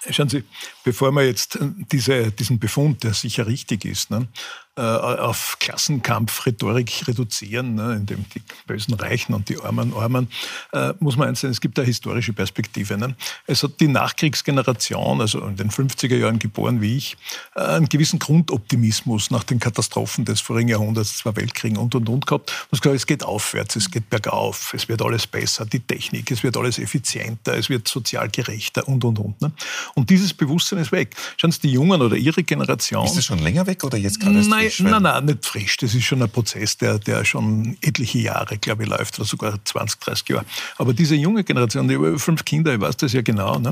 Schauen 0.10 0.30
Sie, 0.30 0.44
bevor 0.84 1.12
wir 1.12 1.26
jetzt 1.26 1.60
diese, 1.92 2.32
diesen 2.32 2.58
Befund, 2.58 3.04
der 3.04 3.14
sicher 3.14 3.46
richtig 3.46 3.86
ist, 3.86 4.10
ne, 4.10 4.28
äh, 4.69 4.69
auf 4.82 5.58
Klassenkampf-Rhetorik 5.60 7.08
reduzieren, 7.08 7.76
ne, 7.76 7.96
indem 7.96 8.26
die 8.34 8.42
Bösen 8.66 8.94
reichen 8.94 9.34
und 9.34 9.50
die 9.50 9.60
Armen 9.60 9.94
Armen, 9.94 10.28
äh, 10.74 10.94
muss 11.00 11.18
man 11.18 11.28
eins 11.28 11.42
sagen, 11.42 11.52
es 11.52 11.62
gibt 11.62 11.78
eine 11.78 11.86
historische 11.86 12.34
Perspektive. 12.34 12.98
Ne? 12.98 13.16
Es 13.48 13.64
hat 13.64 13.80
die 13.80 13.88
Nachkriegsgeneration, 13.88 15.22
also 15.22 15.40
in 15.46 15.56
den 15.56 15.70
50er 15.70 16.16
Jahren 16.16 16.40
geboren 16.40 16.82
wie 16.82 16.98
ich, 16.98 17.18
äh, 17.56 17.62
einen 17.62 17.90
gewissen 17.90 18.20
Grundoptimismus 18.20 19.32
nach 19.32 19.44
den 19.44 19.60
Katastrophen 19.60 20.26
des 20.26 20.42
vorigen 20.42 20.70
Jahrhunderts, 20.70 21.18
zwei 21.18 21.36
Weltkriegen 21.36 21.78
und 21.78 21.96
und 21.96 22.10
und 22.10 22.26
gehabt. 22.26 22.52
Und 22.72 22.82
gesagt, 22.82 22.96
es 22.96 23.08
geht 23.08 23.24
aufwärts, 23.24 23.76
es 23.76 23.92
geht 23.92 24.10
bergauf, 24.10 24.74
es 24.74 24.88
wird 24.88 25.02
alles 25.02 25.28
besser, 25.28 25.66
die 25.66 25.80
Technik, 25.80 26.32
es 26.32 26.44
wird 26.44 26.58
alles 26.58 26.80
effizienter, 26.80 27.58
es 27.58 27.70
wird 27.70 27.88
sozial 27.88 28.30
gerechter 28.30 28.88
und 28.88 29.04
und 29.04 29.20
und. 29.20 29.42
Ne? 29.42 29.52
Und 29.96 30.10
dieses 30.10 30.34
Bewusstsein 30.34 30.80
ist 30.80 30.92
weg. 30.92 31.16
Schauen 31.38 31.52
Sie, 31.52 31.62
die 31.62 31.72
Jungen 31.72 32.02
oder 32.02 32.16
Ihre 32.16 32.44
Generation. 32.44 33.06
Ist 33.06 33.18
es 33.18 33.26
schon 33.26 33.40
länger 33.40 33.68
weg 33.68 33.84
oder 33.84 33.98
jetzt 33.98 34.20
gerade? 34.20 34.48
Nein, 34.48 34.69
frisch? 34.78 34.80
Nein, 34.92 35.04
nein, 35.04 35.26
nicht 35.26 35.46
frisch. 35.46 35.78
Das 35.78 35.94
ist 35.94 36.04
schon 36.04 36.22
ein 36.22 36.30
Prozess, 36.30 36.78
der, 36.78 37.00
der 37.00 37.26
schon 37.26 37.78
etliche 37.82 38.20
Jahre, 38.20 38.58
glaube 38.58 38.84
ich, 38.84 38.90
läuft, 38.90 39.20
oder 39.20 39.28
sogar 39.28 39.60
20, 39.64 40.00
30 40.00 40.30
Jahre. 40.30 40.46
Aber 40.78 40.94
diese 40.94 41.16
junge 41.16 41.44
Generation, 41.44 41.88
die 41.88 41.96
über 41.96 42.18
fünf 42.20 42.46
Kinder, 42.46 42.74
ich 42.74 42.82
weiß 42.82 42.98
das 42.98 43.14
ja 43.14 43.22
genau, 43.22 43.60
ne, 43.60 43.72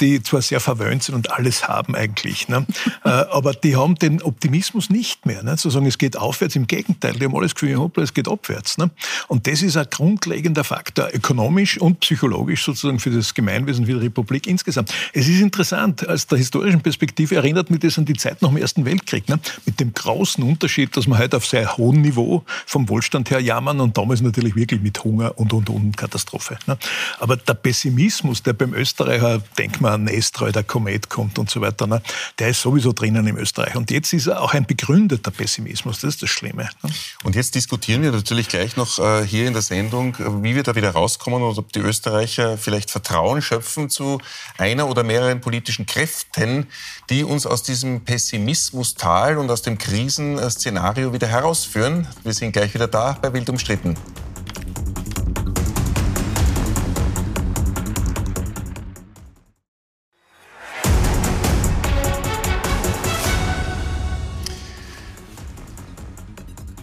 die 0.00 0.22
zwar 0.22 0.42
sehr 0.42 0.60
verwöhnt 0.60 1.02
sind 1.02 1.14
und 1.14 1.30
alles 1.30 1.66
haben 1.66 1.94
eigentlich, 1.94 2.48
ne, 2.48 2.66
äh, 3.04 3.08
aber 3.08 3.52
die 3.52 3.76
haben 3.76 3.96
den 3.96 4.22
Optimismus 4.22 4.90
nicht 4.90 5.26
mehr. 5.26 5.42
Ne, 5.42 5.56
zu 5.56 5.70
sagen, 5.70 5.86
es 5.86 5.98
geht 5.98 6.16
aufwärts, 6.16 6.56
im 6.56 6.66
Gegenteil, 6.66 7.14
die 7.14 7.24
haben 7.24 7.36
alles 7.36 7.54
Gefühl, 7.54 7.76
hoppla, 7.76 8.02
es 8.02 8.14
geht 8.14 8.28
abwärts. 8.28 8.78
Ne. 8.78 8.90
Und 9.28 9.46
das 9.46 9.62
ist 9.62 9.76
ein 9.76 9.86
grundlegender 9.90 10.64
Faktor, 10.64 11.08
ökonomisch 11.12 11.78
und 11.78 12.00
psychologisch 12.00 12.64
sozusagen 12.64 12.98
für 12.98 13.10
das 13.10 13.34
Gemeinwesen, 13.34 13.86
für 13.86 13.94
die 13.94 14.06
Republik 14.06 14.46
insgesamt. 14.46 14.92
Es 15.12 15.28
ist 15.28 15.40
interessant, 15.40 16.08
aus 16.08 16.26
der 16.26 16.38
historischen 16.38 16.80
Perspektive 16.80 17.36
erinnert 17.36 17.70
mich 17.70 17.80
das 17.80 17.98
an 17.98 18.04
die 18.04 18.14
Zeit 18.14 18.42
nach 18.42 18.48
dem 18.48 18.58
Ersten 18.58 18.84
Weltkrieg, 18.84 19.28
ne, 19.28 19.38
mit 19.66 19.80
dem 19.80 19.92
großen 19.92 20.37
Unterschied, 20.42 20.96
dass 20.96 21.06
wir 21.06 21.18
heute 21.18 21.36
auf 21.36 21.46
sehr 21.46 21.76
hohem 21.76 22.00
Niveau 22.00 22.44
vom 22.66 22.88
Wohlstand 22.88 23.30
her 23.30 23.40
jammern 23.40 23.80
und 23.80 23.96
damals 23.96 24.20
natürlich 24.20 24.56
wirklich 24.56 24.80
mit 24.80 25.02
Hunger 25.04 25.38
und, 25.38 25.52
und, 25.52 25.70
und 25.70 25.96
Katastrophe. 25.96 26.58
Ne. 26.66 26.78
Aber 27.18 27.36
der 27.36 27.54
Pessimismus, 27.54 28.42
der 28.42 28.52
beim 28.52 28.74
Österreicher, 28.74 29.42
denk 29.56 29.80
mal 29.80 29.92
an 29.92 30.08
Estreu, 30.08 30.52
der 30.52 30.62
Komet 30.62 31.08
kommt 31.08 31.38
und 31.38 31.50
so 31.50 31.60
weiter, 31.60 31.86
ne, 31.86 32.02
der 32.38 32.48
ist 32.48 32.60
sowieso 32.60 32.92
drinnen 32.92 33.26
im 33.26 33.36
Österreich. 33.36 33.76
Und 33.76 33.90
jetzt 33.90 34.12
ist 34.12 34.26
er 34.26 34.42
auch 34.42 34.54
ein 34.54 34.66
begründeter 34.66 35.30
Pessimismus, 35.30 36.00
das 36.00 36.14
ist 36.14 36.22
das 36.22 36.30
Schlimme. 36.30 36.68
Ne. 36.82 36.90
Und 37.24 37.34
jetzt 37.34 37.54
diskutieren 37.54 38.02
wir 38.02 38.12
natürlich 38.12 38.48
gleich 38.48 38.76
noch 38.76 38.98
äh, 38.98 39.24
hier 39.26 39.46
in 39.46 39.52
der 39.52 39.62
Sendung, 39.62 40.16
wie 40.42 40.54
wir 40.54 40.62
da 40.62 40.74
wieder 40.74 40.90
rauskommen 40.90 41.42
und 41.42 41.58
ob 41.58 41.72
die 41.72 41.80
Österreicher 41.80 42.58
vielleicht 42.58 42.90
Vertrauen 42.90 43.42
schöpfen 43.42 43.90
zu 43.90 44.20
einer 44.56 44.88
oder 44.88 45.02
mehreren 45.02 45.40
politischen 45.40 45.86
Kräften, 45.86 46.66
die 47.10 47.24
uns 47.24 47.46
aus 47.46 47.62
diesem 47.62 48.04
Pessimismustal 48.04 49.38
und 49.38 49.50
aus 49.50 49.62
dem 49.62 49.78
Krisenszenario 50.18 51.12
wieder 51.12 51.28
herausführen. 51.28 52.08
Wir 52.24 52.34
sind 52.34 52.50
gleich 52.50 52.74
wieder 52.74 52.88
da 52.88 53.16
bei 53.22 53.32
Wild 53.32 53.48
umstritten. 53.48 53.94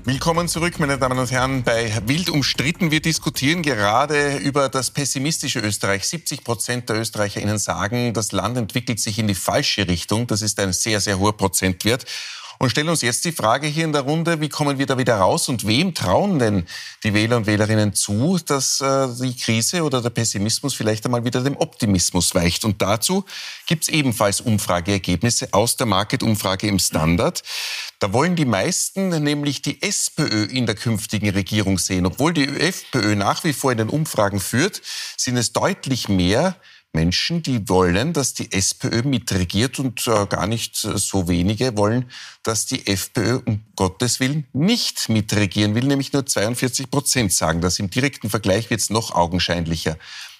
Willkommen 0.06 0.48
zurück, 0.48 0.80
meine 0.80 0.98
Damen 0.98 1.20
und 1.20 1.30
Herren, 1.30 1.64
bei 1.64 1.92
Wild 2.06 2.30
umstritten. 2.30 2.90
Wir 2.90 3.02
diskutieren 3.02 3.64
gerade 3.64 4.38
über 4.38 4.70
das 4.70 4.92
pessimistische 4.92 5.60
Österreich. 5.60 6.08
70 6.08 6.46
Prozent 6.46 6.88
der 6.88 7.02
ÖsterreicherInnen 7.02 7.58
sagen, 7.58 8.14
das 8.14 8.32
Land 8.32 8.58
entwickelt 8.58 9.02
sich 9.02 9.20
in 9.20 9.28
die 9.28 9.36
falsche 9.36 9.90
Richtung. 9.90 10.26
Das 10.26 10.42
ist 10.42 10.58
ein 10.62 10.72
sehr, 10.72 11.02
sehr 11.02 11.20
hoher 11.20 11.36
Prozentwert 11.36 12.06
und 12.60 12.70
stellen 12.70 12.90
uns 12.90 13.02
jetzt 13.02 13.26
die 13.26 13.32
Frage 13.32 13.68
hier 13.68 13.86
in 13.86 13.94
der 13.94 14.02
Runde, 14.02 14.42
wie 14.42 14.50
kommen 14.50 14.78
wir 14.78 14.86
da 14.86 14.98
wieder 14.98 15.18
raus 15.18 15.50
und 15.50 15.68
wem 15.68 15.94
trauen 15.94 16.40
denn 16.40 16.66
die 17.04 17.14
Wähler 17.14 17.38
und 17.38 17.48
Wählerinnen 17.48 17.94
zu, 17.94 18.40
dass 18.46 18.82
äh, 18.82 19.08
die 19.22 19.36
Krise 19.36 19.84
oder 19.84 20.02
der 20.02 20.10
Pessimismus 20.10 20.74
vielleicht 20.74 21.06
einmal 21.06 21.26
wieder 21.26 21.42
dem 21.42 21.58
Optimismus 21.58 22.34
weicht. 22.36 22.66
Und 22.66 22.82
dazu 22.82 23.26
gibt 23.68 23.84
es 23.84 23.90
ebenfalls 23.90 24.42
Umfrageergebnisse 24.42 25.50
aus 25.52 25.76
der 25.78 25.88
Market-Umfrage 25.88 26.68
im 26.68 26.80
Standard. 26.80 27.44
Da 28.00 28.14
wollen 28.14 28.36
die 28.36 28.46
meisten 28.46 29.10
nämlich 29.24 29.62
die 29.62 29.82
SPÖ 29.82 30.46
in 30.46 30.66
der 30.66 30.76
künftigen 30.76 31.30
Regierung 31.30 31.80
sehen. 31.80 32.06
Obwohl 32.06 32.34
die 32.34 32.48
FPÖ 32.48 33.16
nach 33.16 33.44
wie 33.44 33.54
vor 33.54 33.72
in 33.72 33.78
den 33.78 33.90
Umfragen 33.90 34.40
führt, 34.40 34.82
sind 35.18 35.38
es 35.38 35.54
deutlich 35.54 36.10
mehr 36.10 36.56
Menschen, 36.96 37.44
die 37.44 37.70
wollen, 37.70 38.14
dass 38.14 38.34
die 38.34 38.52
SPÖ 38.52 39.04
mitregiert 39.04 39.78
und 39.78 40.08
äh, 40.08 40.26
gar 40.26 40.48
nicht 40.48 40.76
so 40.76 41.28
wenige 41.28 41.78
wollen, 41.78 42.10
dass 42.42 42.66
die 42.66 42.88
FPÖ 42.88 43.42
um 43.46 43.62
Gottes 43.76 44.20
Willen 44.20 44.48
nicht 44.54 45.10
mitregieren 45.10 45.76
will, 45.76 45.86
nämlich 45.86 46.14
nur 46.14 46.26
42 46.26 46.90
Prozent 46.90 47.32
sagen 47.32 47.62
das. 47.62 47.78
Im 47.78 47.92
direkten 47.92 48.32
Vergleich 48.32 48.72
wird 48.72 48.82
es 48.82 48.90
noch 48.90 49.14
augenscheinlicher. 49.14 49.98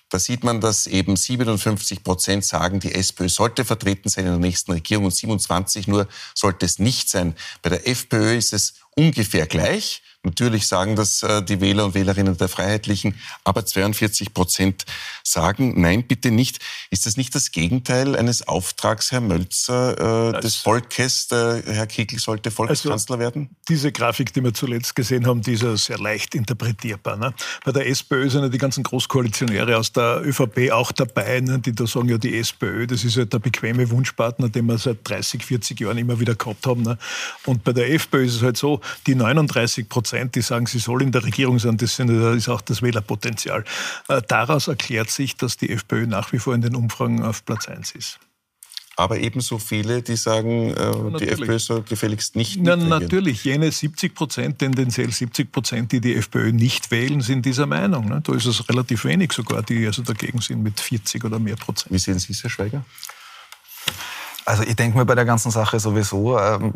Da 0.10 0.20
sieht 0.20 0.44
man, 0.44 0.62
dass 0.62 0.86
eben 0.88 1.16
57 1.16 2.04
Prozent 2.04 2.46
sagen, 2.46 2.80
die 2.80 2.94
SPÖ 2.94 3.28
sollte 3.28 3.66
vertreten 3.66 4.08
sein 4.08 4.26
in 4.26 4.32
der 4.32 4.40
nächsten 4.40 4.72
Regierung 4.72 5.06
und 5.06 5.16
27 5.16 5.88
nur 5.88 6.08
sollte 6.36 6.66
es 6.66 6.80
nicht 6.80 7.10
sein. 7.10 7.36
Bei 7.64 7.70
der 7.70 7.88
FPÖ 7.88 8.38
ist 8.38 8.54
es 8.54 8.76
ungefähr 8.96 9.46
gleich. 9.46 10.02
Natürlich 10.26 10.66
sagen 10.66 10.96
das 10.96 11.22
äh, 11.22 11.44
die 11.44 11.62
Wähler 11.62 11.86
und 11.86 11.94
Wählerinnen 11.94 12.36
der 12.36 12.48
Freiheitlichen, 12.48 13.16
aber 13.44 13.64
42 13.64 14.34
Prozent 14.34 14.86
sagen, 15.24 15.80
nein, 15.80 16.08
bitte 16.08 16.32
nicht. 16.32 16.60
Ist 16.90 17.06
das 17.06 17.16
nicht 17.16 17.36
das 17.36 17.52
Gegenteil 17.52 18.16
eines 18.16 18.48
Auftrags, 18.48 19.12
Herr 19.12 19.22
Mölzer, 19.22 20.34
äh, 20.34 20.42
des 20.42 20.56
Volkes? 20.56 21.28
Der 21.28 21.62
Herr 21.68 21.86
Kickl 21.86 22.18
sollte 22.18 22.50
Volkskanzler 22.50 23.16
also, 23.16 23.20
werden? 23.20 23.56
Diese 23.70 23.92
Grafik, 23.92 24.34
die 24.34 24.44
wir 24.44 24.54
zuletzt 24.54 24.96
gesehen 24.96 25.28
haben, 25.28 25.42
die 25.42 25.54
ist 25.54 25.62
ja 25.62 25.78
sehr 25.78 26.00
leicht 26.00 26.34
interpretierbar. 26.34 27.18
Ne? 27.18 27.34
Bei 27.64 27.72
der 27.72 27.88
SPÖ 27.88 28.28
sind 28.30 28.42
ja 28.42 28.50
die 28.50 28.58
ganzen 28.58 28.84
Großkoalitionäre 28.84 29.78
aus 29.78 29.92
der 29.92 30.22
ÖVP 30.24 30.72
auch 30.72 30.92
dabei, 30.92 31.40
ne? 31.42 31.60
die 31.60 31.74
da 31.74 31.86
sagen, 31.86 32.10
ja, 32.10 32.18
die 32.18 32.36
SPÖ, 32.36 32.88
das 32.88 33.04
ist 33.04 33.16
ja 33.16 33.26
der 33.26 33.40
bequeme 33.40 33.90
Wunschpartner, 33.92 34.50
den 34.50 34.66
wir 34.66 34.80
seit 34.80 35.08
30, 35.08 35.46
40 35.46 35.80
Jahren 35.80 36.00
immer 36.00 36.20
wieder 36.20 36.34
gehabt 36.34 36.66
haben. 36.66 36.82
Ne? 36.82 36.98
Und 37.46 37.64
bei 37.64 37.74
der 37.74 37.92
FPÖ 37.92 38.26
ist 38.26 38.36
es 38.38 38.42
halt 38.42 38.58
so, 38.58 38.82
die 39.08 39.16
39 39.16 39.90
Prozent 39.90 40.36
die 40.36 40.42
sagen, 40.42 40.66
sie 40.66 40.80
soll 40.80 41.02
in 41.02 41.12
der 41.12 41.24
Regierung 41.24 41.60
sein, 41.60 41.78
das 41.78 42.00
ist 42.00 42.50
auch 42.50 42.62
das 42.62 42.82
Wählerpotenzial. 42.82 43.64
Äh, 44.08 44.22
daraus 44.28 44.68
erklärt 44.68 45.10
sich, 45.10 45.36
dass 45.38 45.58
die 45.58 45.70
FPÖ 45.70 46.08
nach 46.08 46.32
wie 46.32 46.40
vor 46.40 46.54
in 46.54 46.62
den 46.62 46.76
Umfragen 46.76 47.24
auf 47.24 47.46
Platz 47.46 47.68
1 47.68 47.92
ist. 47.92 48.20
Aber 48.98 49.20
ebenso 49.20 49.58
viele, 49.58 50.02
die 50.02 50.16
sagen, 50.16 50.70
äh, 50.70 51.18
die 51.20 51.28
FPÖ 51.28 51.60
soll 51.60 51.84
gefälligst 51.84 52.38
nicht 52.38 52.60
Na, 52.62 52.78
Natürlich, 52.78 53.44
jene 53.44 53.70
70 53.70 54.16
Prozent, 54.16 54.60
tendenziell 54.60 55.12
70 55.12 55.52
Prozent, 55.52 55.92
die 55.92 56.00
die 56.00 56.16
FPÖ 56.16 56.54
nicht 56.54 56.92
wählen, 56.92 57.20
sind 57.20 57.46
dieser 57.46 57.66
Meinung. 57.66 58.08
Ne? 58.08 58.22
Da 58.24 58.34
ist 58.34 58.46
es 58.46 58.68
relativ 58.70 59.04
wenig 59.04 59.34
sogar, 59.34 59.64
die 59.64 59.86
also 59.86 60.02
dagegen 60.02 60.40
sind 60.40 60.64
mit 60.64 60.80
40 60.80 61.26
oder 61.26 61.40
mehr 61.40 61.58
Prozent. 61.58 61.92
Wie 61.92 62.00
sehen 62.00 62.20
Sie 62.20 62.32
es, 62.32 62.44
Herr 62.44 62.50
Schweiger? 62.50 62.86
Also 64.46 64.64
ich 64.64 64.76
denke 64.76 64.98
mir 64.98 65.06
bei 65.06 65.16
der 65.16 65.26
ganzen 65.26 65.52
Sache 65.52 65.80
sowieso, 65.80 66.40
ähm, 66.40 66.74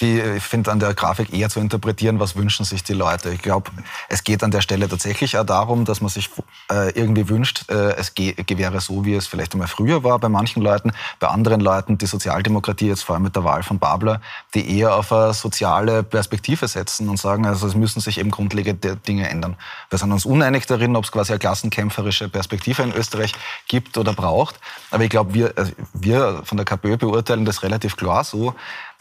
die, 0.00 0.20
ich 0.20 0.42
finde, 0.42 0.72
an 0.72 0.80
der 0.80 0.94
Grafik 0.94 1.32
eher 1.32 1.48
zu 1.48 1.60
interpretieren, 1.60 2.18
was 2.18 2.36
wünschen 2.36 2.64
sich 2.64 2.82
die 2.82 2.94
Leute. 2.94 3.30
Ich 3.30 3.42
glaube, 3.42 3.70
es 4.08 4.24
geht 4.24 4.42
an 4.42 4.50
der 4.50 4.60
Stelle 4.60 4.88
tatsächlich 4.88 5.38
auch 5.38 5.44
darum, 5.44 5.84
dass 5.84 6.00
man 6.00 6.10
sich 6.10 6.30
äh, 6.70 6.90
irgendwie 6.90 7.28
wünscht, 7.28 7.70
äh, 7.70 7.94
es 7.96 8.12
wäre 8.16 8.80
so, 8.80 9.04
wie 9.04 9.14
es 9.14 9.26
vielleicht 9.26 9.52
einmal 9.52 9.68
früher 9.68 10.02
war 10.04 10.18
bei 10.18 10.28
manchen 10.28 10.62
Leuten, 10.62 10.92
bei 11.20 11.28
anderen 11.28 11.60
Leuten 11.60 11.98
die 11.98 12.06
Sozialdemokratie, 12.06 12.88
jetzt 12.88 13.02
vor 13.02 13.14
allem 13.14 13.24
mit 13.24 13.36
der 13.36 13.44
Wahl 13.44 13.62
von 13.62 13.78
Babler, 13.78 14.20
die 14.54 14.78
eher 14.78 14.96
auf 14.96 15.12
eine 15.12 15.34
soziale 15.34 16.02
Perspektive 16.02 16.68
setzen 16.68 17.08
und 17.08 17.18
sagen, 17.18 17.46
also 17.46 17.66
es 17.66 17.74
müssen 17.74 18.00
sich 18.00 18.18
eben 18.18 18.30
grundlegende 18.30 18.96
Dinge 18.96 19.28
ändern. 19.28 19.56
Wir 19.90 19.98
sind 19.98 20.12
uns 20.12 20.24
uneinig 20.24 20.66
darin, 20.66 20.96
ob 20.96 21.04
es 21.04 21.12
quasi 21.12 21.32
eine 21.32 21.38
klassenkämpferische 21.38 22.28
Perspektive 22.28 22.82
in 22.82 22.92
Österreich 22.92 23.34
gibt 23.68 23.96
oder 23.98 24.12
braucht. 24.12 24.58
Aber 24.90 25.04
ich 25.04 25.10
glaube, 25.10 25.34
wir, 25.34 25.56
äh, 25.56 25.66
wir 25.92 26.42
von 26.44 26.56
der 26.56 26.64
KPÖ 26.64 26.96
beurteilen 26.96 27.44
das 27.44 27.62
relativ 27.62 27.96
klar 27.96 28.24
so, 28.24 28.54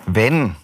wenn 0.06 0.56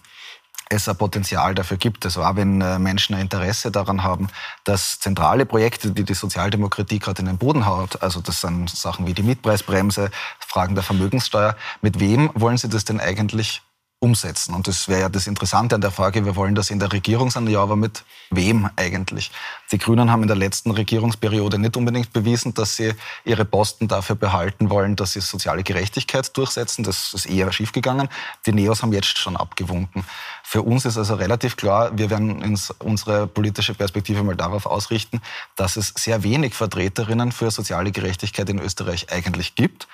es 0.70 0.88
ein 0.88 0.96
Potenzial 0.96 1.54
dafür 1.54 1.76
gibt. 1.76 2.04
Also 2.06 2.22
auch 2.22 2.36
wenn 2.36 2.60
äh, 2.62 2.78
Menschen 2.78 3.14
ein 3.14 3.22
Interesse 3.22 3.70
daran 3.70 4.02
haben, 4.02 4.28
dass 4.64 4.98
zentrale 4.98 5.44
Projekte, 5.44 5.90
die 5.90 6.04
die 6.04 6.14
Sozialdemokratie 6.14 6.98
gerade 6.98 7.20
in 7.20 7.26
den 7.26 7.38
Boden 7.38 7.66
haut, 7.66 8.02
also 8.02 8.20
das 8.20 8.40
sind 8.40 8.70
Sachen 8.70 9.06
wie 9.06 9.12
die 9.12 9.22
Mietpreisbremse, 9.22 10.10
Fragen 10.38 10.74
der 10.74 10.84
Vermögenssteuer, 10.84 11.56
mit 11.82 12.00
wem 12.00 12.30
wollen 12.34 12.56
Sie 12.56 12.68
das 12.68 12.84
denn 12.84 13.00
eigentlich 13.00 13.62
umsetzen. 14.00 14.54
Und 14.54 14.66
das 14.66 14.88
wäre 14.88 15.00
ja 15.00 15.08
das 15.10 15.26
Interessante 15.26 15.74
an 15.74 15.82
der 15.82 15.90
Frage, 15.90 16.24
wir 16.24 16.34
wollen 16.34 16.54
das 16.54 16.70
in 16.70 16.78
der 16.78 16.90
Regierung 16.90 17.30
sein, 17.30 17.46
ja, 17.46 17.60
aber 17.60 17.76
mit 17.76 18.02
wem 18.30 18.70
eigentlich? 18.76 19.30
Die 19.72 19.78
Grünen 19.78 20.10
haben 20.10 20.22
in 20.22 20.28
der 20.28 20.38
letzten 20.38 20.70
Regierungsperiode 20.70 21.58
nicht 21.58 21.76
unbedingt 21.76 22.12
bewiesen, 22.12 22.54
dass 22.54 22.76
sie 22.76 22.94
ihre 23.24 23.44
Posten 23.44 23.88
dafür 23.88 24.16
behalten 24.16 24.70
wollen, 24.70 24.96
dass 24.96 25.12
sie 25.12 25.20
soziale 25.20 25.62
Gerechtigkeit 25.62 26.34
durchsetzen. 26.34 26.82
Das 26.82 27.12
ist 27.12 27.26
eher 27.26 27.52
schiefgegangen. 27.52 28.08
Die 28.46 28.52
Neos 28.52 28.82
haben 28.82 28.94
jetzt 28.94 29.18
schon 29.18 29.36
abgewunken. 29.36 30.04
Für 30.42 30.62
uns 30.62 30.86
ist 30.86 30.96
also 30.96 31.14
relativ 31.16 31.56
klar, 31.56 31.90
wir 31.96 32.08
werden 32.08 32.58
unsere 32.78 33.26
politische 33.26 33.74
Perspektive 33.74 34.22
mal 34.22 34.34
darauf 34.34 34.64
ausrichten, 34.64 35.20
dass 35.56 35.76
es 35.76 35.92
sehr 35.96 36.22
wenig 36.22 36.54
Vertreterinnen 36.54 37.32
für 37.32 37.50
soziale 37.50 37.92
Gerechtigkeit 37.92 38.48
in 38.48 38.60
Österreich 38.60 39.12
eigentlich 39.12 39.54
gibt. 39.56 39.86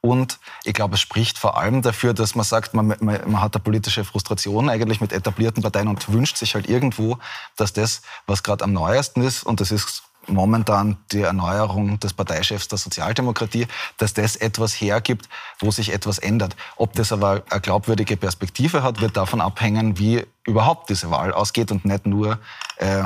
Und 0.00 0.38
ich 0.64 0.74
glaube, 0.74 0.94
es 0.94 1.00
spricht 1.00 1.38
vor 1.38 1.58
allem 1.58 1.82
dafür, 1.82 2.14
dass 2.14 2.34
man 2.34 2.44
sagt, 2.44 2.72
man, 2.72 2.86
man, 2.86 2.98
man, 3.00 3.40
hat 3.40 3.54
eine 3.54 3.62
politische 3.62 4.04
Frustration 4.04 4.68
eigentlich 4.68 5.00
mit 5.00 5.12
etablierten 5.12 5.62
Parteien 5.62 5.88
und 5.88 6.12
wünscht 6.12 6.36
sich 6.36 6.54
halt 6.54 6.68
irgendwo, 6.68 7.18
dass 7.56 7.72
das, 7.72 8.02
was 8.26 8.42
gerade 8.44 8.64
am 8.64 8.72
neuesten 8.72 9.22
ist, 9.22 9.42
und 9.44 9.60
das 9.60 9.72
ist 9.72 10.04
momentan 10.28 10.98
die 11.10 11.22
Erneuerung 11.22 11.98
des 12.00 12.12
Parteichefs 12.12 12.68
der 12.68 12.78
Sozialdemokratie, 12.78 13.66
dass 13.96 14.14
das 14.14 14.36
etwas 14.36 14.74
hergibt, 14.74 15.28
wo 15.58 15.70
sich 15.70 15.92
etwas 15.92 16.18
ändert. 16.18 16.54
Ob 16.76 16.92
das 16.92 17.12
aber 17.12 17.42
eine 17.50 17.60
glaubwürdige 17.60 18.16
Perspektive 18.16 18.82
hat, 18.82 19.00
wird 19.00 19.16
davon 19.16 19.40
abhängen, 19.40 19.98
wie 19.98 20.26
überhaupt 20.48 20.90
diese 20.90 21.10
Wahl 21.10 21.32
ausgeht 21.32 21.70
und 21.70 21.84
nicht 21.84 22.06
nur 22.06 22.38
äh, 22.76 23.04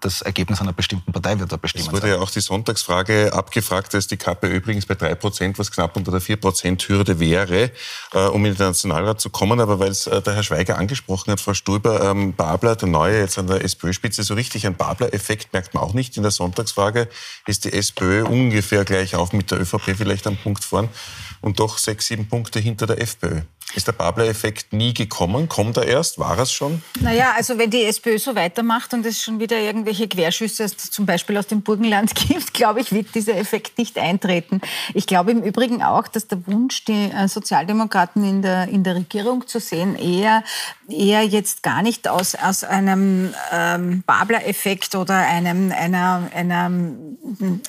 das 0.00 0.22
Ergebnis 0.22 0.62
einer 0.62 0.72
bestimmten 0.72 1.12
Partei 1.12 1.38
wird 1.38 1.52
da 1.52 1.58
bestimmen. 1.58 1.86
Es 1.86 1.92
wurde 1.92 2.08
ja 2.08 2.18
auch 2.18 2.30
die 2.30 2.40
Sonntagsfrage 2.40 3.32
abgefragt, 3.34 3.92
dass 3.92 4.06
die 4.06 4.16
KPÖ 4.16 4.56
übrigens 4.56 4.86
bei 4.86 4.94
drei 4.94 5.14
Prozent, 5.14 5.58
was 5.58 5.70
knapp 5.70 5.94
unter 5.96 6.10
der 6.10 6.22
vier 6.22 6.36
Prozent 6.36 6.88
Hürde 6.88 7.20
wäre, 7.20 7.70
äh, 8.14 8.18
um 8.28 8.46
in 8.46 8.54
den 8.54 8.66
Nationalrat 8.66 9.20
zu 9.20 9.28
kommen. 9.28 9.60
Aber 9.60 9.78
weil 9.78 9.90
es 9.90 10.06
äh, 10.06 10.22
der 10.22 10.34
Herr 10.34 10.42
Schweiger 10.42 10.78
angesprochen 10.78 11.32
hat, 11.32 11.40
Frau 11.40 11.52
Stulber, 11.52 12.02
ähm, 12.02 12.32
Babler, 12.32 12.76
der 12.76 12.88
Neue 12.88 13.18
jetzt 13.18 13.38
an 13.38 13.46
der 13.46 13.62
SPÖ-Spitze, 13.62 14.22
so 14.22 14.34
richtig 14.34 14.66
ein 14.66 14.74
Babler-Effekt 14.74 15.52
merkt 15.52 15.74
man 15.74 15.82
auch 15.82 15.92
nicht. 15.92 16.16
In 16.16 16.22
der 16.22 16.32
Sonntagsfrage 16.32 17.08
ist 17.46 17.66
die 17.66 17.72
SPÖ 17.72 18.24
ungefähr 18.24 18.86
gleich 18.86 19.16
auf 19.16 19.34
mit 19.34 19.50
der 19.50 19.60
ÖVP 19.60 19.96
vielleicht 19.96 20.26
am 20.26 20.38
Punkt 20.38 20.64
vorn 20.64 20.88
und 21.42 21.60
doch 21.60 21.76
sechs, 21.76 22.06
sieben 22.06 22.26
Punkte 22.26 22.58
hinter 22.58 22.86
der 22.86 23.02
FPÖ. 23.02 23.42
Ist 23.74 23.86
der 23.86 23.92
Babler-Effekt 23.92 24.72
nie 24.72 24.94
gekommen? 24.94 25.46
Kommt 25.46 25.76
er 25.76 25.86
erst? 25.86 26.18
War 26.18 26.38
es 26.38 26.50
schon? 26.50 26.82
Naja, 27.00 27.32
also 27.36 27.58
wenn 27.58 27.70
die 27.70 27.84
SPÖ 27.84 28.18
so 28.18 28.34
weitermacht 28.34 28.94
und 28.94 29.04
es 29.04 29.22
schon 29.22 29.40
wieder 29.40 29.58
irgendwelche 29.58 30.08
Querschüsse 30.08 30.74
zum 30.74 31.04
Beispiel 31.04 31.36
aus 31.36 31.48
dem 31.48 31.60
Burgenland 31.60 32.14
gibt, 32.28 32.54
glaube 32.54 32.80
ich, 32.80 32.92
wird 32.92 33.14
dieser 33.14 33.36
Effekt 33.36 33.76
nicht 33.76 33.98
eintreten. 33.98 34.62
Ich 34.94 35.06
glaube 35.06 35.32
im 35.32 35.42
Übrigen 35.42 35.82
auch, 35.82 36.08
dass 36.08 36.26
der 36.26 36.46
Wunsch, 36.46 36.86
die 36.86 37.10
äh, 37.10 37.28
Sozialdemokraten 37.28 38.24
in 38.24 38.40
der, 38.40 38.68
in 38.68 38.84
der 38.84 38.94
Regierung 38.94 39.46
zu 39.46 39.60
sehen, 39.60 39.96
eher, 39.96 40.44
eher 40.88 41.22
jetzt 41.24 41.62
gar 41.62 41.82
nicht 41.82 42.08
aus, 42.08 42.34
aus 42.34 42.64
einem 42.64 43.34
ähm, 43.52 44.02
Babler-Effekt 44.06 44.94
oder 44.94 45.14
einem, 45.14 45.72
einer, 45.72 46.30
einer 46.34 46.70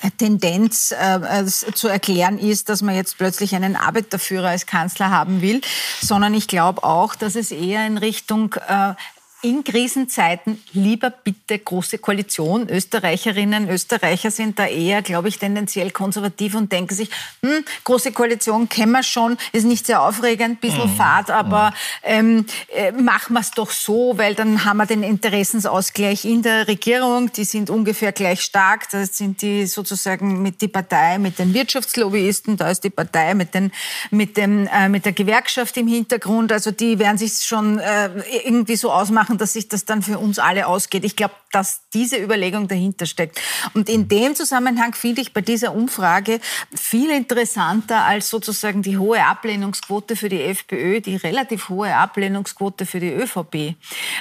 äh, 0.02 0.10
Tendenz 0.16 0.92
äh, 0.92 1.44
zu 1.44 1.88
erklären 1.88 2.38
ist, 2.38 2.70
dass 2.70 2.80
man 2.80 2.94
jetzt 2.94 3.18
plötzlich 3.18 3.54
einen 3.54 3.76
Arbeiterführer 3.76 4.48
als 4.48 4.64
Kanzler 4.64 5.10
haben 5.10 5.42
will, 5.42 5.60
sondern 6.00 6.34
ich 6.34 6.48
glaube 6.48 6.84
auch, 6.84 7.14
dass 7.14 7.34
es 7.34 7.50
eher 7.50 7.86
in 7.86 7.98
Richtung 7.98 8.54
äh, 8.68 8.94
in 9.42 9.64
Krisenzeiten 9.64 10.62
lieber 10.72 11.10
bitte 11.10 11.58
große 11.58 11.98
Koalition. 11.98 12.68
Österreicherinnen, 12.68 13.68
Österreicher 13.68 14.30
sind 14.30 14.58
da 14.58 14.66
eher, 14.66 15.02
glaube 15.02 15.28
ich, 15.28 15.38
tendenziell 15.38 15.90
konservativ 15.90 16.54
und 16.54 16.70
denken 16.72 16.94
sich, 16.94 17.10
hm, 17.42 17.64
große 17.84 18.12
Koalition 18.12 18.68
kennen 18.68 18.92
wir 18.92 19.02
schon, 19.02 19.36
ist 19.52 19.64
nicht 19.64 19.86
sehr 19.86 20.02
aufregend, 20.02 20.60
bisschen 20.60 20.90
mhm. 20.90 20.96
fad, 20.96 21.30
aber 21.30 21.72
ähm, 22.02 22.44
äh, 22.74 22.92
machen 22.92 23.34
wir 23.34 23.40
es 23.40 23.50
doch 23.50 23.70
so, 23.70 24.16
weil 24.16 24.34
dann 24.34 24.64
haben 24.64 24.76
wir 24.76 24.86
den 24.86 25.02
Interessensausgleich 25.02 26.24
in 26.24 26.42
der 26.42 26.68
Regierung, 26.68 27.32
die 27.32 27.44
sind 27.44 27.70
ungefähr 27.70 28.12
gleich 28.12 28.42
stark, 28.42 28.90
das 28.90 29.16
sind 29.16 29.42
die 29.42 29.66
sozusagen 29.66 30.42
mit 30.42 30.60
die 30.60 30.68
Partei 30.68 31.18
mit 31.18 31.38
den 31.38 31.54
Wirtschaftslobbyisten, 31.54 32.56
da 32.56 32.70
ist 32.70 32.84
die 32.84 32.90
Partei 32.90 33.34
mit, 33.34 33.54
den, 33.54 33.72
mit, 34.10 34.36
dem, 34.36 34.66
äh, 34.66 34.88
mit 34.88 35.04
der 35.04 35.12
Gewerkschaft 35.12 35.76
im 35.76 35.88
Hintergrund, 35.88 36.52
also 36.52 36.70
die 36.70 36.98
werden 36.98 37.18
sich 37.18 37.40
schon 37.40 37.78
äh, 37.78 38.10
irgendwie 38.44 38.76
so 38.76 38.92
ausmachen, 38.92 39.29
machen, 39.30 39.38
dass 39.38 39.52
sich 39.52 39.68
das 39.68 39.84
dann 39.84 40.02
für 40.02 40.18
uns 40.18 40.38
alle 40.38 40.66
ausgeht. 40.66 41.04
Ich 41.04 41.16
glaube, 41.16 41.34
dass 41.52 41.82
diese 41.94 42.16
Überlegung 42.16 42.68
dahinter 42.68 43.06
steckt. 43.06 43.40
Und 43.74 43.88
in 43.88 44.08
dem 44.08 44.34
Zusammenhang 44.34 44.94
finde 44.94 45.20
ich 45.20 45.32
bei 45.32 45.40
dieser 45.40 45.74
Umfrage 45.74 46.40
viel 46.74 47.10
interessanter 47.10 48.04
als 48.04 48.28
sozusagen 48.28 48.82
die 48.82 48.98
hohe 48.98 49.24
Ablehnungsquote 49.24 50.16
für 50.16 50.28
die 50.28 50.42
FPÖ, 50.42 51.00
die 51.00 51.16
relativ 51.16 51.68
hohe 51.68 51.94
Ablehnungsquote 51.94 52.86
für 52.86 53.00
die 53.00 53.12
ÖVP. 53.12 53.74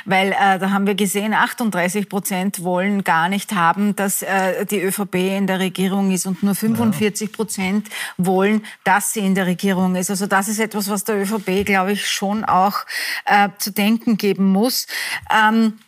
Weil 0.06 0.32
äh, 0.32 0.60
da 0.60 0.72
haben 0.72 0.88
wir 0.88 0.96
gesehen, 0.96 1.34
38 1.34 2.10
Prozent 2.10 2.64
wollen 2.64 3.04
gar 3.04 3.30
nicht 3.30 3.54
haben, 3.54 3.96
dass 3.96 4.22
äh, 4.22 4.66
die 4.66 4.82
ÖVP 4.82 5.16
in 5.16 5.48
der 5.48 5.60
Regierung 5.60 6.12
ist 6.12 6.26
und 6.26 6.44
nur 6.44 6.56
45 6.56 7.32
Prozent 7.32 7.90
wollen, 8.18 8.66
dass 8.84 9.14
sie 9.14 9.22
in 9.22 9.36
der 9.36 9.46
Regierung 9.46 9.96
ist. 9.96 10.10
Also 10.10 10.26
das 10.28 10.48
ist 10.48 10.60
etwas, 10.60 10.90
was 10.90 11.04
der 11.04 11.22
ÖVP, 11.22 11.66
glaube 11.66 11.94
ich, 11.94 12.08
schon 12.08 12.44
auch 12.44 12.86
äh, 13.26 13.50
zu 13.58 13.72
denken 13.72 14.18
geben 14.18 14.52
muss. 14.52 14.88
Ähm, 15.30 15.80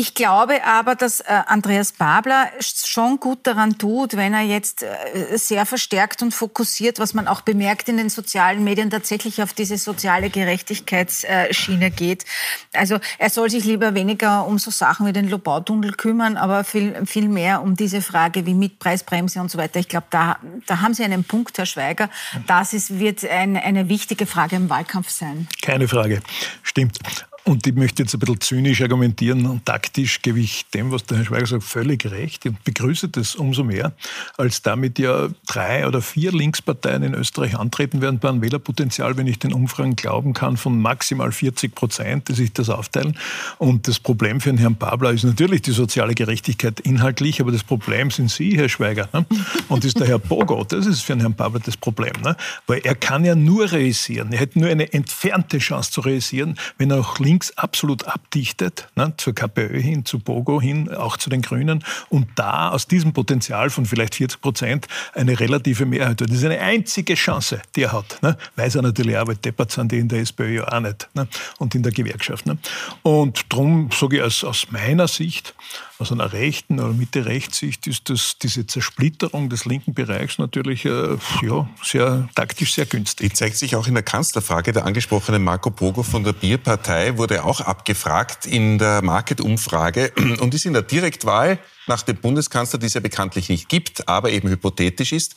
ich 0.00 0.14
glaube 0.14 0.64
aber, 0.64 0.94
dass 0.94 1.18
äh, 1.18 1.24
Andreas 1.46 1.90
Babler 1.90 2.52
schon 2.60 3.18
gut 3.18 3.40
daran 3.48 3.78
tut, 3.78 4.16
wenn 4.16 4.32
er 4.32 4.42
jetzt 4.42 4.84
äh, 4.84 5.36
sehr 5.36 5.66
verstärkt 5.66 6.22
und 6.22 6.32
fokussiert, 6.32 7.00
was 7.00 7.14
man 7.14 7.26
auch 7.26 7.40
bemerkt 7.40 7.88
in 7.88 7.96
den 7.96 8.08
sozialen 8.08 8.62
Medien, 8.62 8.90
tatsächlich 8.90 9.42
auf 9.42 9.54
diese 9.54 9.76
soziale 9.76 10.30
Gerechtigkeitsschiene 10.30 11.90
geht. 11.90 12.26
Also 12.72 13.00
er 13.18 13.28
soll 13.28 13.50
sich 13.50 13.64
lieber 13.64 13.96
weniger 13.96 14.46
um 14.46 14.60
so 14.60 14.70
Sachen 14.70 15.04
wie 15.04 15.12
den 15.12 15.28
Lobautunnel 15.28 15.94
kümmern, 15.94 16.36
aber 16.36 16.62
viel, 16.62 17.04
viel 17.04 17.28
mehr 17.28 17.60
um 17.60 17.74
diese 17.74 18.00
Frage 18.00 18.46
wie 18.46 18.54
Mietpreisbremse 18.54 19.40
und 19.40 19.50
so 19.50 19.58
weiter. 19.58 19.80
Ich 19.80 19.88
glaube, 19.88 20.06
da, 20.10 20.38
da 20.68 20.80
haben 20.80 20.94
Sie 20.94 21.02
einen 21.02 21.24
Punkt, 21.24 21.58
Herr 21.58 21.66
Schweiger. 21.66 22.08
Das 22.46 22.72
ist, 22.72 23.00
wird 23.00 23.24
ein, 23.24 23.56
eine 23.56 23.88
wichtige 23.88 24.26
Frage 24.26 24.54
im 24.54 24.70
Wahlkampf 24.70 25.10
sein. 25.10 25.48
Keine 25.60 25.88
Frage. 25.88 26.22
Stimmt. 26.62 27.00
Und 27.48 27.66
ich 27.66 27.74
möchte 27.74 28.02
jetzt 28.02 28.12
ein 28.12 28.18
bisschen 28.18 28.42
zynisch 28.42 28.82
argumentieren 28.82 29.46
und 29.46 29.64
taktisch 29.64 30.20
gebe 30.20 30.38
ich 30.38 30.66
dem, 30.74 30.92
was 30.92 31.04
der 31.04 31.16
Herr 31.16 31.24
Schweiger 31.24 31.46
sagt, 31.46 31.64
völlig 31.64 32.04
recht 32.04 32.44
und 32.44 32.62
begrüße 32.62 33.08
das 33.08 33.36
umso 33.36 33.64
mehr, 33.64 33.94
als 34.36 34.60
damit 34.60 34.98
ja 34.98 35.28
drei 35.46 35.86
oder 35.86 36.02
vier 36.02 36.30
Linksparteien 36.30 37.02
in 37.02 37.14
Österreich 37.14 37.58
antreten 37.58 38.02
werden 38.02 38.18
bei 38.18 38.28
einem 38.28 38.42
Wählerpotenzial, 38.42 39.16
wenn 39.16 39.26
ich 39.26 39.38
den 39.38 39.54
Umfragen 39.54 39.96
glauben 39.96 40.34
kann, 40.34 40.58
von 40.58 40.78
maximal 40.78 41.32
40 41.32 41.74
Prozent, 41.74 42.28
die 42.28 42.34
sich 42.34 42.52
das 42.52 42.68
aufteilen. 42.68 43.16
Und 43.56 43.88
das 43.88 43.98
Problem 43.98 44.42
für 44.42 44.50
den 44.50 44.58
Herrn 44.58 44.76
Babler 44.76 45.12
ist 45.12 45.24
natürlich 45.24 45.62
die 45.62 45.72
soziale 45.72 46.14
Gerechtigkeit 46.14 46.80
inhaltlich, 46.80 47.40
aber 47.40 47.50
das 47.50 47.64
Problem 47.64 48.10
sind 48.10 48.30
Sie, 48.30 48.58
Herr 48.58 48.68
Schweiger. 48.68 49.08
Ne? 49.14 49.24
Und 49.70 49.86
ist 49.86 49.98
der 49.98 50.06
Herr 50.06 50.18
Bogo, 50.18 50.64
das 50.64 50.84
ist 50.84 51.00
für 51.00 51.14
den 51.14 51.20
Herrn 51.20 51.34
Babler 51.34 51.60
das 51.60 51.78
Problem. 51.78 52.12
Ne? 52.22 52.36
Weil 52.66 52.82
er 52.84 52.94
kann 52.94 53.24
ja 53.24 53.34
nur 53.34 53.72
realisieren, 53.72 54.34
er 54.34 54.40
hätte 54.40 54.58
nur 54.58 54.68
eine 54.68 54.92
entfernte 54.92 55.56
Chance 55.56 55.92
zu 55.92 56.02
realisieren, 56.02 56.58
wenn 56.76 56.90
er 56.90 56.98
auch 56.98 57.18
links 57.18 57.37
links 57.38 57.56
absolut 57.56 58.04
abdichtet, 58.06 58.88
ne, 58.96 59.14
zur 59.16 59.32
KPÖ 59.32 59.80
hin, 59.80 60.04
zu 60.04 60.18
Bogo 60.18 60.60
hin, 60.60 60.92
auch 60.92 61.16
zu 61.16 61.30
den 61.30 61.40
Grünen 61.40 61.84
und 62.08 62.26
da 62.34 62.70
aus 62.70 62.88
diesem 62.88 63.12
Potenzial 63.12 63.70
von 63.70 63.86
vielleicht 63.86 64.16
40 64.16 64.40
Prozent 64.40 64.88
eine 65.14 65.38
relative 65.38 65.86
Mehrheit 65.86 66.18
wird. 66.18 66.30
Das 66.30 66.38
ist 66.38 66.44
eine 66.44 66.58
einzige 66.58 67.14
Chance, 67.14 67.62
die 67.76 67.82
er 67.82 67.92
hat. 67.92 68.20
Ne? 68.22 68.36
Weiß 68.56 68.74
er 68.74 68.82
natürlich 68.82 69.16
auch, 69.16 69.28
weil 69.28 69.36
deppert 69.36 69.70
sind 69.70 69.92
die 69.92 69.98
in 69.98 70.08
der 70.08 70.20
SPÖ 70.20 70.56
ja 70.56 70.68
auch 70.68 70.80
nicht 70.80 71.08
ne? 71.14 71.28
und 71.58 71.74
in 71.76 71.84
der 71.84 71.92
Gewerkschaft. 71.92 72.46
Ne? 72.46 72.58
Und 73.02 73.44
darum 73.50 73.90
sage 73.92 74.16
ich 74.16 74.22
aus, 74.22 74.42
aus 74.42 74.66
meiner 74.70 75.06
Sicht, 75.06 75.54
aus 75.98 76.12
einer 76.12 76.32
rechten 76.32 76.78
oder 76.78 76.92
Mitte-Rechtssicht 76.92 77.86
ist 77.86 78.08
das, 78.08 78.36
diese 78.40 78.66
Zersplitterung 78.66 79.48
des 79.48 79.64
linken 79.64 79.94
Bereichs 79.94 80.38
natürlich 80.38 80.84
äh, 80.84 81.16
ja, 81.42 81.68
sehr 81.82 82.28
taktisch 82.34 82.74
sehr 82.74 82.86
günstig. 82.86 83.30
Die 83.30 83.34
zeigt 83.34 83.56
sich 83.56 83.74
auch 83.74 83.86
in 83.88 83.94
der 83.94 84.04
Kanzlerfrage. 84.04 84.72
Der 84.72 84.84
angesprochene 84.86 85.38
Marco 85.38 85.70
Pogo 85.70 86.04
von 86.04 86.22
der 86.22 86.32
Bierpartei 86.32 87.16
wurde 87.18 87.44
auch 87.44 87.60
abgefragt 87.60 88.46
in 88.46 88.78
der 88.78 89.02
Market-Umfrage 89.02 90.12
und 90.40 90.54
ist 90.54 90.66
in 90.66 90.72
der 90.72 90.82
Direktwahl 90.82 91.58
nach 91.88 92.02
dem 92.02 92.16
Bundeskanzler, 92.16 92.78
die 92.78 92.86
es 92.86 92.94
ja 92.94 93.00
bekanntlich 93.00 93.48
nicht 93.48 93.68
gibt, 93.68 94.06
aber 94.08 94.30
eben 94.30 94.48
hypothetisch 94.48 95.12
ist, 95.12 95.34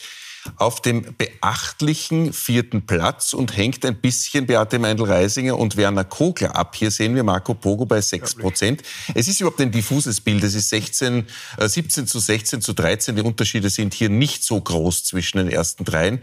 auf 0.56 0.82
dem 0.82 1.14
beachtlichen 1.16 2.32
vierten 2.32 2.86
Platz 2.86 3.32
und 3.32 3.56
hängt 3.56 3.84
ein 3.84 4.00
bisschen 4.00 4.46
Beate 4.46 4.78
Meindl-Reisinger 4.78 5.58
und 5.58 5.76
Werner 5.76 6.04
Kogler 6.04 6.56
ab. 6.56 6.74
Hier 6.76 6.90
sehen 6.90 7.14
wir 7.14 7.22
Marco 7.22 7.54
Pogo 7.54 7.84
bei 7.84 8.00
6 8.00 8.36
Prozent. 8.36 8.82
Es 9.14 9.28
ist 9.28 9.40
überhaupt 9.40 9.60
ein 9.60 9.70
diffuses 9.70 10.20
Bild. 10.20 10.42
Es 10.44 10.54
ist 10.54 10.68
16, 10.70 11.26
äh, 11.58 11.68
17 11.68 12.06
zu 12.06 12.18
16 12.18 12.60
zu 12.60 12.72
13. 12.72 13.16
Die 13.16 13.22
Unterschiede 13.22 13.70
sind 13.70 13.94
hier 13.94 14.08
nicht 14.08 14.44
so 14.44 14.60
groß 14.60 15.04
zwischen 15.04 15.38
den 15.38 15.48
ersten 15.48 15.84
dreien. 15.84 16.20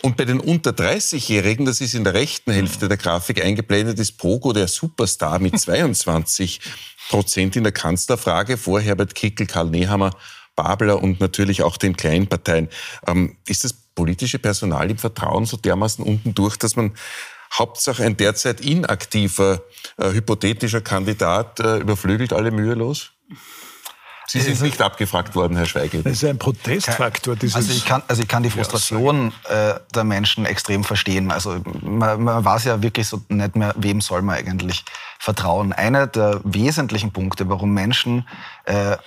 Und 0.00 0.16
bei 0.16 0.24
den 0.24 0.38
unter 0.38 0.70
30-Jährigen, 0.70 1.66
das 1.66 1.80
ist 1.80 1.94
in 1.94 2.04
der 2.04 2.14
rechten 2.14 2.52
Hälfte 2.52 2.88
der 2.88 2.96
Grafik 2.96 3.44
eingeblendet, 3.44 3.98
ist 3.98 4.16
Pogo 4.16 4.52
der 4.52 4.68
Superstar 4.68 5.40
mit 5.40 5.58
22 5.60 6.60
Prozent 7.08 7.56
in 7.56 7.64
der 7.64 7.72
Kanzlerfrage 7.72 8.56
vor 8.56 8.80
Herbert 8.80 9.14
Kickel, 9.14 9.46
Karl 9.46 9.70
Nehammer 9.70 10.14
Babler 10.58 11.00
und 11.00 11.20
natürlich 11.20 11.62
auch 11.62 11.76
den 11.76 11.96
kleinen 11.96 12.26
Parteien. 12.26 12.68
Ähm, 13.06 13.36
ist 13.46 13.62
das 13.62 13.72
politische 13.72 14.40
Personal 14.40 14.90
im 14.90 14.98
Vertrauen 14.98 15.46
so 15.46 15.56
dermaßen 15.56 16.04
unten 16.04 16.34
durch, 16.34 16.56
dass 16.56 16.74
man 16.74 16.94
Hauptsache 17.56 18.04
ein 18.04 18.16
derzeit 18.16 18.60
inaktiver, 18.60 19.62
äh, 19.96 20.10
hypothetischer 20.10 20.80
Kandidat 20.80 21.60
äh, 21.60 21.78
überflügelt 21.78 22.32
alle 22.32 22.50
mühelos? 22.50 23.12
Sie 24.30 24.40
sind 24.40 24.60
nicht 24.60 24.82
abgefragt 24.82 25.34
worden, 25.34 25.56
Herr 25.56 25.64
Schweigel. 25.64 26.02
Das 26.02 26.12
ist 26.12 26.24
ein 26.24 26.38
Protestfaktor. 26.38 27.34
Also 27.54 27.72
ich, 27.72 27.86
kann, 27.86 28.02
also 28.08 28.20
ich 28.20 28.28
kann 28.28 28.42
die 28.42 28.50
Frustration 28.50 29.32
äh, 29.48 29.74
der 29.94 30.04
Menschen 30.04 30.44
extrem 30.44 30.84
verstehen. 30.84 31.30
Also 31.30 31.62
man, 31.80 32.22
man 32.22 32.44
weiß 32.44 32.64
ja 32.64 32.82
wirklich 32.82 33.06
so 33.06 33.22
nicht 33.30 33.56
mehr, 33.56 33.74
wem 33.78 34.02
soll 34.02 34.20
man 34.20 34.36
eigentlich 34.36 34.84
vertrauen. 35.18 35.72
Einer 35.72 36.06
der 36.06 36.42
wesentlichen 36.44 37.10
Punkte, 37.10 37.48
warum 37.48 37.72
Menschen 37.72 38.28
äh, 38.66 38.98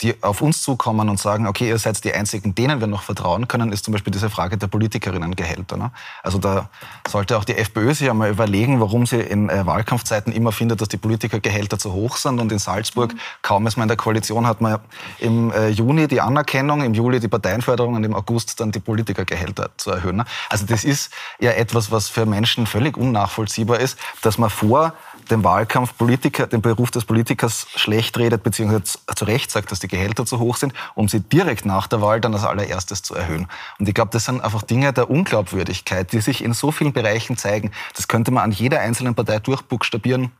die 0.00 0.14
auf 0.22 0.42
uns 0.42 0.62
zukommen 0.62 1.08
und 1.08 1.18
sagen, 1.18 1.48
okay, 1.48 1.68
ihr 1.68 1.78
seid 1.78 2.04
die 2.04 2.12
Einzigen, 2.12 2.54
denen 2.54 2.78
wir 2.78 2.86
noch 2.86 3.02
vertrauen 3.02 3.48
können, 3.48 3.72
ist 3.72 3.84
zum 3.84 3.92
Beispiel 3.92 4.12
diese 4.12 4.30
Frage 4.30 4.56
der 4.56 4.68
Politikerinnengehälter. 4.68 5.76
Ne? 5.76 5.90
Also 6.22 6.38
da 6.38 6.68
sollte 7.08 7.36
auch 7.36 7.44
die 7.44 7.56
FPÖ 7.56 7.94
sich 7.94 8.08
einmal 8.08 8.30
überlegen, 8.30 8.80
warum 8.80 9.06
sie 9.06 9.20
in 9.20 9.48
äh, 9.48 9.66
Wahlkampfzeiten 9.66 10.32
immer 10.32 10.52
findet, 10.52 10.80
dass 10.80 10.88
die 10.88 10.98
Politikergehälter 10.98 11.78
zu 11.78 11.92
hoch 11.92 12.16
sind 12.16 12.38
und 12.38 12.52
in 12.52 12.60
Salzburg, 12.60 13.12
mhm. 13.12 13.18
kaum 13.42 13.66
ist 13.66 13.76
man 13.76 13.84
in 13.84 13.88
der 13.88 13.96
Koalition, 13.96 14.46
hat 14.46 14.60
man 14.60 14.78
im 15.18 15.50
äh, 15.50 15.68
Juni 15.70 16.06
die 16.06 16.20
Anerkennung, 16.20 16.82
im 16.82 16.94
Juli 16.94 17.18
die 17.18 17.28
Parteienförderung 17.28 17.94
und 17.94 18.04
im 18.04 18.14
August 18.14 18.60
dann 18.60 18.70
die 18.70 18.80
Politikergehälter 18.80 19.70
zu 19.78 19.90
erhöhen. 19.90 20.16
Ne? 20.16 20.24
Also 20.48 20.64
das 20.64 20.84
ist 20.84 21.12
ja 21.40 21.50
etwas, 21.50 21.90
was 21.90 22.08
für 22.08 22.24
Menschen 22.24 22.66
völlig 22.66 22.96
unnachvollziehbar 22.96 23.80
ist, 23.80 23.98
dass 24.22 24.38
man 24.38 24.50
vor 24.50 24.94
den 25.28 25.44
Wahlkampf 25.44 25.96
Politiker, 25.96 26.46
den 26.46 26.62
Beruf 26.62 26.90
des 26.90 27.04
Politikers 27.04 27.66
schlecht 27.76 28.18
redet, 28.18 28.42
beziehungsweise 28.42 28.82
zu 29.14 29.24
Recht 29.24 29.50
sagt, 29.50 29.70
dass 29.70 29.80
die 29.80 29.88
Gehälter 29.88 30.26
zu 30.26 30.38
hoch 30.38 30.56
sind, 30.56 30.72
um 30.94 31.08
sie 31.08 31.20
direkt 31.20 31.64
nach 31.64 31.86
der 31.86 32.00
Wahl 32.00 32.20
dann 32.20 32.34
als 32.34 32.44
allererstes 32.44 33.02
zu 33.02 33.14
erhöhen. 33.14 33.46
Und 33.78 33.88
ich 33.88 33.94
glaube, 33.94 34.10
das 34.12 34.24
sind 34.24 34.40
einfach 34.40 34.62
Dinge 34.62 34.92
der 34.92 35.10
Unglaubwürdigkeit, 35.10 36.12
die 36.12 36.20
sich 36.20 36.42
in 36.42 36.52
so 36.52 36.72
vielen 36.72 36.92
Bereichen 36.92 37.36
zeigen. 37.36 37.70
Das 37.94 38.08
könnte 38.08 38.30
man 38.30 38.44
an 38.44 38.52
jeder 38.52 38.80
einzelnen 38.80 39.14
Partei 39.14 39.38
durchbuchstabieren 39.38 40.32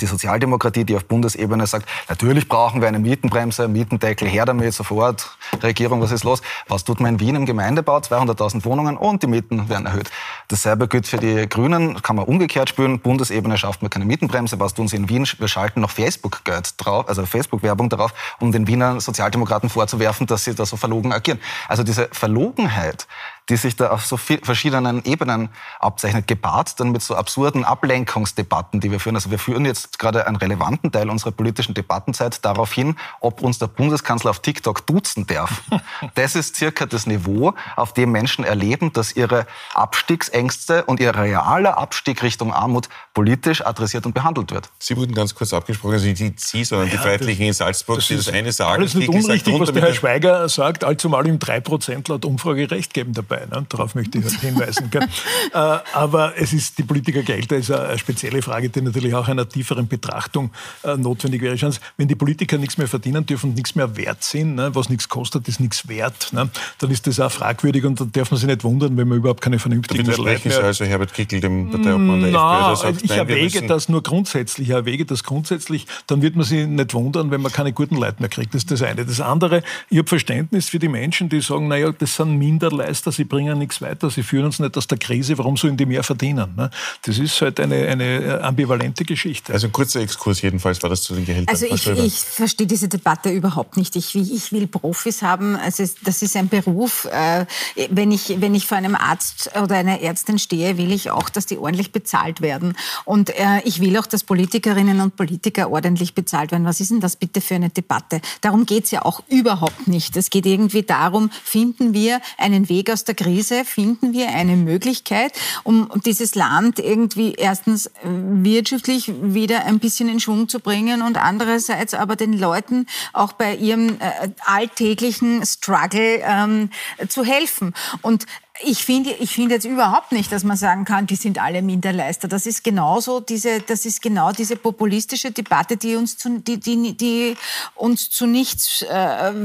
die 0.00 0.06
Sozialdemokratie, 0.06 0.84
die 0.84 0.96
auf 0.96 1.04
Bundesebene 1.04 1.66
sagt, 1.66 1.88
natürlich 2.08 2.48
brauchen 2.48 2.80
wir 2.80 2.88
eine 2.88 2.98
Mietenbremse, 2.98 3.68
Mietendeckel, 3.68 4.28
her 4.28 4.44
damit, 4.44 4.74
sofort, 4.74 5.36
Regierung, 5.62 6.00
was 6.00 6.12
ist 6.12 6.24
los? 6.24 6.42
Was 6.68 6.84
tut 6.84 7.00
man 7.00 7.14
in 7.14 7.20
Wien 7.20 7.34
im 7.34 7.46
Gemeindebau? 7.46 7.98
200.000 7.98 8.64
Wohnungen 8.64 8.96
und 8.96 9.22
die 9.22 9.26
Mieten 9.26 9.68
werden 9.68 9.86
erhöht. 9.86 10.10
Dasselbe 10.48 10.88
gilt 10.88 11.06
für 11.06 11.18
die 11.18 11.48
Grünen, 11.48 12.00
kann 12.02 12.16
man 12.16 12.26
umgekehrt 12.26 12.68
spüren, 12.68 13.00
Bundesebene 13.00 13.58
schafft 13.58 13.82
man 13.82 13.90
keine 13.90 14.04
Mietenbremse, 14.04 14.60
was 14.60 14.74
tun 14.74 14.88
sie 14.88 14.96
in 14.96 15.08
Wien? 15.08 15.26
Wir 15.38 15.48
schalten 15.48 15.80
noch 15.80 15.90
Facebook-Geld 15.90 16.74
drauf, 16.76 17.08
also 17.08 17.26
Facebook-Werbung 17.26 17.88
darauf, 17.88 18.14
um 18.40 18.52
den 18.52 18.66
Wiener 18.66 19.00
Sozialdemokraten 19.00 19.68
vorzuwerfen, 19.68 20.26
dass 20.26 20.44
sie 20.44 20.54
da 20.54 20.66
so 20.66 20.76
verlogen 20.76 21.12
agieren. 21.12 21.40
Also 21.68 21.82
diese 21.82 22.08
Verlogenheit, 22.12 23.06
die 23.48 23.56
sich 23.56 23.76
da 23.76 23.90
auf 23.90 24.04
so 24.04 24.16
verschiedenen 24.16 25.04
Ebenen 25.04 25.48
abzeichnet, 25.80 26.26
gepaart 26.26 26.78
dann 26.80 26.90
mit 26.92 27.02
so 27.02 27.14
absurden 27.14 27.64
Ablenkungsdebatten, 27.64 28.80
die 28.80 28.90
wir 28.90 29.00
führen. 29.00 29.16
Also 29.16 29.30
wir 29.30 29.38
führen 29.38 29.64
jetzt 29.64 29.98
gerade 29.98 30.26
einen 30.26 30.36
relevanten 30.36 30.92
Teil 30.92 31.08
unserer 31.08 31.30
politischen 31.30 31.74
Debattenzeit 31.74 32.44
darauf 32.44 32.72
hin, 32.72 32.96
ob 33.20 33.40
uns 33.40 33.58
der 33.58 33.68
Bundeskanzler 33.68 34.30
auf 34.30 34.40
TikTok 34.40 34.86
duzen 34.86 35.26
darf. 35.26 35.62
Das 36.14 36.34
ist 36.34 36.56
circa 36.56 36.86
das 36.86 37.06
Niveau, 37.06 37.54
auf 37.76 37.92
dem 37.92 38.12
Menschen 38.12 38.44
erleben, 38.44 38.92
dass 38.92 39.14
ihre 39.14 39.46
Abstiegsängste 39.74 40.84
und 40.84 41.00
ihr 41.00 41.14
realer 41.14 41.78
Abstieg 41.78 42.22
Richtung 42.22 42.52
Armut 42.52 42.88
politisch 43.14 43.64
adressiert 43.64 44.06
und 44.06 44.14
behandelt 44.14 44.52
wird. 44.52 44.70
Sie 44.78 44.96
wurden 44.96 45.14
ganz 45.14 45.34
kurz 45.34 45.52
abgesprochen, 45.52 45.94
also 45.94 46.06
nicht 46.06 46.40
Sie, 46.40 46.64
sondern 46.64 46.88
ja, 46.88 46.94
die 46.94 46.98
Freiheitlichen 46.98 47.46
in 47.46 47.52
Salzburg, 47.52 47.96
das 47.96 48.08
die 48.08 48.16
das 48.16 48.28
eine 48.28 48.52
sagen. 48.52 48.80
Alles 48.80 48.94
nicht 48.94 49.08
unrichtig, 49.08 49.58
was 49.58 49.72
der 49.72 49.82
Herr 49.82 49.94
Schweiger 49.94 50.48
sagt, 50.48 50.84
allzumal 50.84 51.26
ihm 51.26 51.38
drei 51.38 51.60
Prozent 51.60 52.08
laut 52.08 52.24
Umfrage 52.24 52.70
recht 52.70 52.94
geben 52.94 53.12
dabei 53.12 53.37
dabei. 53.38 53.60
Ne? 53.60 53.66
Darauf 53.68 53.94
möchte 53.94 54.18
ich 54.18 54.40
hinweisen. 54.40 54.90
äh, 54.92 55.78
aber 55.92 56.34
es 56.36 56.52
ist 56.52 56.78
die 56.78 56.82
Politikergelder 56.82 57.56
ist 57.56 57.70
eine 57.70 57.98
spezielle 57.98 58.42
Frage, 58.42 58.68
die 58.68 58.80
natürlich 58.80 59.14
auch 59.14 59.28
einer 59.28 59.48
tieferen 59.48 59.88
Betrachtung 59.88 60.50
äh, 60.82 60.96
notwendig 60.96 61.42
wäre. 61.42 61.58
Wenn 61.96 62.08
die 62.08 62.14
Politiker 62.14 62.58
nichts 62.58 62.78
mehr 62.78 62.88
verdienen 62.88 63.26
dürfen 63.26 63.50
und 63.50 63.56
nichts 63.56 63.74
mehr 63.74 63.96
wert 63.96 64.22
sind, 64.22 64.54
ne? 64.54 64.74
was 64.74 64.88
nichts 64.88 65.08
kostet, 65.08 65.48
ist 65.48 65.60
nichts 65.60 65.88
wert, 65.88 66.32
ne? 66.32 66.48
dann 66.78 66.90
ist 66.90 67.06
das 67.06 67.20
auch 67.20 67.32
fragwürdig 67.32 67.84
und 67.84 68.00
dann 68.00 68.12
darf 68.12 68.30
man 68.30 68.38
sich 68.38 68.46
nicht 68.46 68.64
wundern, 68.64 68.96
wenn 68.96 69.08
man 69.08 69.18
überhaupt 69.18 69.40
keine 69.40 69.58
vernünftigen 69.58 70.06
Leute 70.06 70.48
mehr... 70.48 70.58
Sie 70.58 70.62
also 70.62 70.84
Herbert 70.84 71.12
Kickel, 71.12 71.40
dem 71.40 71.70
Parteiobmann 71.70 72.20
der 72.20 72.30
Na, 72.30 72.72
FPÖ, 72.72 72.82
sagt, 72.82 73.02
Ich 73.02 73.10
nein, 73.10 73.18
erwäge 73.18 73.66
das 73.66 73.88
nur 73.88 74.02
grundsätzlich, 74.02 74.68
ich 74.68 74.74
erwäge 74.74 75.04
das 75.04 75.24
grundsätzlich, 75.24 75.86
dann 76.06 76.22
wird 76.22 76.36
man 76.36 76.44
sich 76.44 76.66
nicht 76.66 76.94
wundern, 76.94 77.30
wenn 77.30 77.40
man 77.40 77.52
keine 77.52 77.72
guten 77.72 77.96
Leute 77.96 78.16
mehr 78.20 78.28
kriegt. 78.28 78.54
Das 78.54 78.62
ist 78.62 78.70
das 78.70 78.82
eine. 78.82 79.04
Das 79.04 79.20
andere, 79.20 79.62
ich 79.90 79.98
habe 79.98 80.08
Verständnis 80.08 80.68
für 80.68 80.78
die 80.78 80.88
Menschen, 80.88 81.28
die 81.28 81.40
sagen, 81.40 81.68
naja, 81.68 81.92
das 81.92 82.16
sind 82.16 82.38
Minderleister, 82.38 83.12
sie 83.12 83.24
bringen 83.28 83.58
nichts 83.58 83.80
weiter, 83.80 84.10
sie 84.10 84.22
führen 84.22 84.46
uns 84.46 84.58
nicht 84.58 84.76
aus 84.76 84.86
der 84.86 84.98
Krise, 84.98 85.38
warum 85.38 85.56
sollen 85.56 85.76
die 85.76 85.86
mehr 85.86 86.02
verdienen? 86.02 86.54
Ne? 86.56 86.70
Das 87.02 87.18
ist 87.18 87.40
halt 87.40 87.60
eine, 87.60 87.86
eine 87.88 88.40
ambivalente 88.42 89.04
Geschichte. 89.04 89.52
Also 89.52 89.66
ein 89.66 89.72
kurzer 89.72 90.00
Exkurs 90.00 90.42
jedenfalls 90.42 90.82
war 90.82 90.90
das 90.90 91.02
zu 91.02 91.14
den 91.14 91.24
Gehältern. 91.24 91.54
Also 91.54 91.66
ich, 91.66 91.86
ich 91.86 92.14
verstehe 92.14 92.66
diese 92.66 92.88
Debatte 92.88 93.30
überhaupt 93.30 93.76
nicht. 93.76 93.96
Ich, 93.96 94.14
ich 94.14 94.52
will 94.52 94.66
Profis 94.66 95.22
haben, 95.22 95.56
also 95.56 95.84
das 96.04 96.22
ist 96.22 96.36
ein 96.36 96.48
Beruf. 96.48 97.06
Äh, 97.06 97.46
wenn 97.90 98.10
ich, 98.10 98.40
wenn 98.40 98.54
ich 98.54 98.66
vor 98.66 98.78
einem 98.78 98.94
Arzt 98.94 99.50
oder 99.60 99.76
einer 99.76 100.00
Ärztin 100.00 100.38
stehe, 100.38 100.78
will 100.78 100.92
ich 100.92 101.10
auch, 101.10 101.28
dass 101.28 101.46
die 101.46 101.58
ordentlich 101.58 101.92
bezahlt 101.92 102.40
werden. 102.40 102.76
Und 103.04 103.30
äh, 103.30 103.60
ich 103.64 103.80
will 103.80 103.96
auch, 103.98 104.06
dass 104.06 104.24
Politikerinnen 104.24 105.00
und 105.00 105.16
Politiker 105.16 105.70
ordentlich 105.70 106.14
bezahlt 106.14 106.52
werden. 106.52 106.64
Was 106.64 106.80
ist 106.80 106.90
denn 106.90 107.00
das 107.00 107.16
bitte 107.16 107.40
für 107.40 107.54
eine 107.54 107.70
Debatte? 107.70 108.20
Darum 108.40 108.66
geht 108.66 108.84
es 108.84 108.90
ja 108.90 109.04
auch 109.04 109.22
überhaupt 109.28 109.88
nicht. 109.88 110.16
Es 110.16 110.30
geht 110.30 110.46
irgendwie 110.46 110.82
darum, 110.82 111.30
finden 111.44 111.92
wir 111.92 112.20
einen 112.36 112.68
Weg 112.68 112.90
aus 112.90 113.04
der 113.04 113.14
Krise, 113.18 113.64
finden 113.64 114.12
wir 114.12 114.28
eine 114.28 114.54
Möglichkeit, 114.54 115.32
um 115.64 115.90
dieses 116.06 116.36
Land 116.36 116.78
irgendwie 116.78 117.34
erstens 117.34 117.86
äh, 117.86 117.90
wirtschaftlich 118.04 119.12
wieder 119.20 119.64
ein 119.64 119.80
bisschen 119.80 120.08
in 120.08 120.20
Schwung 120.20 120.48
zu 120.48 120.60
bringen 120.60 121.02
und 121.02 121.16
andererseits 121.16 121.94
aber 121.94 122.14
den 122.14 122.32
Leuten 122.32 122.86
auch 123.12 123.32
bei 123.32 123.56
ihrem 123.56 123.96
äh, 123.98 124.28
alltäglichen 124.44 125.44
Struggle 125.44 126.22
ähm, 126.22 126.70
zu 127.08 127.24
helfen. 127.24 127.74
Und 128.02 128.26
ich 128.64 128.84
finde 128.84 129.10
ich 129.12 129.32
finde 129.32 129.54
jetzt 129.54 129.64
überhaupt 129.64 130.12
nicht, 130.12 130.32
dass 130.32 130.44
man 130.44 130.56
sagen 130.56 130.84
kann, 130.84 131.06
die 131.06 131.16
sind 131.16 131.40
alle 131.40 131.62
Minderleister. 131.62 132.28
Das 132.28 132.46
ist 132.46 132.64
genauso 132.64 133.20
diese, 133.20 133.60
das 133.60 133.84
ist 133.86 134.02
genau 134.02 134.32
diese 134.32 134.56
populistische 134.56 135.30
Debatte, 135.30 135.76
die 135.76 135.96
uns 135.96 136.16
zu, 136.18 136.40
die, 136.40 136.58
die, 136.58 136.96
die 136.96 137.36
uns 137.74 138.10
zu 138.10 138.26
nichts 138.26 138.82
äh, 138.82 138.88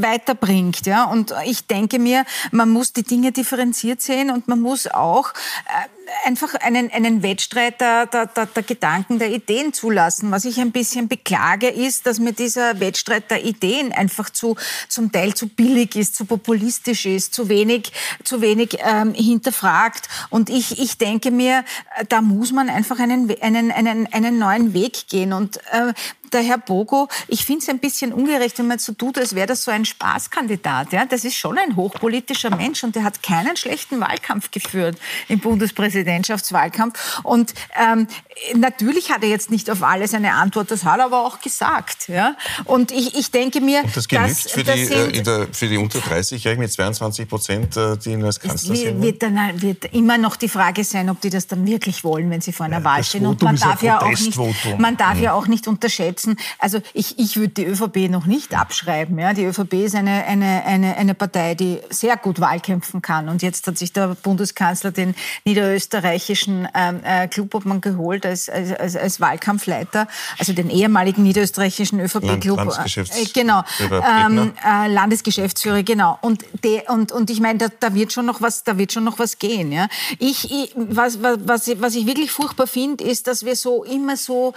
weiterbringt. 0.01 0.85
Ja? 0.85 1.05
Und 1.05 1.33
ich 1.45 1.67
denke 1.67 1.99
mir, 1.99 2.25
man 2.51 2.69
muss 2.69 2.93
die 2.93 3.03
Dinge 3.03 3.31
differenziert 3.31 4.01
sehen 4.01 4.31
und 4.31 4.47
man 4.47 4.59
muss 4.59 4.87
auch 4.87 5.31
äh, 5.31 6.02
einfach 6.25 6.55
einen, 6.55 6.91
einen 6.91 7.23
Wettstreit 7.23 7.81
der, 7.81 8.05
der, 8.05 8.27
der, 8.27 8.45
der, 8.45 8.63
Gedanken, 8.63 9.19
der 9.19 9.31
Ideen 9.31 9.73
zulassen. 9.73 10.31
Was 10.31 10.45
ich 10.45 10.59
ein 10.59 10.71
bisschen 10.71 11.07
beklage, 11.07 11.69
ist, 11.69 12.05
dass 12.05 12.19
mir 12.19 12.33
dieser 12.33 12.79
Wettstreit 12.79 13.29
der 13.31 13.43
Ideen 13.43 13.91
einfach 13.91 14.29
zu, 14.29 14.55
zum 14.89 15.11
Teil 15.11 15.33
zu 15.33 15.47
billig 15.47 15.95
ist, 15.95 16.15
zu 16.15 16.25
populistisch 16.25 17.05
ist, 17.05 17.33
zu 17.33 17.49
wenig, 17.49 17.91
zu 18.23 18.41
wenig 18.41 18.77
ähm, 18.79 19.13
hinterfragt. 19.13 20.07
Und 20.29 20.49
ich, 20.49 20.79
ich 20.79 20.97
denke 20.97 21.31
mir, 21.31 21.63
da 22.09 22.21
muss 22.21 22.51
man 22.51 22.69
einfach 22.69 22.99
einen, 22.99 23.29
einen, 23.41 23.71
einen, 23.71 24.11
einen 24.11 24.39
neuen 24.39 24.73
Weg 24.73 25.07
gehen. 25.07 25.33
Und 25.33 25.57
äh, 25.71 25.93
der 26.33 26.41
Herr 26.41 26.57
Bogo, 26.57 27.07
ich 27.27 27.45
finde 27.45 27.61
es 27.61 27.69
ein 27.69 27.79
bisschen 27.79 28.13
ungerecht, 28.13 28.57
wenn 28.59 28.67
man 28.67 28.79
so 28.79 28.93
tut, 28.93 29.17
als 29.17 29.35
wäre 29.35 29.47
das 29.47 29.63
so 29.63 29.71
ein 29.71 29.85
Spaßkandidat. 29.85 30.91
Ja? 30.91 31.05
Das 31.05 31.25
ist 31.25 31.35
schon 31.35 31.57
ein 31.57 31.75
hochpolitischer 31.75 32.55
Mensch 32.55 32.83
und 32.83 32.95
der 32.95 33.03
hat 33.03 33.23
keinen 33.23 33.55
schlechten 33.57 33.99
Wahlkampf 33.99 34.51
geführt 34.51 34.97
im 35.27 35.39
Bundespräsidentschaftswahlkampf. 35.39 37.21
Und 37.23 37.53
ähm, 37.79 38.07
natürlich 38.55 39.11
hat 39.11 39.23
er 39.23 39.29
jetzt 39.29 39.51
nicht 39.51 39.69
auf 39.69 39.83
alles 39.83 40.13
eine 40.13 40.33
Antwort, 40.33 40.71
das 40.71 40.83
hat 40.83 40.99
er 40.99 41.05
aber 41.05 41.25
auch 41.25 41.41
gesagt. 41.41 42.07
Ja? 42.07 42.35
Und 42.65 42.91
ich, 42.91 43.15
ich 43.15 43.31
denke 43.31 43.61
mir, 43.61 43.83
und 43.83 43.95
das 43.95 44.07
genügt 44.07 44.45
dass, 44.45 44.51
für, 44.51 44.63
die, 44.63 44.69
äh, 44.71 45.21
der, 45.21 45.47
für 45.51 45.67
die 45.67 45.77
unter 45.77 45.99
30-Jährigen 45.99 46.61
mit 46.61 46.71
22 46.71 47.27
Prozent, 47.27 47.77
äh, 47.77 47.97
die 47.97 48.11
ihn 48.11 48.23
als 48.23 48.39
Kanzler 48.39 48.75
sehen? 48.75 49.01
Wird, 49.01 49.21
dann, 49.21 49.61
wird 49.61 49.85
immer 49.93 50.17
noch 50.17 50.35
die 50.35 50.49
Frage 50.49 50.83
sein, 50.83 51.09
ob 51.09 51.21
die 51.21 51.29
das 51.29 51.47
dann 51.47 51.65
wirklich 51.65 52.03
wollen, 52.03 52.29
wenn 52.29 52.41
sie 52.41 52.53
vor 52.53 52.65
einer 52.65 52.79
ja, 52.79 52.83
Wahl 52.83 53.03
stehen. 53.03 53.25
Und 53.25 53.41
man 53.41 53.55
darf, 53.55 53.83
ja 53.83 54.01
auch 54.01 54.09
nicht, 54.09 54.79
man 54.79 54.97
darf 54.97 55.19
ja 55.19 55.33
auch 55.33 55.47
nicht 55.47 55.67
unterschätzen, 55.67 56.22
setzen. 56.23 56.37
Also 56.59 56.81
ich, 56.93 57.19
ich 57.19 57.37
würde 57.37 57.53
die 57.53 57.65
ÖVP 57.65 58.09
noch 58.09 58.25
nicht 58.25 58.55
abschreiben. 58.55 59.17
Ja. 59.19 59.33
Die 59.33 59.45
ÖVP 59.45 59.73
ist 59.73 59.95
eine, 59.95 60.25
eine, 60.25 60.63
eine, 60.65 60.95
eine 60.97 61.13
Partei, 61.13 61.55
die 61.55 61.79
sehr 61.89 62.17
gut 62.17 62.39
Wahlkämpfen 62.39 63.01
kann. 63.01 63.29
Und 63.29 63.41
jetzt 63.41 63.67
hat 63.67 63.77
sich 63.77 63.93
der 63.93 64.15
Bundeskanzler 64.15 64.91
den 64.91 65.15
niederösterreichischen 65.45 66.67
ähm, 66.73 67.01
äh, 67.03 67.27
Clubobmann 67.27 67.81
geholt 67.81 68.25
als, 68.25 68.49
als, 68.49 68.95
als, 68.95 69.19
Wahlkampfleiter, 69.19 70.07
also 70.37 70.53
den 70.53 70.69
ehemaligen 70.69 71.23
niederösterreichischen 71.23 71.99
ÖVP-Club. 71.99 72.57
Landesgeschäftsführer. 72.57 73.23
Äh, 73.23 73.31
genau. 73.33 73.63
Ähm, 73.89 74.53
äh, 74.65 74.87
Landesgeschäftsführer, 74.87 75.83
genau. 75.83 76.17
Und, 76.21 76.43
de, 76.63 76.87
und, 76.89 77.11
und 77.11 77.29
ich 77.29 77.39
meine, 77.39 77.59
da, 77.59 77.67
da, 77.79 77.93
wird 77.93 78.11
schon 78.11 78.25
noch 78.25 78.41
was, 78.41 78.63
da 78.63 78.77
wird 78.77 78.91
schon 78.91 79.03
noch 79.03 79.19
was 79.19 79.39
gehen. 79.39 79.71
Ja. 79.71 79.87
Ich, 80.19 80.51
ich 80.51 80.73
was, 80.75 81.19
was, 81.21 81.69
was 81.79 81.95
ich 81.95 82.05
wirklich 82.05 82.31
furchtbar 82.31 82.67
finde, 82.67 83.03
ist, 83.03 83.27
dass 83.27 83.45
wir 83.45 83.55
so 83.55 83.83
immer 83.83 84.17
so 84.17 84.53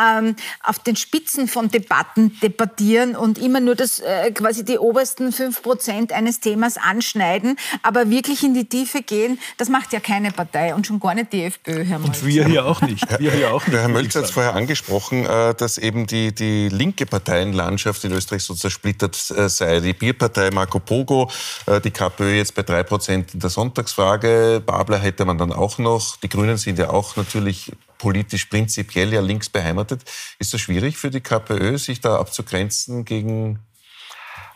ähm, 0.00 0.36
auf 0.62 0.78
den 0.78 0.96
Spitzen 1.00 1.48
von 1.48 1.70
Debatten 1.70 2.38
debattieren 2.40 3.16
und 3.16 3.38
immer 3.38 3.60
nur 3.60 3.74
das, 3.74 4.00
äh, 4.00 4.30
quasi 4.32 4.64
die 4.64 4.78
obersten 4.78 5.32
fünf 5.32 5.62
Prozent 5.62 6.12
eines 6.12 6.40
Themas 6.40 6.76
anschneiden, 6.76 7.56
aber 7.82 8.10
wirklich 8.10 8.44
in 8.44 8.54
die 8.54 8.66
Tiefe 8.66 9.02
gehen, 9.02 9.38
das 9.56 9.68
macht 9.68 9.92
ja 9.92 10.00
keine 10.00 10.32
Partei 10.32 10.74
und 10.74 10.86
schon 10.86 11.00
gar 11.00 11.14
nicht 11.14 11.32
die 11.32 11.44
FPÖ, 11.44 11.84
Herr 11.84 11.98
Mölzer. 11.98 12.22
Und 12.22 12.26
wir 12.26 12.46
hier 12.46 12.64
auch 12.64 12.80
nicht. 12.82 13.18
Wir 13.18 13.32
hier 13.32 13.52
auch 13.52 13.66
nicht 13.66 13.76
Herr 13.76 13.88
Mölzer 13.88 14.20
hat 14.20 14.26
es 14.26 14.32
vorher 14.32 14.54
angesprochen, 14.54 15.26
äh, 15.26 15.54
dass 15.54 15.78
eben 15.78 16.06
die, 16.06 16.34
die 16.34 16.68
linke 16.68 17.06
Parteienlandschaft 17.06 18.04
in 18.04 18.12
Österreich 18.12 18.44
so 18.44 18.54
zersplittert 18.54 19.30
äh, 19.30 19.48
sei. 19.48 19.80
Die 19.80 19.92
Bierpartei 19.92 20.50
Marco 20.50 20.78
Pogo, 20.78 21.30
äh, 21.66 21.80
die 21.80 21.90
KPÖ 21.90 22.36
jetzt 22.36 22.54
bei 22.54 22.62
drei 22.62 22.82
Prozent 22.82 23.34
in 23.34 23.40
der 23.40 23.50
Sonntagsfrage, 23.50 24.62
Babler 24.64 24.98
hätte 24.98 25.24
man 25.24 25.38
dann 25.38 25.52
auch 25.52 25.78
noch. 25.78 26.16
Die 26.16 26.28
Grünen 26.28 26.56
sind 26.56 26.78
ja 26.78 26.90
auch 26.90 27.16
natürlich 27.16 27.72
politisch 28.00 28.46
prinzipiell 28.46 29.12
ja 29.12 29.20
links 29.20 29.50
beheimatet. 29.50 30.02
Ist 30.38 30.54
das 30.54 30.60
schwierig 30.62 30.96
für 30.96 31.10
die 31.10 31.20
KPÖ, 31.20 31.76
sich 31.76 32.00
da 32.00 32.18
abzugrenzen 32.18 33.04
gegen 33.04 33.60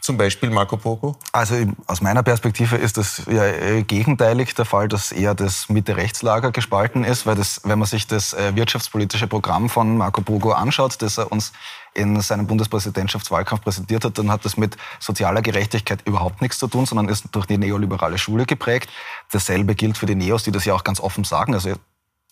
zum 0.01 0.17
Beispiel 0.17 0.49
Marco 0.51 0.79
Pogo? 0.79 1.17
Also 1.33 1.55
aus 1.87 2.01
meiner 2.01 2.23
Perspektive 2.23 2.77
ist 2.77 2.97
das 2.97 3.23
ja 3.27 3.45
äh, 3.45 3.83
gegenteilig 3.83 4.55
der 4.55 4.65
Fall, 4.65 4.89
dass 4.89 5.13
eher 5.13 5.35
das 5.35 5.69
Mitte-Rechtslager 5.69 6.53
gespalten 6.53 7.05
ist, 7.05 7.27
weil 7.27 7.37
das, 7.37 7.61
wenn 7.65 7.79
man 7.79 7.87
sich 7.87 8.07
das 8.07 8.33
äh, 8.33 8.57
wirtschaftspolitische 8.57 9.27
Programm 9.27 9.69
von 9.69 9.99
Marco 9.99 10.23
Pogo 10.23 10.53
anschaut, 10.53 11.01
das 11.03 11.19
er 11.19 11.31
uns 11.31 11.53
in 11.93 12.19
seinem 12.23 12.47
Bundespräsidentschaftswahlkampf 12.47 13.63
präsentiert 13.63 14.05
hat, 14.05 14.19
dann 14.19 14.31
hat 14.31 14.45
das 14.45 14.57
mit 14.57 14.77
sozialer 15.01 15.43
Gerechtigkeit 15.43 16.01
überhaupt 16.07 16.41
nichts 16.41 16.59
zu 16.59 16.67
tun, 16.67 16.87
sondern 16.87 17.09
ist 17.09 17.27
durch 17.33 17.47
die 17.47 17.59
neoliberale 17.59 18.17
Schule 18.17 18.47
geprägt. 18.47 18.91
Dasselbe 19.33 19.75
gilt 19.75 19.99
für 19.99 20.07
die 20.07 20.15
Neos, 20.15 20.45
die 20.45 20.51
das 20.51 20.65
ja 20.65 20.75
auch 20.75 20.85
ganz 20.85 21.01
offen 21.01 21.25
sagen. 21.25 21.55
Also 21.55 21.75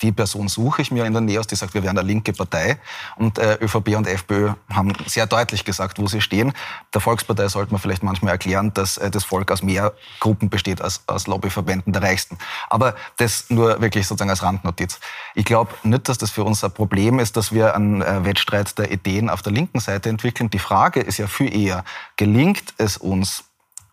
die 0.03 0.13
Person 0.13 0.49
suche 0.49 0.83
ich 0.83 0.91
mir 0.91 1.05
in 1.05 1.13
der 1.13 1.23
Nähe 1.23 1.39
aus, 1.39 1.47
die 1.47 1.55
sagt, 1.55 1.75
wir 1.75 1.83
wären 1.83 1.97
eine 1.97 2.07
linke 2.07 2.33
Partei. 2.33 2.79
Und 3.17 3.39
äh, 3.39 3.59
ÖVP 3.61 3.97
und 3.97 4.07
FPÖ 4.07 4.53
haben 4.73 4.93
sehr 5.07 5.27
deutlich 5.27 5.65
gesagt, 5.65 5.99
wo 5.99 6.07
sie 6.07 6.21
stehen. 6.21 6.53
Der 6.93 7.01
Volkspartei 7.01 7.49
sollte 7.49 7.73
man 7.73 7.81
vielleicht 7.81 8.03
manchmal 8.03 8.33
erklären, 8.33 8.73
dass 8.75 8.99
äh, 8.99 9.11
das 9.11 9.25
Volk 9.25 9.51
aus 9.51 9.63
mehr 9.63 9.93
Gruppen 10.21 10.51
besteht 10.51 10.83
als 10.83 11.03
aus 11.07 11.27
Lobbyverbänden 11.27 11.93
der 11.93 12.03
Reichsten. 12.03 12.39
Aber 12.69 12.95
das 13.17 13.47
nur 13.49 13.81
wirklich 13.81 14.07
sozusagen 14.07 14.31
als 14.31 14.43
Randnotiz. 14.43 14.99
Ich 15.35 15.45
glaube 15.45 15.73
nicht, 15.83 16.09
dass 16.09 16.19
das 16.19 16.31
für 16.31 16.45
uns 16.45 16.65
ein 16.65 16.73
Problem 16.73 17.19
ist, 17.19 17.37
dass 17.37 17.53
wir 17.53 17.75
einen 17.75 18.03
äh, 18.03 18.25
Wettstreit 18.25 18.77
der 18.79 18.91
Ideen 18.91 19.31
auf 19.31 19.43
der 19.43 19.53
linken 19.53 19.81
Seite 19.81 20.09
entwickeln. 20.09 20.51
Die 20.51 20.59
Frage 20.59 21.01
ist 21.01 21.19
ja 21.19 21.27
viel 21.27 21.55
eher, 21.55 21.85
gelingt 22.17 22.75
es 22.79 22.97
uns, 22.97 23.45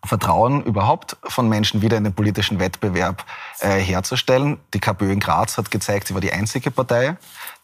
Vertrauen 0.04 0.64
überhaupt 0.64 1.18
von 1.26 1.50
Menschen 1.50 1.82
wieder 1.82 1.98
in 1.98 2.06
den 2.06 2.14
politischen 2.14 2.60
Wettbewerb 2.60 3.26
äh, 3.60 3.80
herzustellen. 3.80 4.58
Die 4.74 4.80
KPÖ 4.80 5.12
in 5.12 5.20
Graz 5.20 5.58
hat 5.58 5.72
gezeigt, 5.72 6.08
sie 6.08 6.14
war 6.14 6.22
die 6.22 6.32
einzige 6.32 6.72
Partei, 6.72 7.18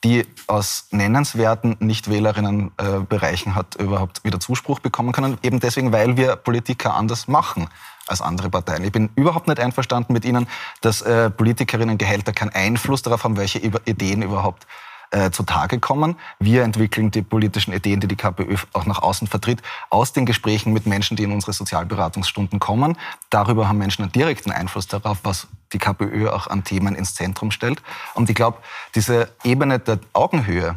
die 0.04 0.28
aus 0.48 0.88
nennenswerten 0.92 1.78
Nichtwählerinnenbereichen 1.80 3.54
äh, 3.54 3.56
hat 3.56 3.76
überhaupt 3.76 4.24
wieder 4.24 4.40
Zuspruch 4.40 4.80
bekommen 4.80 5.14
können. 5.14 5.38
Eben 5.44 5.60
deswegen, 5.60 5.94
weil 5.94 6.18
wir 6.18 6.36
Politiker 6.36 6.94
anders 6.94 7.28
machen 7.28 7.70
als 8.08 8.22
andere 8.22 8.50
Parteien. 8.50 8.84
Ich 8.84 8.92
bin 8.92 9.10
überhaupt 9.16 9.48
nicht 9.48 9.60
einverstanden 9.60 10.14
mit 10.14 10.26
Ihnen, 10.26 10.48
dass 10.82 11.02
äh, 11.02 11.30
Politikerinnengehälter 11.30 12.34
keinen 12.34 12.54
Einfluss 12.54 13.02
darauf 13.02 13.24
haben, 13.24 13.38
welche 13.38 13.60
Ideen 13.60 14.22
überhaupt 14.22 14.68
äh, 15.12 15.32
zutage 15.32 15.80
kommen. 15.80 16.16
Wir 16.40 16.64
entwickeln 16.64 17.12
die 17.12 17.22
politischen 17.22 17.74
Ideen, 17.74 18.00
die 18.00 18.08
die 18.08 18.16
KPÖ 18.16 18.56
auch 18.74 18.86
nach 18.86 19.02
außen 19.02 19.28
vertritt, 19.28 19.62
aus 19.90 20.14
den 20.14 20.26
Gesprächen 20.26 20.74
mit 20.74 20.86
Menschen, 20.86 21.18
die 21.18 21.24
in 21.24 21.32
unsere 21.32 21.54
Sozialberatungsstunden 21.54 22.60
kommen. 22.60 22.98
Darüber 23.30 23.68
haben 23.68 23.78
Menschen 23.78 24.04
einen 24.04 24.12
direkten 24.12 24.52
Einfluss 24.52 24.88
darauf, 24.88 25.20
was 25.24 25.48
die 25.74 25.80
KPÖ 25.80 26.30
auch 26.30 26.48
an 26.48 26.64
Themen 26.64 26.96
ins 26.96 27.16
Zentrum 27.16 27.52
stellt. 27.52 27.82
Und 28.14 28.30
ich 28.30 28.36
glaube, 28.36 28.58
diese 28.94 29.30
Ebene 29.44 29.80
der 29.80 30.00
Augenhöhe, 30.14 30.76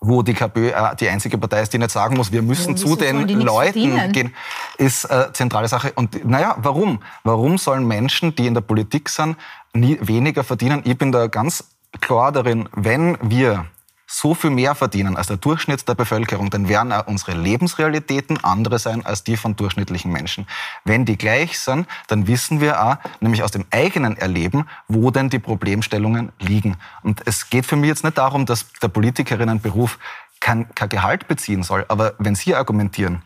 wo 0.00 0.22
die 0.22 0.34
KPÖ 0.34 0.68
äh, 0.68 0.96
die 0.96 1.08
einzige 1.08 1.38
Partei 1.38 1.62
ist, 1.62 1.72
die 1.72 1.78
nicht 1.78 1.90
sagen 1.90 2.16
muss, 2.16 2.30
wir 2.30 2.42
müssen 2.42 2.76
ja, 2.76 2.76
zu 2.76 2.96
den 2.96 3.40
Leuten 3.40 4.12
gehen, 4.12 4.34
ist 4.76 5.04
äh, 5.04 5.32
zentrale 5.32 5.68
Sache. 5.68 5.92
Und 5.94 6.24
naja, 6.24 6.56
warum? 6.58 7.00
Warum 7.22 7.58
sollen 7.58 7.86
Menschen, 7.86 8.34
die 8.34 8.46
in 8.46 8.54
der 8.54 8.60
Politik 8.60 9.08
sind, 9.08 9.36
nie 9.72 9.98
weniger 10.00 10.44
verdienen? 10.44 10.82
Ich 10.84 10.98
bin 10.98 11.10
da 11.12 11.26
ganz 11.26 11.64
klar 12.00 12.32
darin, 12.32 12.68
wenn 12.72 13.18
wir 13.20 13.66
so 14.06 14.34
viel 14.34 14.50
mehr 14.50 14.74
verdienen 14.74 15.16
als 15.16 15.28
der 15.28 15.38
Durchschnitt 15.38 15.88
der 15.88 15.94
Bevölkerung, 15.94 16.50
dann 16.50 16.68
werden 16.68 16.92
auch 16.92 17.06
unsere 17.06 17.32
Lebensrealitäten 17.32 18.42
andere 18.44 18.78
sein 18.78 19.04
als 19.04 19.24
die 19.24 19.36
von 19.36 19.56
durchschnittlichen 19.56 20.12
Menschen. 20.12 20.46
Wenn 20.84 21.04
die 21.04 21.16
gleich 21.16 21.58
sind, 21.58 21.88
dann 22.08 22.26
wissen 22.26 22.60
wir 22.60 22.82
auch, 22.82 22.96
nämlich 23.20 23.42
aus 23.42 23.50
dem 23.50 23.64
eigenen 23.70 24.16
Erleben, 24.16 24.66
wo 24.88 25.10
denn 25.10 25.30
die 25.30 25.38
Problemstellungen 25.38 26.32
liegen. 26.38 26.76
Und 27.02 27.22
es 27.26 27.50
geht 27.50 27.66
für 27.66 27.76
mich 27.76 27.88
jetzt 27.88 28.04
nicht 28.04 28.18
darum, 28.18 28.46
dass 28.46 28.72
der 28.82 28.88
Politikerinnenberuf 28.88 29.98
kein, 30.40 30.72
kein 30.74 30.90
Gehalt 30.90 31.26
beziehen 31.26 31.62
soll. 31.62 31.84
Aber 31.88 32.14
wenn 32.18 32.34
Sie 32.34 32.54
argumentieren, 32.54 33.22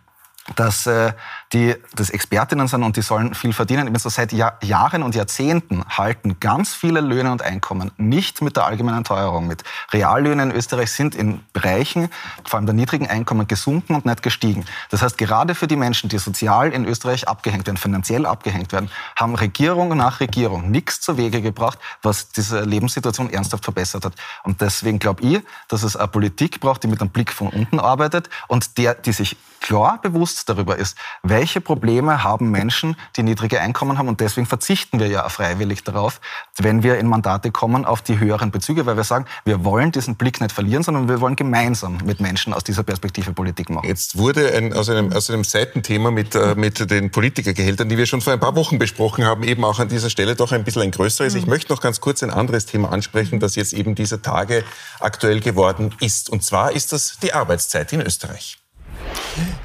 dass 0.56 0.86
äh, 0.86 1.12
die 1.52 1.74
das 1.94 2.10
Expertinnen 2.10 2.68
sind 2.68 2.82
und 2.82 2.96
die 2.96 3.02
sollen 3.02 3.34
viel 3.34 3.52
verdienen. 3.52 3.86
Ich 3.86 3.92
bin 3.92 4.00
so 4.00 4.08
seit 4.08 4.32
Jahr, 4.32 4.58
Jahren 4.62 5.02
und 5.02 5.14
Jahrzehnten 5.14 5.84
halten 5.88 6.40
ganz 6.40 6.74
viele 6.74 7.00
Löhne 7.00 7.32
und 7.32 7.42
Einkommen 7.42 7.90
nicht 7.96 8.42
mit 8.42 8.56
der 8.56 8.66
allgemeinen 8.66 9.04
Teuerung 9.04 9.46
mit. 9.46 9.64
Reallöhne 9.92 10.42
in 10.44 10.50
Österreich 10.50 10.92
sind 10.92 11.14
in 11.14 11.40
Bereichen, 11.52 12.10
vor 12.44 12.58
allem 12.58 12.66
der 12.66 12.74
niedrigen 12.74 13.08
Einkommen, 13.08 13.48
gesunken 13.48 13.94
und 13.94 14.04
nicht 14.04 14.22
gestiegen. 14.22 14.64
Das 14.90 15.02
heißt, 15.02 15.18
gerade 15.18 15.54
für 15.54 15.66
die 15.66 15.76
Menschen, 15.76 16.08
die 16.08 16.18
sozial 16.18 16.72
in 16.72 16.84
Österreich 16.84 17.28
abgehängt 17.28 17.66
werden, 17.66 17.76
finanziell 17.76 18.26
abgehängt 18.26 18.72
werden, 18.72 18.90
haben 19.16 19.34
Regierung 19.34 19.96
nach 19.96 20.20
Regierung 20.20 20.70
nichts 20.70 21.00
zu 21.00 21.16
Wege 21.16 21.40
gebracht, 21.40 21.78
was 22.02 22.28
diese 22.30 22.60
Lebenssituation 22.60 23.30
ernsthaft 23.30 23.64
verbessert 23.64 24.04
hat. 24.04 24.14
Und 24.44 24.60
deswegen 24.60 24.98
glaube 24.98 25.22
ich, 25.22 25.40
dass 25.68 25.82
es 25.82 25.96
eine 25.96 26.08
Politik 26.08 26.60
braucht, 26.60 26.82
die 26.82 26.88
mit 26.88 27.00
einem 27.00 27.10
Blick 27.10 27.32
von 27.32 27.48
unten 27.48 27.80
arbeitet 27.80 28.28
und 28.48 28.78
der, 28.78 28.94
die 28.94 29.12
sich 29.12 29.36
klar 29.60 29.98
bewusst 30.00 30.37
darüber 30.44 30.76
ist, 30.76 30.96
welche 31.22 31.60
Probleme 31.60 32.22
haben 32.22 32.50
Menschen, 32.50 32.96
die 33.16 33.22
niedrige 33.22 33.60
Einkommen 33.60 33.98
haben. 33.98 34.08
Und 34.08 34.20
deswegen 34.20 34.46
verzichten 34.46 34.98
wir 34.98 35.08
ja 35.08 35.28
freiwillig 35.28 35.84
darauf, 35.84 36.20
wenn 36.56 36.82
wir 36.82 36.98
in 36.98 37.06
Mandate 37.06 37.50
kommen, 37.50 37.84
auf 37.84 38.02
die 38.02 38.18
höheren 38.18 38.50
Bezüge, 38.50 38.86
weil 38.86 38.96
wir 38.96 39.04
sagen, 39.04 39.26
wir 39.44 39.64
wollen 39.64 39.92
diesen 39.92 40.16
Blick 40.16 40.40
nicht 40.40 40.52
verlieren, 40.52 40.82
sondern 40.82 41.08
wir 41.08 41.20
wollen 41.20 41.36
gemeinsam 41.36 41.98
mit 42.04 42.20
Menschen 42.20 42.52
aus 42.52 42.64
dieser 42.64 42.82
Perspektive 42.82 43.32
Politik 43.32 43.70
machen. 43.70 43.86
Jetzt 43.86 44.18
wurde 44.18 44.54
ein, 44.54 44.72
aus, 44.72 44.88
einem, 44.88 45.12
aus 45.12 45.30
einem 45.30 45.44
Seitenthema 45.44 46.10
mit, 46.10 46.34
äh, 46.34 46.54
mit 46.54 46.90
den 46.90 47.10
Politikergehältern, 47.10 47.88
die 47.88 47.98
wir 47.98 48.06
schon 48.06 48.20
vor 48.20 48.32
ein 48.32 48.40
paar 48.40 48.56
Wochen 48.56 48.78
besprochen 48.78 49.24
haben, 49.24 49.42
eben 49.42 49.64
auch 49.64 49.78
an 49.78 49.88
dieser 49.88 50.10
Stelle 50.10 50.34
doch 50.36 50.52
ein 50.52 50.64
bisschen 50.64 50.82
ein 50.82 50.90
größeres. 50.90 51.34
Ich 51.34 51.44
mhm. 51.44 51.50
möchte 51.50 51.72
noch 51.72 51.80
ganz 51.80 52.00
kurz 52.00 52.22
ein 52.22 52.30
anderes 52.30 52.66
Thema 52.66 52.92
ansprechen, 52.92 53.40
das 53.40 53.54
jetzt 53.56 53.72
eben 53.72 53.94
dieser 53.94 54.22
Tage 54.22 54.64
aktuell 55.00 55.40
geworden 55.40 55.94
ist. 56.00 56.30
Und 56.30 56.42
zwar 56.42 56.72
ist 56.72 56.92
das 56.92 57.18
die 57.22 57.32
Arbeitszeit 57.32 57.92
in 57.92 58.00
Österreich. 58.00 58.58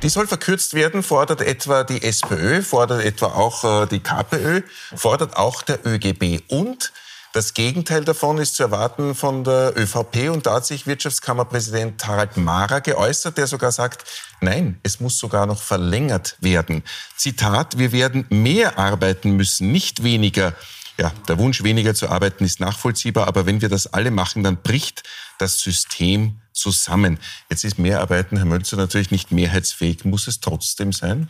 Die 0.01 0.09
soll 0.09 0.27
verkürzt 0.27 0.73
werden, 0.73 1.01
fordert 1.01 1.41
etwa 1.41 1.83
die 1.83 2.03
SPÖ, 2.03 2.61
fordert 2.61 3.03
etwa 3.03 3.27
auch 3.27 3.83
äh, 3.83 3.87
die 3.87 4.01
KPÖ, 4.01 4.61
fordert 4.95 5.37
auch 5.37 5.61
der 5.61 5.85
ÖGB. 5.85 6.41
Und 6.49 6.91
das 7.33 7.55
Gegenteil 7.55 8.05
davon 8.05 8.37
ist 8.37 8.55
zu 8.55 8.63
erwarten 8.63 9.15
von 9.15 9.43
der 9.43 9.73
ÖVP. 9.75 10.29
Und 10.29 10.45
da 10.45 10.55
hat 10.55 10.67
sich 10.67 10.85
Wirtschaftskammerpräsident 10.85 12.05
Harald 12.05 12.37
Mara 12.37 12.77
geäußert, 12.79 13.39
der 13.39 13.47
sogar 13.47 13.71
sagt, 13.71 14.03
nein, 14.39 14.79
es 14.83 14.99
muss 14.99 15.17
sogar 15.17 15.47
noch 15.47 15.61
verlängert 15.61 16.37
werden. 16.41 16.83
Zitat, 17.17 17.79
wir 17.79 17.91
werden 17.91 18.27
mehr 18.29 18.77
arbeiten 18.77 19.31
müssen, 19.31 19.71
nicht 19.71 20.03
weniger. 20.03 20.53
Ja, 20.99 21.11
der 21.27 21.39
Wunsch, 21.39 21.63
weniger 21.63 21.95
zu 21.95 22.07
arbeiten, 22.07 22.45
ist 22.45 22.59
nachvollziehbar, 22.59 23.27
aber 23.27 23.47
wenn 23.47 23.61
wir 23.61 23.69
das 23.69 23.87
alle 23.87 24.11
machen, 24.11 24.43
dann 24.43 24.57
bricht 24.57 25.01
das 25.39 25.57
System 25.57 26.39
zusammen. 26.53 27.19
Jetzt 27.49 27.63
ist 27.63 27.79
Mehrarbeiten, 27.79 28.37
Herr 28.37 28.45
Mölzer, 28.45 28.77
natürlich 28.77 29.11
nicht 29.11 29.31
mehrheitsfähig. 29.31 30.05
Muss 30.05 30.27
es 30.27 30.39
trotzdem 30.39 30.93
sein? 30.93 31.29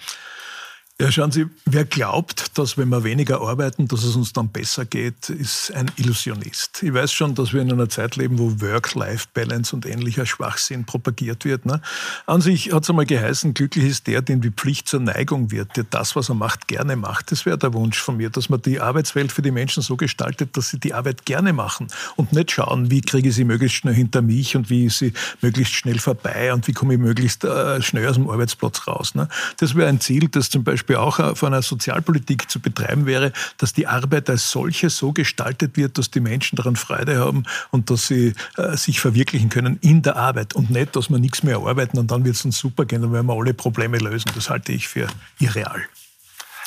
Ja, 1.01 1.11
schauen 1.11 1.31
Sie, 1.31 1.47
wer 1.65 1.85
glaubt, 1.85 2.55
dass 2.55 2.77
wenn 2.77 2.89
wir 2.89 3.03
weniger 3.03 3.41
arbeiten, 3.41 3.87
dass 3.87 4.03
es 4.03 4.15
uns 4.15 4.31
dann 4.31 4.49
besser 4.49 4.85
geht, 4.85 5.27
ist 5.27 5.73
ein 5.73 5.89
Illusionist. 5.97 6.83
Ich 6.83 6.93
weiß 6.93 7.11
schon, 7.11 7.33
dass 7.33 7.51
wir 7.51 7.63
in 7.63 7.71
einer 7.71 7.89
Zeit 7.89 8.15
leben, 8.15 8.37
wo 8.37 8.61
Work-Life-Balance 8.61 9.75
und 9.75 9.87
ähnlicher 9.87 10.27
Schwachsinn 10.27 10.85
propagiert 10.85 11.45
wird. 11.45 11.65
Ne? 11.65 11.81
An 12.27 12.41
sich 12.41 12.71
hat 12.71 12.83
es 12.83 12.91
einmal 12.91 13.07
geheißen, 13.07 13.55
glücklich 13.55 13.85
ist 13.85 14.05
der, 14.05 14.21
dem 14.21 14.41
die 14.41 14.51
Pflicht 14.51 14.87
zur 14.87 14.99
Neigung 14.99 15.49
wird, 15.49 15.75
der 15.77 15.83
das, 15.89 16.15
was 16.15 16.29
er 16.29 16.35
macht, 16.35 16.67
gerne 16.67 16.95
macht. 16.95 17.31
Das 17.31 17.47
wäre 17.47 17.57
der 17.57 17.73
Wunsch 17.73 17.97
von 17.97 18.17
mir, 18.17 18.29
dass 18.29 18.49
man 18.49 18.61
die 18.61 18.79
Arbeitswelt 18.79 19.31
für 19.31 19.41
die 19.41 19.49
Menschen 19.49 19.81
so 19.81 19.97
gestaltet, 19.97 20.55
dass 20.55 20.69
sie 20.69 20.79
die 20.79 20.93
Arbeit 20.93 21.25
gerne 21.25 21.53
machen 21.53 21.87
und 22.17 22.33
nicht 22.33 22.51
schauen, 22.51 22.91
wie 22.91 23.01
kriege 23.01 23.29
ich 23.29 23.35
sie 23.35 23.45
möglichst 23.45 23.77
schnell 23.77 23.95
hinter 23.95 24.21
mich 24.21 24.55
und 24.55 24.69
wie 24.69 24.85
ist 24.85 24.99
sie 24.99 25.13
möglichst 25.41 25.73
schnell 25.73 25.97
vorbei 25.97 26.53
und 26.53 26.67
wie 26.67 26.73
komme 26.73 26.93
ich 26.93 26.99
möglichst 26.99 27.43
äh, 27.45 27.81
schnell 27.81 28.07
aus 28.07 28.15
dem 28.15 28.29
Arbeitsplatz 28.29 28.87
raus. 28.87 29.15
Ne? 29.15 29.27
Das 29.57 29.73
wäre 29.73 29.89
ein 29.89 29.99
Ziel, 29.99 30.27
das 30.27 30.51
zum 30.51 30.63
Beispiel 30.63 30.82
Beispiel 30.83 30.95
auch 30.97 31.37
von 31.37 31.53
einer 31.53 31.61
Sozialpolitik 31.61 32.49
zu 32.49 32.59
betreiben 32.59 33.05
wäre, 33.05 33.31
dass 33.57 33.73
die 33.73 33.87
Arbeit 33.87 34.29
als 34.29 34.51
solche 34.51 34.89
so 34.89 35.13
gestaltet 35.13 35.77
wird, 35.77 35.97
dass 35.97 36.11
die 36.11 36.19
Menschen 36.19 36.55
daran 36.55 36.75
Freude 36.75 37.19
haben 37.19 37.43
und 37.71 37.89
dass 37.89 38.07
sie 38.07 38.33
äh, 38.57 38.75
sich 38.75 38.99
verwirklichen 38.99 39.49
können 39.49 39.77
in 39.81 40.01
der 40.01 40.15
Arbeit 40.15 40.53
und 40.53 40.69
nicht, 40.69 40.95
dass 40.95 41.09
wir 41.09 41.19
nichts 41.19 41.43
mehr 41.43 41.57
arbeiten 41.57 41.97
und 41.97 42.11
dann 42.11 42.25
wird 42.25 42.35
es 42.35 42.45
uns 42.45 42.57
super 42.57 42.85
gehen, 42.85 43.01
dann 43.01 43.13
werden 43.13 43.27
wir 43.27 43.33
alle 43.33 43.53
Probleme 43.53 43.97
lösen. 43.97 44.31
Das 44.35 44.49
halte 44.49 44.73
ich 44.73 44.87
für 44.87 45.07
irreal. 45.39 45.83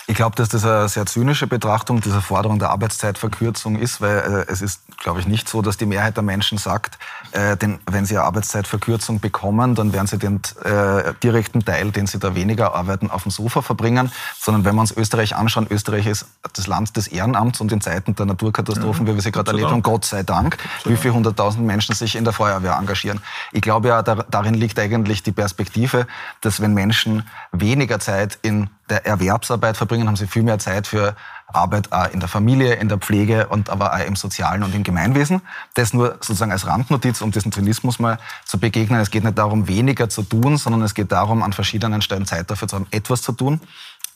Ich 0.09 0.15
glaube, 0.15 0.37
dass 0.37 0.49
das 0.49 0.65
eine 0.65 0.89
sehr 0.89 1.05
zynische 1.07 1.49
Betrachtung 1.49 2.01
dieser 2.01 2.21
Forderung 2.21 2.61
der 2.61 2.71
Arbeitszeitverkürzung 2.71 3.77
ist, 3.77 4.01
weil 4.01 4.19
äh, 4.19 4.53
es 4.53 4.63
ist, 4.63 4.83
glaube 4.99 5.19
ich, 5.19 5.27
nicht 5.27 5.49
so, 5.49 5.63
dass 5.63 5.79
die 5.79 5.87
Mehrheit 5.87 6.17
der 6.17 6.23
Menschen 6.23 6.59
sagt, 6.59 6.97
äh, 7.33 7.57
denn 7.57 7.81
wenn 7.91 8.07
sie 8.07 8.17
eine 8.17 8.25
Arbeitszeitverkürzung 8.25 9.19
bekommen, 9.19 9.75
dann 9.75 9.93
werden 9.93 10.07
sie 10.07 10.17
den 10.17 10.41
äh, 10.63 11.13
direkten 11.25 11.65
Teil, 11.65 11.91
den 11.91 12.07
sie 12.07 12.21
da 12.21 12.37
weniger 12.37 12.73
arbeiten, 12.75 13.11
auf 13.11 13.25
dem 13.25 13.33
Sofa 13.33 13.63
verbringen, 13.63 14.13
sondern 14.39 14.65
wenn 14.65 14.77
wir 14.77 14.83
uns 14.83 14.97
Österreich 14.97 15.35
anschauen, 15.35 15.67
Österreich 15.69 16.07
ist 16.07 16.27
das 16.53 16.69
Land 16.69 16.97
des 16.97 17.09
Ehrenamts 17.09 17.61
und 17.61 17.73
in 17.73 17.81
Zeiten 17.81 18.15
der 18.15 18.27
Naturkatastrophen, 18.27 19.07
ja, 19.07 19.13
wie 19.13 19.17
wir 19.17 19.23
sie 19.23 19.33
gerade 19.33 19.51
erlebt 19.51 19.71
haben, 19.71 19.83
Gott 19.83 20.05
sei 20.05 20.23
Dank, 20.23 20.57
wie 20.85 20.97
viele 20.97 21.15
hunderttausend 21.15 21.67
Menschen 21.67 21.97
sich 21.97 22.15
in 22.15 22.23
der 22.23 22.33
Feuerwehr 22.33 22.77
engagieren. 22.79 23.21
Ich 23.51 23.63
glaube 23.63 23.89
ja, 23.89 24.03
darin 24.03 24.55
liegt 24.55 24.79
eigentlich 24.79 25.25
die 25.25 25.33
Perspektive, 25.33 26.07
dass 26.43 26.61
wenn 26.61 26.75
Menschen 26.75 27.29
weniger 27.51 27.99
Zeit 27.99 28.39
in 28.43 28.71
der 28.89 29.07
Erwerbsarbeit 29.07 29.77
verbringen, 29.77 30.07
haben 30.07 30.17
sie 30.17 30.27
viel 30.27 30.43
mehr 30.43 30.59
Zeit 30.59 30.87
für 30.87 31.17
Arbeit 31.47 31.93
auch 31.93 32.11
in 32.11 32.21
der 32.21 32.29
Familie, 32.29 32.75
in 32.75 32.89
der 32.89 32.99
Pflege 32.99 33.47
und 33.49 33.71
aber 33.71 33.95
auch 33.95 34.07
im 34.07 34.17
Sozialen 34.17 34.63
und 34.63 34.75
im 34.75 34.83
Gemeinwesen. 34.83 35.43
Das 35.75 35.93
nur 35.93 36.13
sozusagen 36.21 36.53
als 36.53 36.67
Randnotiz, 36.67 37.21
um 37.21 37.31
diesen 37.31 37.53
Zynismus 37.53 37.99
mal 37.99 38.19
zu 38.45 38.59
begegnen. 38.59 39.01
Es 39.01 39.11
geht 39.11 39.25
nicht 39.25 39.39
darum, 39.39 39.69
weniger 39.69 40.09
zu 40.09 40.23
tun, 40.23 40.57
sondern 40.57 40.83
es 40.83 40.95
geht 40.95 41.13
darum, 41.13 41.43
an 41.43 41.53
verschiedenen 41.53 42.03
Stellen 42.03 42.27
Zeit 42.27 42.51
dafür 42.51 42.69
zu 42.69 42.77
haben, 42.77 42.87
etwas 42.91 43.23
zu 43.23 43.33
tun. 43.33 43.61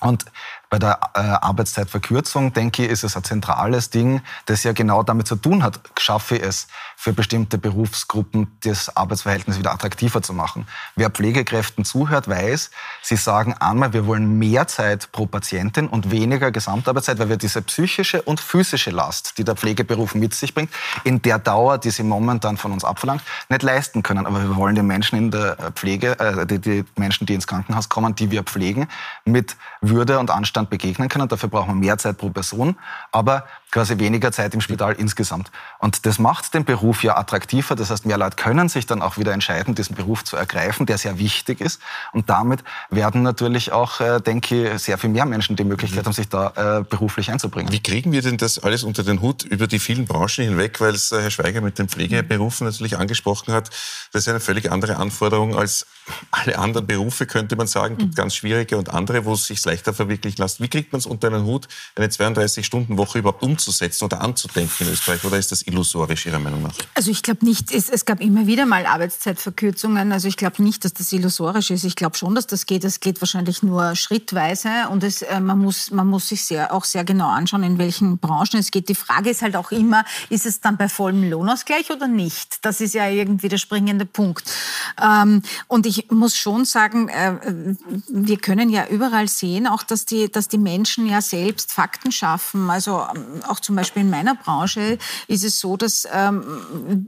Und 0.00 0.24
bei 0.70 0.78
der 0.78 1.00
äh, 1.14 1.18
Arbeitszeitverkürzung, 1.18 2.52
denke 2.52 2.84
ich, 2.84 2.90
ist 2.90 3.02
es 3.02 3.16
ein 3.16 3.24
zentrales 3.24 3.90
Ding, 3.90 4.22
das 4.46 4.62
ja 4.62 4.72
genau 4.72 5.02
damit 5.02 5.26
zu 5.26 5.34
tun 5.34 5.64
hat, 5.64 5.80
schaffe 5.98 6.36
ich 6.36 6.42
es 6.44 6.68
für 6.96 7.12
bestimmte 7.12 7.58
Berufsgruppen, 7.58 8.56
das 8.62 8.96
Arbeitsverhältnis 8.96 9.58
wieder 9.58 9.72
attraktiver 9.72 10.22
zu 10.22 10.32
machen. 10.32 10.68
Wer 10.94 11.10
Pflegekräften 11.10 11.84
zuhört, 11.84 12.28
weiß, 12.28 12.70
sie 13.02 13.16
sagen 13.16 13.54
einmal, 13.54 13.92
wir 13.92 14.06
wollen 14.06 14.38
mehr 14.38 14.68
Zeit 14.68 15.10
pro 15.10 15.26
Patientin 15.26 15.88
und 15.88 16.12
weniger 16.12 16.52
Gesamtarbeitszeit, 16.52 17.18
weil 17.18 17.30
wir 17.30 17.36
diese 17.36 17.62
psychische 17.62 18.22
und 18.22 18.38
physische 18.38 18.92
Last, 18.92 19.38
die 19.38 19.44
der 19.44 19.56
Pflegeberuf 19.56 20.14
mit 20.14 20.34
sich 20.34 20.54
bringt, 20.54 20.70
in 21.02 21.20
der 21.20 21.40
Dauer, 21.40 21.78
die 21.78 21.90
sie 21.90 22.04
momentan 22.04 22.56
von 22.56 22.70
uns 22.70 22.84
abverlangt, 22.84 23.22
nicht 23.48 23.64
leisten 23.64 24.04
können. 24.04 24.24
Aber 24.24 24.40
wir 24.40 24.54
wollen 24.54 24.76
den 24.76 24.86
Menschen 24.86 25.18
in 25.18 25.30
der 25.32 25.72
Pflege, 25.74 26.16
äh, 26.20 26.46
die, 26.46 26.60
die 26.60 26.84
Menschen, 26.96 27.26
die 27.26 27.34
ins 27.34 27.48
Krankenhaus 27.48 27.88
kommen, 27.88 28.14
die 28.14 28.30
wir 28.30 28.44
pflegen, 28.44 28.86
mit 29.24 29.56
Würde 29.80 30.20
und 30.20 30.30
Anstand 30.30 30.59
begegnen 30.68 31.08
können. 31.08 31.28
Dafür 31.28 31.48
brauchen 31.48 31.68
wir 31.68 31.74
mehr 31.74 31.98
Zeit 31.98 32.18
pro 32.18 32.30
Person, 32.30 32.76
aber 33.12 33.44
quasi 33.70 33.98
weniger 33.98 34.32
Zeit 34.32 34.52
im 34.54 34.60
Spital 34.60 34.94
insgesamt. 34.94 35.50
Und 35.78 36.04
das 36.06 36.18
macht 36.18 36.54
den 36.54 36.64
Beruf 36.64 37.02
ja 37.02 37.16
attraktiver. 37.16 37.76
Das 37.76 37.90
heißt, 37.90 38.04
mehr 38.04 38.18
Leute 38.18 38.36
können 38.36 38.68
sich 38.68 38.86
dann 38.86 39.00
auch 39.02 39.16
wieder 39.16 39.32
entscheiden, 39.32 39.74
diesen 39.74 39.94
Beruf 39.94 40.24
zu 40.24 40.36
ergreifen, 40.36 40.86
der 40.86 40.98
sehr 40.98 41.18
wichtig 41.18 41.60
ist. 41.60 41.80
Und 42.12 42.28
damit 42.28 42.64
werden 42.90 43.22
natürlich 43.22 43.72
auch, 43.72 44.00
äh, 44.00 44.20
denke 44.20 44.74
ich, 44.74 44.82
sehr 44.82 44.98
viel 44.98 45.10
mehr 45.10 45.24
Menschen 45.24 45.56
die 45.56 45.64
Möglichkeit 45.64 46.04
haben, 46.04 46.12
sich 46.12 46.28
da 46.28 46.80
äh, 46.80 46.82
beruflich 46.82 47.30
einzubringen. 47.30 47.72
Wie 47.72 47.82
kriegen 47.82 48.12
wir 48.12 48.22
denn 48.22 48.36
das 48.36 48.58
alles 48.58 48.82
unter 48.82 49.04
den 49.04 49.20
Hut 49.20 49.44
über 49.44 49.66
die 49.66 49.78
vielen 49.78 50.06
Branchen 50.06 50.44
hinweg? 50.44 50.80
Weil 50.80 50.94
es 50.94 51.12
äh, 51.12 51.22
Herr 51.22 51.30
Schweiger 51.30 51.60
mit 51.60 51.78
den 51.78 51.88
Pflegeberufen 51.88 52.66
natürlich 52.66 52.98
angesprochen 52.98 53.54
hat. 53.54 53.70
Das 54.12 54.22
ist 54.22 54.28
eine 54.28 54.40
völlig 54.40 54.72
andere 54.72 54.96
Anforderung 54.96 55.56
als 55.56 55.86
alle 56.32 56.58
anderen 56.58 56.86
Berufe, 56.86 57.26
könnte 57.26 57.54
man 57.56 57.66
sagen. 57.66 57.96
Gibt 57.96 58.16
ganz 58.16 58.34
schwierige 58.34 58.76
und 58.76 58.92
andere, 58.92 59.24
wo 59.24 59.34
es 59.34 59.46
sich 59.46 59.64
leichter 59.64 59.94
verwirklichen 59.94 60.42
lässt. 60.42 60.49
Wie 60.58 60.68
kriegt 60.68 60.92
man 60.92 60.98
es 60.98 61.06
unter 61.06 61.30
den 61.30 61.44
Hut, 61.44 61.68
eine 61.94 62.08
32-Stunden-Woche 62.08 63.18
überhaupt 63.18 63.42
umzusetzen 63.42 64.04
oder 64.04 64.20
anzudenken 64.22 64.86
in 64.86 64.92
Österreich? 64.92 65.22
Oder 65.24 65.38
ist 65.38 65.52
das 65.52 65.62
illusorisch 65.66 66.26
Ihrer 66.26 66.38
Meinung 66.38 66.62
nach? 66.62 66.74
Also 66.94 67.10
ich 67.10 67.22
glaube 67.22 67.44
nicht, 67.44 67.70
es, 67.72 67.88
es, 67.88 68.04
gab 68.04 68.20
immer 68.20 68.46
wieder 68.46 68.66
mal 68.66 68.86
Arbeitszeitverkürzungen. 68.86 70.12
Also 70.12 70.26
ich 70.26 70.36
glaube 70.36 70.62
nicht, 70.62 70.84
dass 70.84 70.94
das 70.94 71.12
illusorisch 71.12 71.70
ist. 71.70 71.84
Ich 71.84 71.94
glaube 71.94 72.16
schon, 72.16 72.34
dass 72.34 72.46
das 72.46 72.66
geht. 72.66 72.84
Es 72.84 73.00
geht 73.00 73.20
wahrscheinlich 73.20 73.62
nur 73.62 73.94
schrittweise 73.94 74.88
und 74.90 75.04
es, 75.04 75.22
äh, 75.22 75.40
man, 75.40 75.58
muss, 75.58 75.90
man 75.90 76.06
muss 76.06 76.28
sich 76.28 76.44
sehr, 76.44 76.72
auch 76.72 76.84
sehr 76.84 77.04
genau 77.04 77.28
anschauen, 77.28 77.62
in 77.62 77.78
welchen 77.78 78.18
Branchen 78.18 78.58
es 78.58 78.70
geht. 78.70 78.88
Die 78.88 78.94
Frage 78.94 79.30
ist 79.30 79.42
halt 79.42 79.56
auch 79.56 79.70
immer, 79.70 80.04
ist 80.30 80.46
es 80.46 80.60
dann 80.60 80.76
bei 80.76 80.88
vollem 80.88 81.28
Lohnausgleich 81.28 81.90
oder 81.90 82.08
nicht? 82.08 82.64
Das 82.64 82.80
ist 82.80 82.94
ja 82.94 83.08
irgendwie 83.08 83.48
der 83.48 83.58
springende 83.58 84.06
Punkt. 84.06 84.50
Ähm, 85.00 85.42
und 85.68 85.86
ich 85.86 86.10
muss 86.10 86.36
schon 86.36 86.64
sagen, 86.64 87.08
äh, 87.08 87.74
wir 88.08 88.38
können 88.38 88.70
ja 88.70 88.86
überall 88.88 89.28
sehen, 89.28 89.66
auch 89.66 89.82
dass 89.82 90.06
die, 90.06 90.30
dass 90.30 90.39
die 90.48 90.58
Menschen 90.58 91.06
ja 91.06 91.20
selbst 91.20 91.72
Fakten 91.72 92.12
schaffen. 92.12 92.70
Also 92.70 93.04
ähm, 93.14 93.42
auch 93.48 93.60
zum 93.60 93.76
Beispiel 93.76 94.02
in 94.02 94.10
meiner 94.10 94.34
Branche 94.34 94.98
ist 95.28 95.44
es 95.44 95.60
so, 95.60 95.76
dass 95.76 96.06
ähm, 96.12 96.42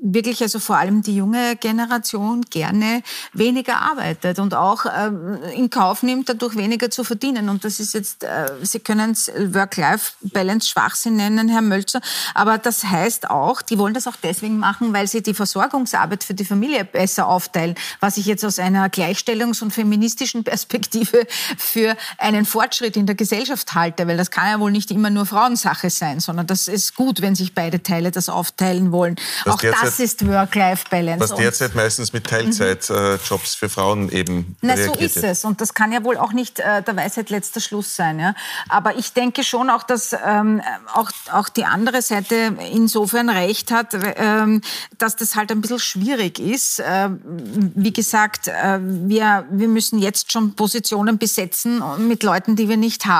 wirklich 0.02 0.42
also 0.42 0.58
vor 0.58 0.76
allem 0.76 1.02
die 1.02 1.16
junge 1.16 1.56
Generation 1.56 2.42
gerne 2.50 3.02
weniger 3.32 3.76
arbeitet 3.76 4.38
und 4.38 4.54
auch 4.54 4.84
ähm, 4.86 5.38
in 5.54 5.70
Kauf 5.70 6.02
nimmt, 6.02 6.28
dadurch 6.28 6.56
weniger 6.56 6.90
zu 6.90 7.04
verdienen. 7.04 7.48
Und 7.48 7.64
das 7.64 7.80
ist 7.80 7.94
jetzt, 7.94 8.24
äh, 8.24 8.46
Sie 8.62 8.80
können 8.80 9.12
es 9.12 9.28
Work-Life-Balance 9.28 10.68
Schwachsinn 10.68 11.16
nennen, 11.16 11.48
Herr 11.48 11.62
Mölzer, 11.62 12.00
aber 12.34 12.58
das 12.58 12.84
heißt 12.84 13.30
auch, 13.30 13.62
die 13.62 13.78
wollen 13.78 13.94
das 13.94 14.06
auch 14.06 14.16
deswegen 14.22 14.58
machen, 14.58 14.92
weil 14.92 15.06
sie 15.06 15.22
die 15.22 15.34
Versorgungsarbeit 15.34 16.24
für 16.24 16.34
die 16.34 16.44
Familie 16.44 16.84
besser 16.84 17.26
aufteilen, 17.26 17.74
was 18.00 18.16
ich 18.16 18.26
jetzt 18.26 18.44
aus 18.44 18.58
einer 18.58 18.88
Gleichstellungs- 18.88 19.62
und 19.62 19.72
feministischen 19.72 20.44
Perspektive 20.44 21.26
für 21.56 21.96
einen 22.18 22.44
Fortschritt 22.44 22.96
in 22.96 23.06
der 23.06 23.14
Gesellschaft 23.22 23.72
halte, 23.74 24.08
weil 24.08 24.16
das 24.16 24.32
kann 24.32 24.48
ja 24.48 24.58
wohl 24.58 24.72
nicht 24.72 24.90
immer 24.90 25.08
nur 25.08 25.26
Frauensache 25.26 25.90
sein, 25.90 26.18
sondern 26.18 26.48
das 26.48 26.66
ist 26.66 26.96
gut, 26.96 27.22
wenn 27.22 27.36
sich 27.36 27.54
beide 27.54 27.80
Teile 27.80 28.10
das 28.10 28.28
aufteilen 28.28 28.90
wollen. 28.90 29.14
Was 29.44 29.54
auch 29.54 29.60
derzeit, 29.60 29.86
das 29.86 30.00
ist 30.00 30.26
Work-Life-Balance. 30.26 31.20
Was 31.20 31.34
derzeit 31.36 31.76
meistens 31.76 32.12
mit 32.12 32.26
Teilzeitjobs 32.26 33.54
für 33.54 33.68
Frauen 33.68 34.10
eben 34.10 34.56
Na, 34.60 34.76
so 34.76 34.94
ist 34.94 35.18
es. 35.18 35.44
Und 35.44 35.60
das 35.60 35.72
kann 35.74 35.92
ja 35.92 36.02
wohl 36.02 36.16
auch 36.16 36.32
nicht 36.32 36.58
äh, 36.58 36.82
der 36.82 36.96
Weisheit 36.96 37.30
letzter 37.30 37.60
Schluss 37.60 37.94
sein. 37.94 38.18
Ja? 38.18 38.34
Aber 38.68 38.96
ich 38.98 39.12
denke 39.12 39.44
schon 39.44 39.70
auch, 39.70 39.84
dass 39.84 40.16
ähm, 40.26 40.60
auch, 40.92 41.12
auch 41.30 41.48
die 41.48 41.64
andere 41.64 42.02
Seite 42.02 42.56
insofern 42.72 43.30
recht 43.30 43.70
hat, 43.70 43.96
ähm, 44.16 44.62
dass 44.98 45.14
das 45.14 45.36
halt 45.36 45.52
ein 45.52 45.60
bisschen 45.60 45.78
schwierig 45.78 46.40
ist. 46.40 46.80
Äh, 46.80 47.10
wie 47.22 47.92
gesagt, 47.92 48.48
äh, 48.48 48.80
wir, 48.80 49.44
wir 49.48 49.68
müssen 49.68 50.00
jetzt 50.00 50.32
schon 50.32 50.54
Positionen 50.54 51.18
besetzen 51.18 51.80
mit 51.98 52.24
Leuten, 52.24 52.56
die 52.56 52.68
wir 52.68 52.76
nicht 52.76 53.06
haben. 53.06 53.11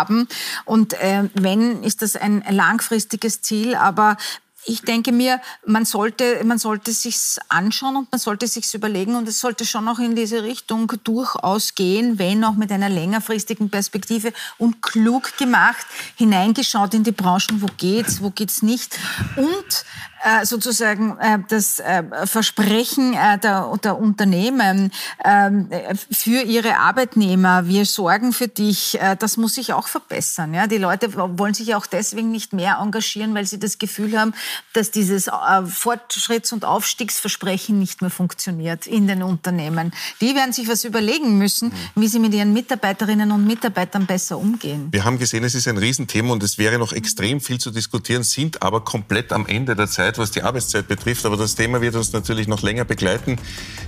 Und 0.64 0.94
äh, 0.94 1.28
wenn, 1.34 1.82
ist 1.82 2.02
das 2.02 2.16
ein 2.16 2.44
langfristiges 2.48 3.42
Ziel. 3.42 3.74
Aber 3.74 4.16
ich 4.64 4.82
denke 4.82 5.12
mir, 5.12 5.40
man 5.66 5.84
sollte, 5.84 6.42
man 6.44 6.58
sollte 6.58 6.92
sich's 6.92 7.40
anschauen 7.48 7.96
und 7.96 8.12
man 8.12 8.20
sollte 8.20 8.46
sich's 8.46 8.74
überlegen 8.74 9.16
und 9.16 9.28
es 9.28 9.40
sollte 9.40 9.64
schon 9.64 9.88
auch 9.88 9.98
in 9.98 10.14
diese 10.14 10.42
Richtung 10.44 10.92
durchaus 11.02 11.74
gehen, 11.74 12.18
wenn 12.18 12.44
auch 12.44 12.54
mit 12.54 12.70
einer 12.70 12.88
längerfristigen 12.88 13.70
Perspektive 13.70 14.32
und 14.58 14.80
klug 14.80 15.36
gemacht, 15.36 15.84
hineingeschaut 16.16 16.94
in 16.94 17.02
die 17.02 17.12
Branchen, 17.12 17.60
wo 17.60 17.66
geht's, 17.76 18.22
wo 18.22 18.30
geht's 18.30 18.62
nicht 18.62 18.98
und 19.36 19.84
äh, 20.24 20.46
sozusagen 20.46 21.18
äh, 21.18 21.38
das 21.48 21.80
äh, 21.80 22.04
Versprechen 22.26 23.12
der, 23.12 23.76
der 23.82 23.98
Unternehmen 23.98 24.92
ähm, 25.24 25.68
für 26.10 26.42
ihre 26.42 26.76
Arbeitnehmer, 26.76 27.66
wir 27.66 27.84
sorgen 27.86 28.32
für 28.32 28.48
dich, 28.48 28.98
das 29.18 29.36
muss 29.36 29.54
sich 29.54 29.72
auch 29.72 29.88
verbessern. 29.88 30.54
Ja? 30.54 30.66
Die 30.66 30.78
Leute 30.78 31.14
wollen 31.14 31.54
sich 31.54 31.74
auch 31.74 31.86
deswegen 31.86 32.30
nicht 32.30 32.52
mehr 32.52 32.78
engagieren, 32.80 33.34
weil 33.34 33.46
sie 33.46 33.58
das 33.58 33.78
Gefühl 33.78 34.18
haben, 34.18 34.34
dass 34.72 34.90
dieses 34.90 35.28
Fortschritts- 35.28 36.52
und 36.52 36.64
Aufstiegsversprechen 36.64 37.78
nicht 37.78 38.00
mehr 38.00 38.10
funktioniert 38.10 38.86
in 38.86 39.06
den 39.06 39.22
Unternehmen. 39.22 39.92
Die 40.20 40.34
werden 40.34 40.52
sich 40.52 40.68
was 40.68 40.84
überlegen 40.84 41.38
müssen, 41.38 41.68
mhm. 41.68 42.00
wie 42.00 42.08
sie 42.08 42.18
mit 42.18 42.34
ihren 42.34 42.52
Mitarbeiterinnen 42.52 43.32
und 43.32 43.46
Mitarbeitern 43.46 44.06
besser 44.06 44.38
umgehen. 44.38 44.88
Wir 44.92 45.04
haben 45.04 45.18
gesehen, 45.18 45.44
es 45.44 45.54
ist 45.54 45.68
ein 45.68 45.78
Riesenthema 45.78 46.32
und 46.32 46.42
es 46.42 46.58
wäre 46.58 46.78
noch 46.78 46.92
extrem 46.92 47.40
viel 47.40 47.58
zu 47.58 47.70
diskutieren, 47.70 48.22
sind 48.22 48.62
aber 48.62 48.84
komplett 48.84 49.32
am 49.32 49.46
Ende 49.46 49.74
der 49.74 49.88
Zeit. 49.88 50.11
Zeit, 50.12 50.18
was 50.18 50.30
die 50.30 50.42
Arbeitszeit 50.42 50.88
betrifft. 50.88 51.24
Aber 51.26 51.36
das 51.36 51.54
Thema 51.54 51.80
wird 51.80 51.94
uns 51.94 52.12
natürlich 52.12 52.48
noch 52.48 52.62
länger 52.62 52.84
begleiten. 52.84 53.38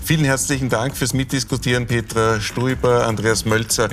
Vielen 0.03 0.25
herzlichen 0.25 0.69
Dank 0.69 0.97
fürs 0.97 1.13
Mitdiskutieren, 1.13 1.87
Petra 1.87 2.41
Stuiber, 2.41 3.07
Andreas 3.07 3.45
Mölzer 3.45 3.89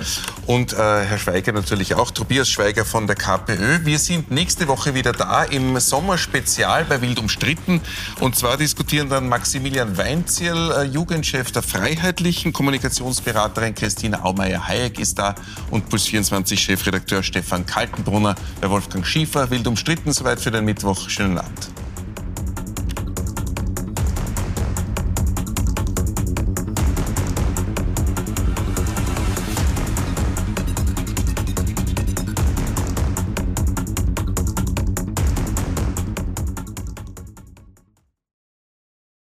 und 0.48 0.74
äh, 0.74 0.78
Herr 0.78 1.18
Schweiger 1.18 1.52
natürlich 1.52 1.96
auch, 1.96 2.12
Tobias 2.12 2.50
Schweiger 2.50 2.86
von 2.86 3.08
der 3.08 3.16
KPÖ. 3.16 3.86
Wir 3.86 4.00
sind 4.00 4.32
nächste 4.32 4.68
Woche 4.68 4.94
wieder 4.94 5.12
da 5.12 5.44
im 5.44 5.80
Sommerspezial 5.80 6.86
bei 6.86 7.02
Wild 7.02 7.20
umstritten. 7.20 7.82
Und 8.20 8.36
zwar 8.36 8.58
diskutieren 8.58 9.10
dann 9.10 9.30
Maximilian 9.30 9.98
Weinzierl, 9.98 10.72
äh, 10.72 10.84
Jugendchef 10.84 11.52
der 11.52 11.62
Freiheitlichen, 11.62 12.54
Kommunikationsberaterin 12.54 13.76
Christina 13.76 14.24
Aumeier-Hayek 14.24 15.00
ist 15.00 15.20
da 15.20 15.36
und 15.70 15.92
Puls24-Chefredakteur 15.92 17.24
Stefan 17.24 17.66
Kaltenbrunner, 17.66 18.36
bei 18.60 18.70
Wolfgang 18.70 19.06
Schiefer. 19.06 19.50
Wild 19.50 19.68
umstritten, 19.68 20.12
soweit 20.12 20.40
für 20.40 20.52
den 20.52 20.66
Mittwoch. 20.66 21.10
Schönen 21.10 21.38
Abend. 21.38 21.81